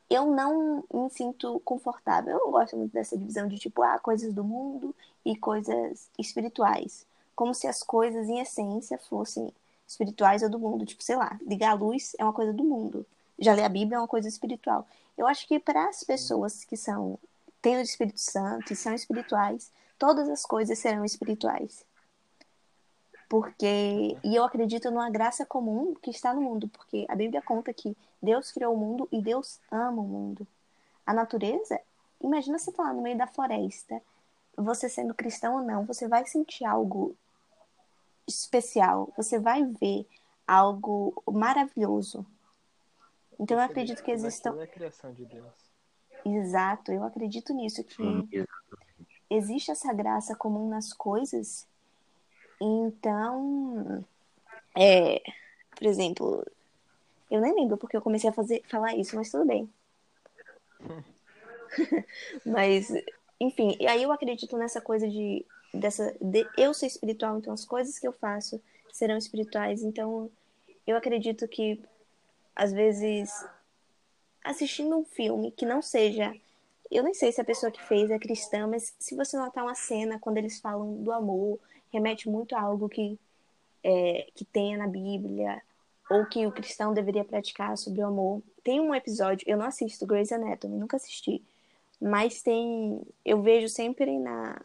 eu 0.10 0.26
não 0.26 0.84
me 0.92 1.10
sinto 1.10 1.60
confortável. 1.64 2.34
Eu 2.34 2.46
não 2.46 2.52
gosto 2.52 2.76
muito 2.76 2.92
dessa 2.92 3.18
divisão 3.18 3.48
de 3.48 3.58
tipo, 3.58 3.82
ah, 3.84 4.00
coisas 4.00 4.34
do 4.34 4.44
mundo 4.44 4.96
e 5.24 5.36
coisas 5.36 6.10
espirituais. 6.18 7.06
Como 7.36 7.54
se 7.54 7.68
as 7.68 7.84
coisas, 7.84 8.28
em 8.28 8.40
essência, 8.40 8.98
fossem 8.98 9.54
espirituais 9.88 10.42
ou 10.42 10.50
do 10.50 10.60
mundo. 10.60 10.86
Tipo, 10.86 11.04
sei 11.04 11.16
lá, 11.16 11.40
ligar 11.46 11.72
a 11.72 11.76
luz 11.76 12.16
é 12.18 12.24
uma 12.24 12.34
coisa 12.34 12.52
do 12.52 12.64
mundo. 12.64 13.06
Já 13.38 13.54
ler 13.54 13.64
a 13.64 13.70
Bíblia 13.70 13.98
é 13.98 14.00
uma 14.00 14.08
coisa 14.08 14.28
espiritual. 14.28 14.88
Eu 15.18 15.28
acho 15.28 15.48
que 15.48 15.60
para 15.60 15.88
as 15.88 16.04
pessoas 16.04 16.64
que 16.64 16.76
são 16.76 17.20
têm 17.62 17.78
o 17.78 17.82
Espírito 17.82 18.20
Santo 18.20 18.74
e 18.74 18.76
são 18.76 18.94
espirituais, 18.94 19.72
todas 19.98 20.30
as 20.30 20.46
coisas 20.46 20.80
serão 20.80 21.04
espirituais. 21.04 21.86
Porque 23.30 24.18
e 24.24 24.36
eu 24.36 24.44
acredito 24.44 24.90
numa 24.90 25.10
graça 25.10 25.46
comum 25.46 25.94
que 26.02 26.10
está 26.10 26.34
no 26.34 26.42
mundo, 26.42 26.68
porque 26.68 27.06
a 27.08 27.16
Bíblia 27.16 27.44
conta 27.44 27.72
que 27.72 27.96
Deus 28.22 28.52
criou 28.52 28.74
o 28.74 28.78
mundo 28.78 29.08
e 29.12 29.22
Deus 29.22 29.60
ama 29.72 30.02
o 30.02 30.08
mundo. 30.08 30.48
A 31.06 31.14
natureza, 31.14 31.80
imagina 32.20 32.58
você 32.58 32.72
tá 32.72 32.84
lá 32.84 32.94
no 32.94 33.04
meio 33.04 33.18
da 33.18 33.28
floresta, 33.28 34.02
você 34.58 34.90
sendo 34.90 35.14
cristão 35.14 35.58
ou 35.58 35.62
não, 35.62 35.86
você 35.86 36.08
vai 36.08 36.26
sentir 36.26 36.66
algo 36.66 37.16
especial, 38.28 39.14
você 39.16 39.40
vai 39.40 39.64
ver 39.64 40.08
algo 40.48 41.22
maravilhoso. 41.28 42.26
Então 43.40 43.58
eu 43.58 43.64
acredito 43.64 44.04
que 44.04 44.12
existam 44.12 44.58
é 44.60 44.64
a 44.64 44.68
criação 44.68 45.14
de 45.14 45.26
Deus. 45.26 45.54
Exato, 46.26 46.92
eu 46.92 47.04
acredito 47.04 47.54
nisso, 47.54 47.84
que 47.84 47.96
Sim, 47.96 48.28
existe 49.30 49.72
essa 49.72 49.94
graça 49.94 50.36
comum 50.36 50.68
nas 50.68 50.92
coisas. 50.92 51.68
Então, 52.62 54.06
é, 54.78 55.22
por 55.76 55.86
exemplo, 55.86 56.46
eu 57.32 57.42
nem 57.42 57.54
lembro 57.54 57.78
porque 57.78 57.96
eu 57.96 58.02
comecei 58.02 58.30
a 58.30 58.34
fazer, 58.34 58.62
falar 58.68 58.96
isso, 58.96 59.16
mas 59.16 59.32
tudo 59.32 59.46
bem. 59.46 59.70
mas, 62.46 62.92
enfim, 63.40 63.78
e 63.80 63.88
aí 63.88 64.04
eu 64.04 64.12
acredito 64.12 64.58
nessa 64.58 64.82
coisa 64.82 65.08
de, 65.08 65.46
dessa, 65.74 66.16
de 66.20 66.48
eu 66.58 66.74
ser 66.74 66.88
espiritual, 66.88 67.38
então 67.38 67.54
as 67.54 67.66
coisas 67.66 67.98
que 67.98 68.08
eu 68.08 68.14
faço 68.14 68.62
serão 68.92 69.18
espirituais. 69.18 69.84
Então, 69.84 70.30
eu 70.86 70.98
acredito 70.98 71.48
que, 71.48 71.82
às 72.56 72.74
vezes, 72.74 73.32
assistindo 74.44 74.98
um 74.98 75.06
filme 75.06 75.52
que 75.52 75.66
não 75.66 75.82
seja 75.82 76.34
eu 76.92 77.04
nem 77.04 77.14
sei 77.14 77.32
se 77.32 77.40
a 77.40 77.46
pessoa 77.46 77.72
que 77.72 77.84
fez 77.84 78.10
é 78.10 78.18
cristã, 78.18 78.66
mas 78.66 78.96
se 78.98 79.16
você 79.16 79.38
notar 79.38 79.64
uma 79.64 79.76
cena 79.76 80.18
quando 80.20 80.38
eles 80.38 80.60
falam 80.60 80.96
do 81.04 81.12
amor, 81.12 81.60
remete 81.92 82.30
muito 82.30 82.56
a 82.56 82.62
algo 82.62 82.88
que, 82.90 83.20
é, 83.84 84.28
que 84.36 84.46
tenha 84.46 84.78
na 84.78 84.88
Bíblia, 84.88 85.62
ou 86.10 86.26
que 86.26 86.46
o 86.46 86.52
cristão 86.52 86.94
deveria 86.94 87.24
praticar 87.24 87.78
sobre 87.78 88.02
o 88.02 88.08
amor. 88.08 88.42
Tem 88.64 88.80
um 88.80 88.96
episódio, 88.96 89.48
eu 89.48 89.58
não 89.58 89.66
assisto 89.66 90.06
Grey's 90.06 90.32
Anatomy, 90.32 90.78
nunca 90.78 90.98
assisti, 90.98 91.44
mas 92.02 92.42
tem, 92.42 93.02
eu 93.24 93.42
vejo 93.42 93.70
sempre 93.70 94.18
na, 94.18 94.62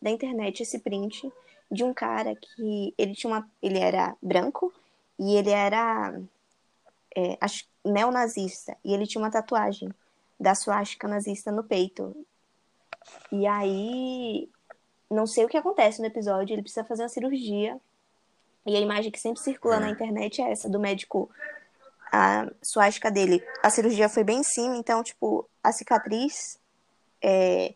na 0.00 0.10
internet 0.10 0.62
esse 0.62 0.78
print 0.78 1.30
de 1.70 1.84
um 1.84 1.92
cara 1.92 2.34
que 2.34 2.94
ele 2.96 3.14
tinha 3.14 3.32
uma, 3.32 3.50
ele 3.62 3.78
era 3.78 4.16
branco 4.22 4.72
e 5.18 5.36
ele 5.36 5.50
era 5.50 6.18
é, 7.14 7.36
acho, 7.40 7.64
neonazista 7.84 8.76
e 8.84 8.94
ele 8.94 9.06
tinha 9.06 9.22
uma 9.22 9.30
tatuagem 9.30 9.90
da 10.38 10.54
suástica 10.54 11.08
nazista 11.08 11.50
no 11.52 11.64
peito. 11.64 12.14
E 13.32 13.46
aí, 13.46 14.48
não 15.10 15.26
sei 15.26 15.44
o 15.44 15.48
que 15.48 15.56
acontece 15.56 16.00
no 16.00 16.06
episódio, 16.06 16.54
ele 16.54 16.62
precisa 16.62 16.84
fazer 16.84 17.02
uma 17.02 17.08
cirurgia. 17.08 17.78
E 18.66 18.76
a 18.76 18.80
imagem 18.80 19.10
que 19.10 19.18
sempre 19.18 19.40
circula 19.40 19.80
na 19.80 19.88
internet 19.88 20.42
é 20.42 20.50
essa 20.50 20.68
do 20.68 20.78
médico, 20.78 21.30
a 22.12 22.50
suástica 22.62 23.10
dele. 23.10 23.42
A 23.62 23.70
cirurgia 23.70 24.08
foi 24.08 24.24
bem 24.24 24.40
em 24.40 24.42
cima, 24.42 24.76
então, 24.76 25.02
tipo, 25.02 25.48
a 25.62 25.72
cicatriz 25.72 26.58
é, 27.22 27.74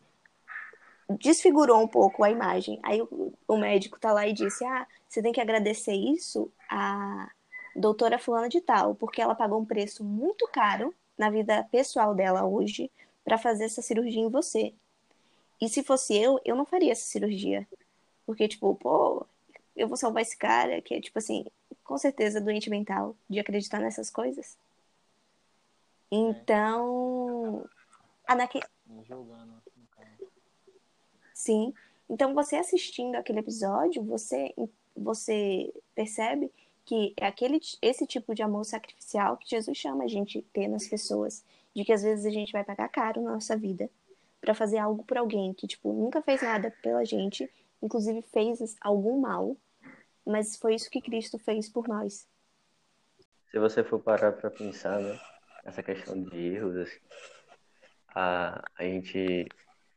desfigurou 1.09 1.81
um 1.81 1.87
pouco 1.87 2.23
a 2.23 2.29
imagem. 2.29 2.79
Aí 2.83 3.01
o, 3.01 3.33
o 3.47 3.57
médico 3.57 3.99
tá 3.99 4.11
lá 4.13 4.27
e 4.27 4.33
disse: 4.33 4.63
Ah, 4.65 4.85
você 5.07 5.21
tem 5.21 5.33
que 5.33 5.41
agradecer 5.41 5.93
isso 5.93 6.51
à 6.69 7.29
doutora 7.75 8.19
fulana 8.19 8.49
de 8.49 8.61
tal, 8.61 8.95
porque 8.95 9.21
ela 9.21 9.35
pagou 9.35 9.59
um 9.59 9.65
preço 9.65 10.03
muito 10.03 10.47
caro 10.51 10.93
na 11.17 11.29
vida 11.29 11.67
pessoal 11.71 12.13
dela 12.13 12.45
hoje 12.45 12.91
para 13.23 13.37
fazer 13.37 13.65
essa 13.65 13.81
cirurgia 13.81 14.21
em 14.21 14.29
você. 14.29 14.73
E 15.61 15.69
se 15.69 15.83
fosse 15.83 16.15
eu, 16.15 16.39
eu 16.43 16.55
não 16.55 16.65
faria 16.65 16.91
essa 16.91 17.05
cirurgia. 17.05 17.67
Porque, 18.25 18.47
tipo, 18.47 18.75
pô, 18.75 19.25
eu 19.75 19.87
vou 19.87 19.97
salvar 19.97 20.21
esse 20.21 20.37
cara, 20.37 20.81
que 20.81 20.93
é, 20.93 21.01
tipo 21.01 21.17
assim, 21.17 21.45
com 21.83 21.97
certeza 21.97 22.41
doente 22.41 22.69
mental, 22.69 23.15
de 23.29 23.39
acreditar 23.39 23.79
nessas 23.79 24.09
coisas. 24.09 24.57
Então. 26.11 27.67
A 28.27 28.35
naque... 28.35 28.59
Julgando. 29.07 29.61
Sim. 31.33 31.73
Então, 32.09 32.33
você 32.33 32.55
assistindo 32.55 33.15
aquele 33.15 33.39
episódio, 33.39 34.03
você, 34.03 34.53
você 34.95 35.73
percebe 35.95 36.51
que 36.85 37.13
é 37.17 37.25
aquele, 37.25 37.59
esse 37.81 38.05
tipo 38.05 38.35
de 38.35 38.43
amor 38.43 38.65
sacrificial 38.65 39.37
que 39.37 39.49
Jesus 39.49 39.77
chama 39.77 40.03
a 40.03 40.07
gente 40.07 40.41
ter 40.53 40.67
nas 40.67 40.87
pessoas. 40.87 41.43
De 41.75 41.83
que 41.83 41.91
às 41.91 42.03
vezes 42.03 42.25
a 42.25 42.29
gente 42.29 42.51
vai 42.51 42.63
pagar 42.63 42.87
caro 42.89 43.21
na 43.21 43.33
nossa 43.33 43.57
vida 43.57 43.89
para 44.43 44.53
fazer 44.53 44.77
algo 44.77 45.05
por 45.05 45.17
alguém 45.17 45.53
que, 45.53 45.65
tipo, 45.65 45.93
nunca 45.93 46.21
fez 46.21 46.41
nada 46.41 46.69
pela 46.83 47.05
gente, 47.05 47.49
inclusive 47.81 48.21
fez 48.23 48.75
algum 48.81 49.21
mal, 49.21 49.55
mas 50.25 50.57
foi 50.57 50.75
isso 50.75 50.91
que 50.91 51.01
Cristo 51.01 51.39
fez 51.39 51.69
por 51.69 51.87
nós. 51.87 52.27
Se 53.49 53.57
você 53.57 53.85
for 53.85 53.99
parar 53.99 54.33
para 54.33 54.51
pensar, 54.51 54.99
né, 54.99 55.17
questão 55.85 56.21
de 56.21 56.37
erros, 56.37 56.75
assim, 56.75 56.99
a, 58.09 58.61
a 58.75 58.83
gente, 58.83 59.47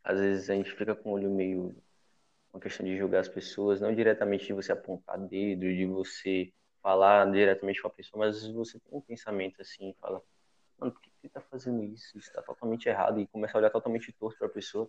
às 0.05 0.21
vezes 0.21 0.49
a 0.49 0.55
gente 0.55 0.71
fica 0.71 0.95
com 0.95 1.11
o 1.11 1.15
olho 1.15 1.31
meio, 1.31 1.75
uma 2.53 2.61
questão 2.61 2.87
de 2.87 2.97
julgar 2.97 3.23
as 3.23 3.29
pessoas, 3.29 3.81
não 3.81 3.93
diretamente 3.93 4.47
de 4.47 4.53
você 4.53 4.71
apontar 4.71 5.19
dedo, 5.19 5.63
de 5.63 5.87
você 5.87 6.53
falar 6.81 7.29
diretamente 7.33 7.83
com 7.83 7.89
a 7.89 7.91
pessoa, 7.91 8.27
mas 8.27 8.47
você 8.47 8.79
tem 8.79 8.97
um 8.97 9.01
pensamento 9.01 9.61
assim, 9.61 9.93
fala, 10.01 10.23
mano, 10.79 10.93
por 10.93 11.03
que 11.03 11.11
você 11.27 11.33
tá 11.33 11.41
fazendo 11.41 11.83
isso? 11.83 12.17
Isso 12.17 12.33
tá 12.33 12.43
totalmente 12.43 12.89
errado 12.89 13.21
e 13.21 13.27
começa 13.27 13.57
a 13.57 13.61
olhar 13.61 13.71
totalmente 13.71 14.13
torto 14.13 14.39
para 14.39 14.47
a 14.47 14.51
pessoa. 14.51 14.89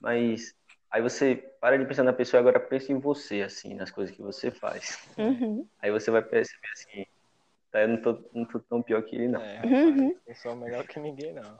Mas 0.00 0.54
aí 0.90 1.02
você 1.02 1.36
para 1.60 1.76
de 1.76 1.84
pensar 1.84 2.04
na 2.04 2.12
pessoa 2.12 2.38
e 2.38 2.40
agora 2.40 2.60
pensa 2.60 2.92
em 2.92 2.98
você, 2.98 3.42
assim, 3.42 3.74
nas 3.74 3.90
coisas 3.90 4.14
que 4.14 4.22
você 4.22 4.50
faz. 4.50 4.98
Uhum. 5.18 5.66
Aí 5.80 5.90
você 5.90 6.10
vai 6.10 6.22
perceber 6.22 6.68
assim, 6.72 7.06
tá, 7.70 7.82
eu 7.82 7.88
não 7.88 8.00
tô, 8.00 8.24
não 8.32 8.44
tô 8.44 8.60
tão 8.60 8.82
pior 8.82 9.02
que 9.02 9.16
ele, 9.16 9.28
não. 9.28 9.40
É, 9.42 9.62
Uhum. 9.64 10.16
eu 10.26 10.34
sou 10.36 10.54
melhor 10.56 10.86
que 10.86 11.00
ninguém, 11.00 11.32
não. 11.32 11.58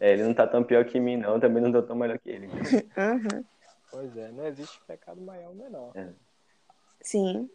É, 0.00 0.12
ele 0.12 0.24
não 0.24 0.34
tá 0.34 0.46
tão 0.46 0.64
pior 0.64 0.84
que 0.84 0.98
mim, 0.98 1.16
não, 1.16 1.38
também 1.38 1.62
não 1.62 1.70
tô 1.70 1.82
tão 1.82 1.94
melhor 1.94 2.18
que 2.18 2.30
ele. 2.30 2.46
Uhum. 2.46 3.44
Pois 3.90 4.16
é, 4.16 4.32
não 4.32 4.46
existe 4.46 4.80
pecado 4.86 5.20
maior 5.20 5.50
ou 5.50 5.54
menor. 5.54 5.92
Sim. 7.00 7.48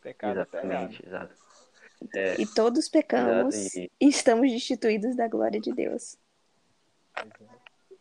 Pecado 0.00 0.40
é 0.40 0.44
pecado. 0.44 0.64
Exatamente, 0.66 1.06
exato. 1.06 1.34
É, 2.14 2.40
E 2.40 2.46
todos 2.46 2.88
pecamos 2.88 3.74
e... 3.74 3.90
e- 4.00 4.08
estamos 4.08 4.50
destituídos 4.50 5.16
da 5.16 5.28
glória 5.28 5.60
de 5.60 5.72
Deus. 5.72 6.16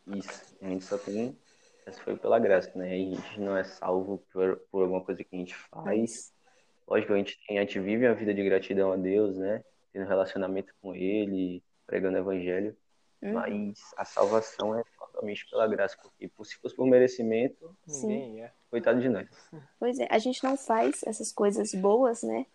Isso, 0.08 0.56
a 0.62 0.68
gente 0.68 0.84
só 0.86 0.98
tem. 0.98 1.38
Essa 1.86 2.02
foi 2.04 2.16
pela 2.16 2.40
graça, 2.40 2.72
né? 2.76 2.92
A 2.94 2.98
gente 2.98 3.40
não 3.40 3.58
é 3.58 3.64
salvo 3.64 4.24
por, 4.32 4.58
por 4.72 4.84
alguma 4.84 5.04
coisa 5.04 5.24
que 5.24 5.36
a 5.36 5.40
gente 5.40 5.56
faz. 5.56 6.32
Lógico, 6.88 7.14
a 7.14 7.18
gente, 7.18 7.40
a 7.50 7.54
gente 7.54 7.80
vive 7.80 8.08
uma 8.08 8.16
vida 8.16 8.34
de 8.34 8.44
gratidão 8.44 8.92
a 8.92 8.98
Deus, 8.98 9.38
né? 9.38 9.64
Tendo 9.94 10.08
relacionamento 10.08 10.74
com 10.82 10.94
Ele, 10.96 11.64
pregando 11.88 12.18
o 12.18 12.20
Evangelho. 12.22 12.76
Uhum. 13.22 13.34
Mas 13.34 13.80
a 13.98 14.04
salvação 14.06 14.78
é 14.78 14.84
totalmente 14.98 15.48
pela 15.50 15.68
graça, 15.68 15.96
porque 16.02 16.28
por- 16.28 16.46
se 16.46 16.56
fosse 16.58 16.76
por 16.76 16.88
merecimento, 16.88 17.76
Sim. 17.86 18.08
Ninguém 18.08 18.38
ia. 18.40 18.54
coitado 18.70 19.00
de 19.00 19.10
nós. 19.10 19.28
Pois 19.80 20.00
é, 20.00 20.08
a 20.10 20.18
gente 20.18 20.44
não 20.44 20.58
faz 20.58 21.02
essas 21.06 21.32
coisas 21.32 21.74
boas, 21.76 22.24
né, 22.24 22.46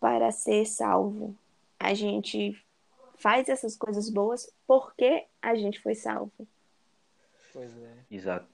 para 0.00 0.30
ser 0.32 0.66
salvo. 0.66 1.34
A 1.78 1.94
gente 1.94 2.60
faz 3.18 3.48
essas 3.48 3.76
coisas 3.76 4.10
boas 4.10 4.50
porque 4.66 5.26
a 5.40 5.54
gente 5.54 5.80
foi 5.80 5.94
salvo. 5.94 6.32
Pois 7.52 7.70
é. 7.76 7.94
Exato. 8.10 8.46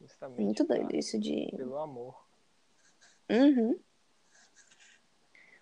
Justamente 0.00 0.40
Muito 0.42 0.64
pra- 0.66 0.76
doido 0.76 0.96
isso 0.96 1.18
de. 1.18 1.52
Pelo 1.56 1.78
amor. 1.78 2.20
Uhum. 3.30 3.78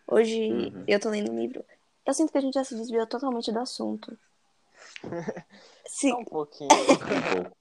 Hoje 0.06 0.50
Uhum. 0.50 0.84
eu 0.88 0.98
tô 0.98 1.10
lendo 1.10 1.30
um 1.30 1.38
livro. 1.38 1.64
Eu 2.06 2.14
sinto 2.14 2.32
que 2.32 2.38
a 2.38 2.40
gente 2.40 2.54
já 2.54 2.64
se 2.64 2.74
desviou 2.74 3.06
totalmente 3.06 3.52
do 3.52 3.58
assunto. 3.60 4.18
Sim, 5.86 6.10
Só 6.10 6.18
um 6.18 6.24
pouquinho. 6.24 6.68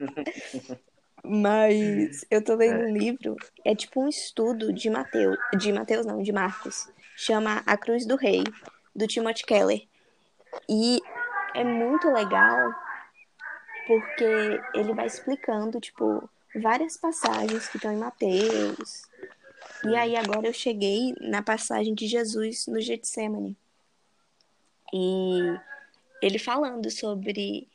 Mas 1.24 2.24
eu 2.30 2.42
tô 2.42 2.54
lendo 2.54 2.84
um 2.84 2.96
livro, 2.96 3.36
é 3.64 3.74
tipo 3.74 4.02
um 4.02 4.08
estudo 4.08 4.72
de 4.72 4.88
Mateus, 4.88 5.38
de 5.58 5.72
Mateus 5.72 6.06
não, 6.06 6.22
de 6.22 6.32
Marcos. 6.32 6.88
Chama 7.16 7.62
A 7.66 7.76
Cruz 7.76 8.06
do 8.06 8.16
Rei, 8.16 8.42
do 8.94 9.06
Timothy 9.06 9.44
Keller. 9.44 9.82
E 10.68 11.00
é 11.54 11.62
muito 11.62 12.10
legal 12.10 12.74
porque 13.86 14.60
ele 14.74 14.94
vai 14.94 15.06
explicando, 15.06 15.80
tipo, 15.80 16.28
várias 16.54 16.96
passagens 16.96 17.68
que 17.68 17.76
estão 17.76 17.92
em 17.92 17.98
Mateus. 17.98 19.02
E 19.84 19.94
aí 19.96 20.16
agora 20.16 20.46
eu 20.46 20.52
cheguei 20.52 21.14
na 21.20 21.42
passagem 21.42 21.94
de 21.94 22.06
Jesus 22.06 22.66
no 22.66 22.80
Getsemane. 22.80 23.56
E 24.92 25.58
ele 26.22 26.38
falando 26.38 26.90
sobre 26.90 27.68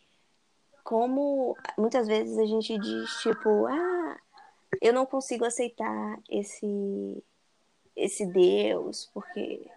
como 0.86 1.58
muitas 1.76 2.08
vezes 2.08 2.38
a 2.38 2.46
gente 2.46 2.78
diz 2.78 3.10
tipo, 3.22 3.66
ah, 3.66 4.20
eu 4.80 4.94
não 4.94 5.04
consigo 5.04 5.44
aceitar 5.44 6.20
esse 6.30 7.24
esse 7.96 8.26
Deus 8.26 9.10
porque 9.12 9.68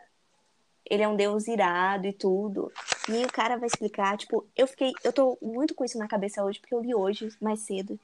ele 0.85 1.03
é 1.03 1.09
um 1.09 1.17
Deus 1.17 1.49
irado 1.49 2.07
e 2.07 2.13
tudo. 2.13 2.71
E 3.09 3.25
o 3.25 3.33
cara 3.33 3.57
vai 3.57 3.67
explicar, 3.67 4.19
tipo, 4.19 4.47
eu 4.55 4.67
fiquei, 4.67 4.93
eu 5.03 5.13
tô 5.13 5.39
muito 5.41 5.75
com 5.75 5.85
isso 5.85 5.99
na 5.99 6.07
cabeça 6.07 6.45
hoje 6.45 6.61
porque 6.61 6.75
eu 6.75 6.81
li 6.81 6.95
hoje 6.95 7.35
mais 7.41 7.61
cedo. 7.61 7.99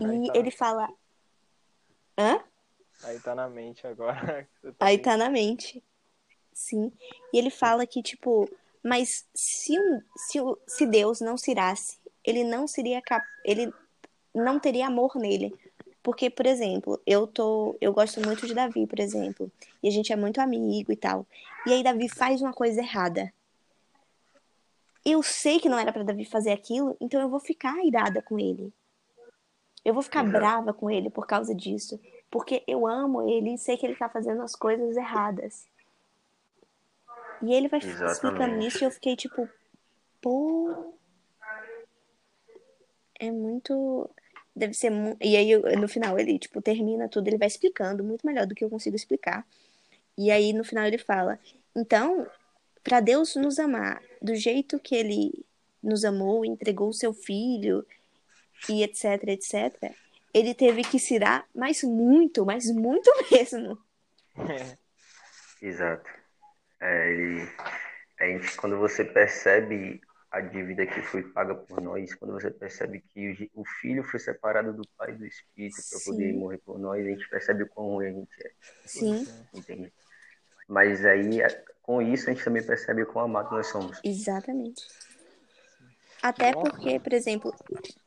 E 0.00 0.26
tá. 0.26 0.38
ele 0.38 0.50
fala, 0.50 0.88
hã? 2.18 2.40
Aí 3.02 3.18
tá 3.20 3.34
na 3.34 3.48
mente 3.48 3.86
agora. 3.86 4.46
Você 4.62 4.74
Aí 4.80 4.98
tá 4.98 5.16
na 5.16 5.30
mente. 5.30 5.82
Sim. 6.52 6.92
E 7.32 7.38
ele 7.38 7.50
fala 7.50 7.86
que, 7.86 8.02
tipo, 8.02 8.48
mas 8.82 9.26
se, 9.34 9.78
um, 9.78 10.02
se, 10.16 10.38
se 10.66 10.86
Deus 10.86 11.20
não 11.20 11.36
se 11.36 11.50
irasse, 11.50 11.98
ele 12.26 12.44
não 12.44 12.66
seria 12.66 13.00
cap... 13.00 13.24
ele 13.44 13.72
não 14.34 14.58
teria 14.58 14.88
amor 14.88 15.16
nele. 15.16 15.54
Porque, 16.02 16.30
por 16.30 16.46
exemplo, 16.46 17.00
eu 17.04 17.26
tô, 17.26 17.76
eu 17.80 17.92
gosto 17.92 18.20
muito 18.20 18.46
de 18.46 18.54
Davi, 18.54 18.86
por 18.86 19.00
exemplo, 19.00 19.50
e 19.82 19.88
a 19.88 19.90
gente 19.90 20.12
é 20.12 20.16
muito 20.16 20.40
amigo 20.40 20.92
e 20.92 20.96
tal. 20.96 21.26
E 21.66 21.72
aí 21.72 21.82
Davi 21.82 22.08
faz 22.08 22.40
uma 22.40 22.52
coisa 22.52 22.80
errada. 22.80 23.32
Eu 25.04 25.22
sei 25.22 25.58
que 25.58 25.68
não 25.68 25.78
era 25.78 25.92
pra 25.92 26.04
Davi 26.04 26.24
fazer 26.24 26.52
aquilo, 26.52 26.96
então 27.00 27.20
eu 27.20 27.28
vou 27.28 27.40
ficar 27.40 27.84
irada 27.84 28.22
com 28.22 28.38
ele. 28.38 28.72
Eu 29.84 29.94
vou 29.94 30.02
ficar 30.02 30.22
Exato. 30.22 30.38
brava 30.38 30.72
com 30.72 30.90
ele 30.90 31.10
por 31.10 31.26
causa 31.26 31.54
disso, 31.54 31.98
porque 32.30 32.62
eu 32.66 32.86
amo 32.86 33.28
ele 33.28 33.54
e 33.54 33.58
sei 33.58 33.76
que 33.76 33.86
ele 33.86 33.96
tá 33.96 34.08
fazendo 34.08 34.42
as 34.42 34.54
coisas 34.54 34.96
erradas. 34.96 35.66
E 37.42 37.52
ele 37.52 37.68
vai 37.68 37.80
Exatamente. 37.80 38.12
explicando 38.12 38.66
isso 38.66 38.82
e 38.82 38.86
eu 38.86 38.90
fiquei 38.90 39.16
tipo, 39.16 39.48
pô, 40.20 40.94
é 43.18 43.30
muito. 43.30 44.08
Deve 44.54 44.72
ser. 44.74 44.90
mu- 44.90 45.16
E 45.20 45.36
aí, 45.36 45.56
no 45.76 45.88
final, 45.88 46.18
ele, 46.18 46.38
tipo, 46.38 46.62
termina 46.62 47.08
tudo, 47.08 47.28
ele 47.28 47.38
vai 47.38 47.48
explicando 47.48 48.02
muito 48.04 48.26
melhor 48.26 48.46
do 48.46 48.54
que 48.54 48.64
eu 48.64 48.70
consigo 48.70 48.96
explicar. 48.96 49.46
E 50.16 50.30
aí, 50.30 50.52
no 50.52 50.64
final, 50.64 50.86
ele 50.86 50.98
fala: 50.98 51.38
então, 51.74 52.26
para 52.82 53.00
Deus 53.00 53.36
nos 53.36 53.58
amar 53.58 54.02
do 54.22 54.34
jeito 54.34 54.78
que 54.78 54.94
ele 54.94 55.44
nos 55.82 56.04
amou, 56.04 56.44
entregou 56.44 56.88
o 56.88 56.94
seu 56.94 57.12
filho 57.12 57.86
e 58.68 58.82
etc, 58.82 59.22
etc, 59.28 59.92
ele 60.32 60.54
teve 60.54 60.82
que 60.82 60.98
se 60.98 61.14
irar, 61.14 61.46
mas 61.54 61.82
muito, 61.82 62.44
mas 62.46 62.70
muito 62.70 63.10
mesmo. 63.30 63.78
Exato. 65.62 66.08
É, 66.80 67.12
e 67.14 67.48
a 68.20 68.26
gente, 68.26 68.56
quando 68.56 68.78
você 68.78 69.04
percebe 69.04 70.00
a 70.30 70.40
dívida 70.40 70.86
que 70.86 71.00
foi 71.02 71.22
paga 71.22 71.54
por 71.54 71.80
nós, 71.80 72.14
quando 72.14 72.32
você 72.32 72.50
percebe 72.50 73.02
que 73.12 73.50
o 73.54 73.64
filho 73.80 74.02
foi 74.04 74.20
separado 74.20 74.72
do 74.72 74.86
pai 74.96 75.12
e 75.12 75.16
do 75.16 75.26
espírito 75.26 75.76
para 75.90 76.00
poder 76.00 76.34
morrer 76.34 76.58
por 76.58 76.78
nós, 76.78 77.04
a 77.04 77.08
gente 77.08 77.28
percebe 77.28 77.62
o 77.62 77.68
quão 77.68 77.88
ruim 77.88 78.06
a 78.06 78.12
gente 78.12 78.28
é, 78.44 78.50
Sim, 78.84 79.26
entende? 79.54 79.92
Mas 80.68 81.04
aí, 81.04 81.38
com 81.80 82.02
isso, 82.02 82.28
a 82.28 82.32
gente 82.32 82.44
também 82.44 82.62
percebe 82.62 83.02
o 83.02 83.06
quão 83.06 83.26
amado 83.26 83.52
nós 83.52 83.68
somos. 83.68 84.00
exatamente. 84.02 84.82
Até 86.22 86.52
porque, 86.52 86.98
por 86.98 87.12
exemplo, 87.12 87.54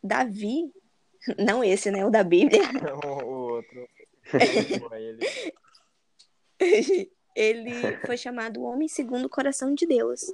Davi, 0.04 0.74
não 1.40 1.64
esse, 1.64 1.90
né, 1.90 2.06
o 2.06 2.10
da 2.10 2.24
Bíblia, 2.24 2.64
o, 3.04 3.08
o 3.24 3.54
outro. 3.54 3.88
Ele 7.36 7.98
foi 8.06 8.18
chamado 8.18 8.64
homem 8.64 8.90
segundo 8.90 9.26
o 9.26 9.30
coração 9.30 9.74
de 9.74 9.88
Deus. 9.88 10.26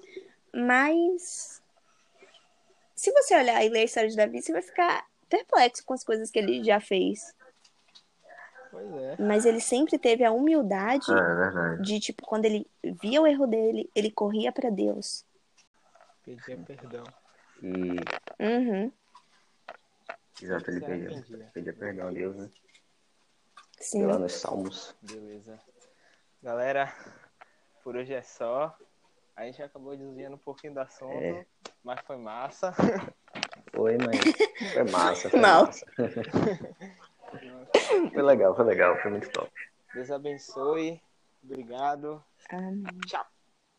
Mas 0.52 1.62
se 2.96 3.12
você 3.12 3.36
olhar 3.36 3.64
e 3.64 3.70
ler 3.70 3.82
a 3.82 3.84
história 3.84 4.10
de 4.10 4.16
Davi, 4.16 4.42
você 4.42 4.52
vai 4.52 4.62
ficar 4.62 5.06
perplexo 5.30 5.84
com 5.86 5.94
as 5.94 6.04
coisas 6.04 6.32
que 6.32 6.40
ele 6.40 6.64
já 6.64 6.80
fez. 6.80 7.34
Pois 8.72 8.92
é. 8.94 9.16
Mas 9.20 9.46
ele 9.46 9.60
sempre 9.62 9.98
teve 9.98 10.24
a 10.24 10.32
humildade 10.32 11.12
é 11.12 11.16
verdade. 11.16 11.84
de, 11.84 12.00
tipo, 12.00 12.26
quando 12.26 12.46
ele 12.46 12.68
via 12.84 13.22
o 13.22 13.28
erro 13.28 13.48
dele, 13.48 13.90
ele 13.96 14.12
corria 14.12 14.52
pra 14.52 14.70
Deus. 14.70 15.26
Pedia 16.24 16.58
perdão. 16.58 17.04
E, 17.62 17.96
Uhum, 18.44 18.92
exato, 20.42 20.70
ele 20.70 20.80
Se 20.80 20.86
pedia, 20.86 21.08
arrependia. 21.10 21.52
pedia 21.54 21.74
perdão 21.74 22.08
a 22.08 22.12
Deus, 22.12 22.36
né? 22.36 22.50
sim. 23.80 24.06
Lá 24.06 24.20
nos 24.20 24.34
Salmos. 24.34 24.94
Beleza. 25.02 25.60
Galera, 26.44 26.94
por 27.84 27.96
hoje 27.96 28.14
é 28.14 28.22
só. 28.22 28.78
A 29.36 29.46
gente 29.46 29.62
acabou 29.64 29.96
desviando 29.96 30.36
um 30.36 30.40
pouquinho 30.40 30.74
do 30.74 30.80
assunto, 30.80 31.12
É. 31.14 31.46
mas 31.86 32.02
foi 32.02 32.18
massa. 32.18 32.74
Foi, 33.72 33.98
mas 33.98 34.72
foi 34.74 34.84
massa. 34.92 35.30
Foi 35.30 35.40
Mal. 35.40 35.66
massa. 35.68 35.86
Foi 38.14 38.22
legal, 38.24 38.56
foi 38.56 38.66
legal, 38.66 38.98
foi 39.02 39.12
muito 39.12 39.30
top. 39.32 39.52
Deus 39.94 40.10
abençoe. 40.10 41.02
Obrigado. 41.44 42.24
Amém. 42.50 42.84
Tchau. 43.06 43.26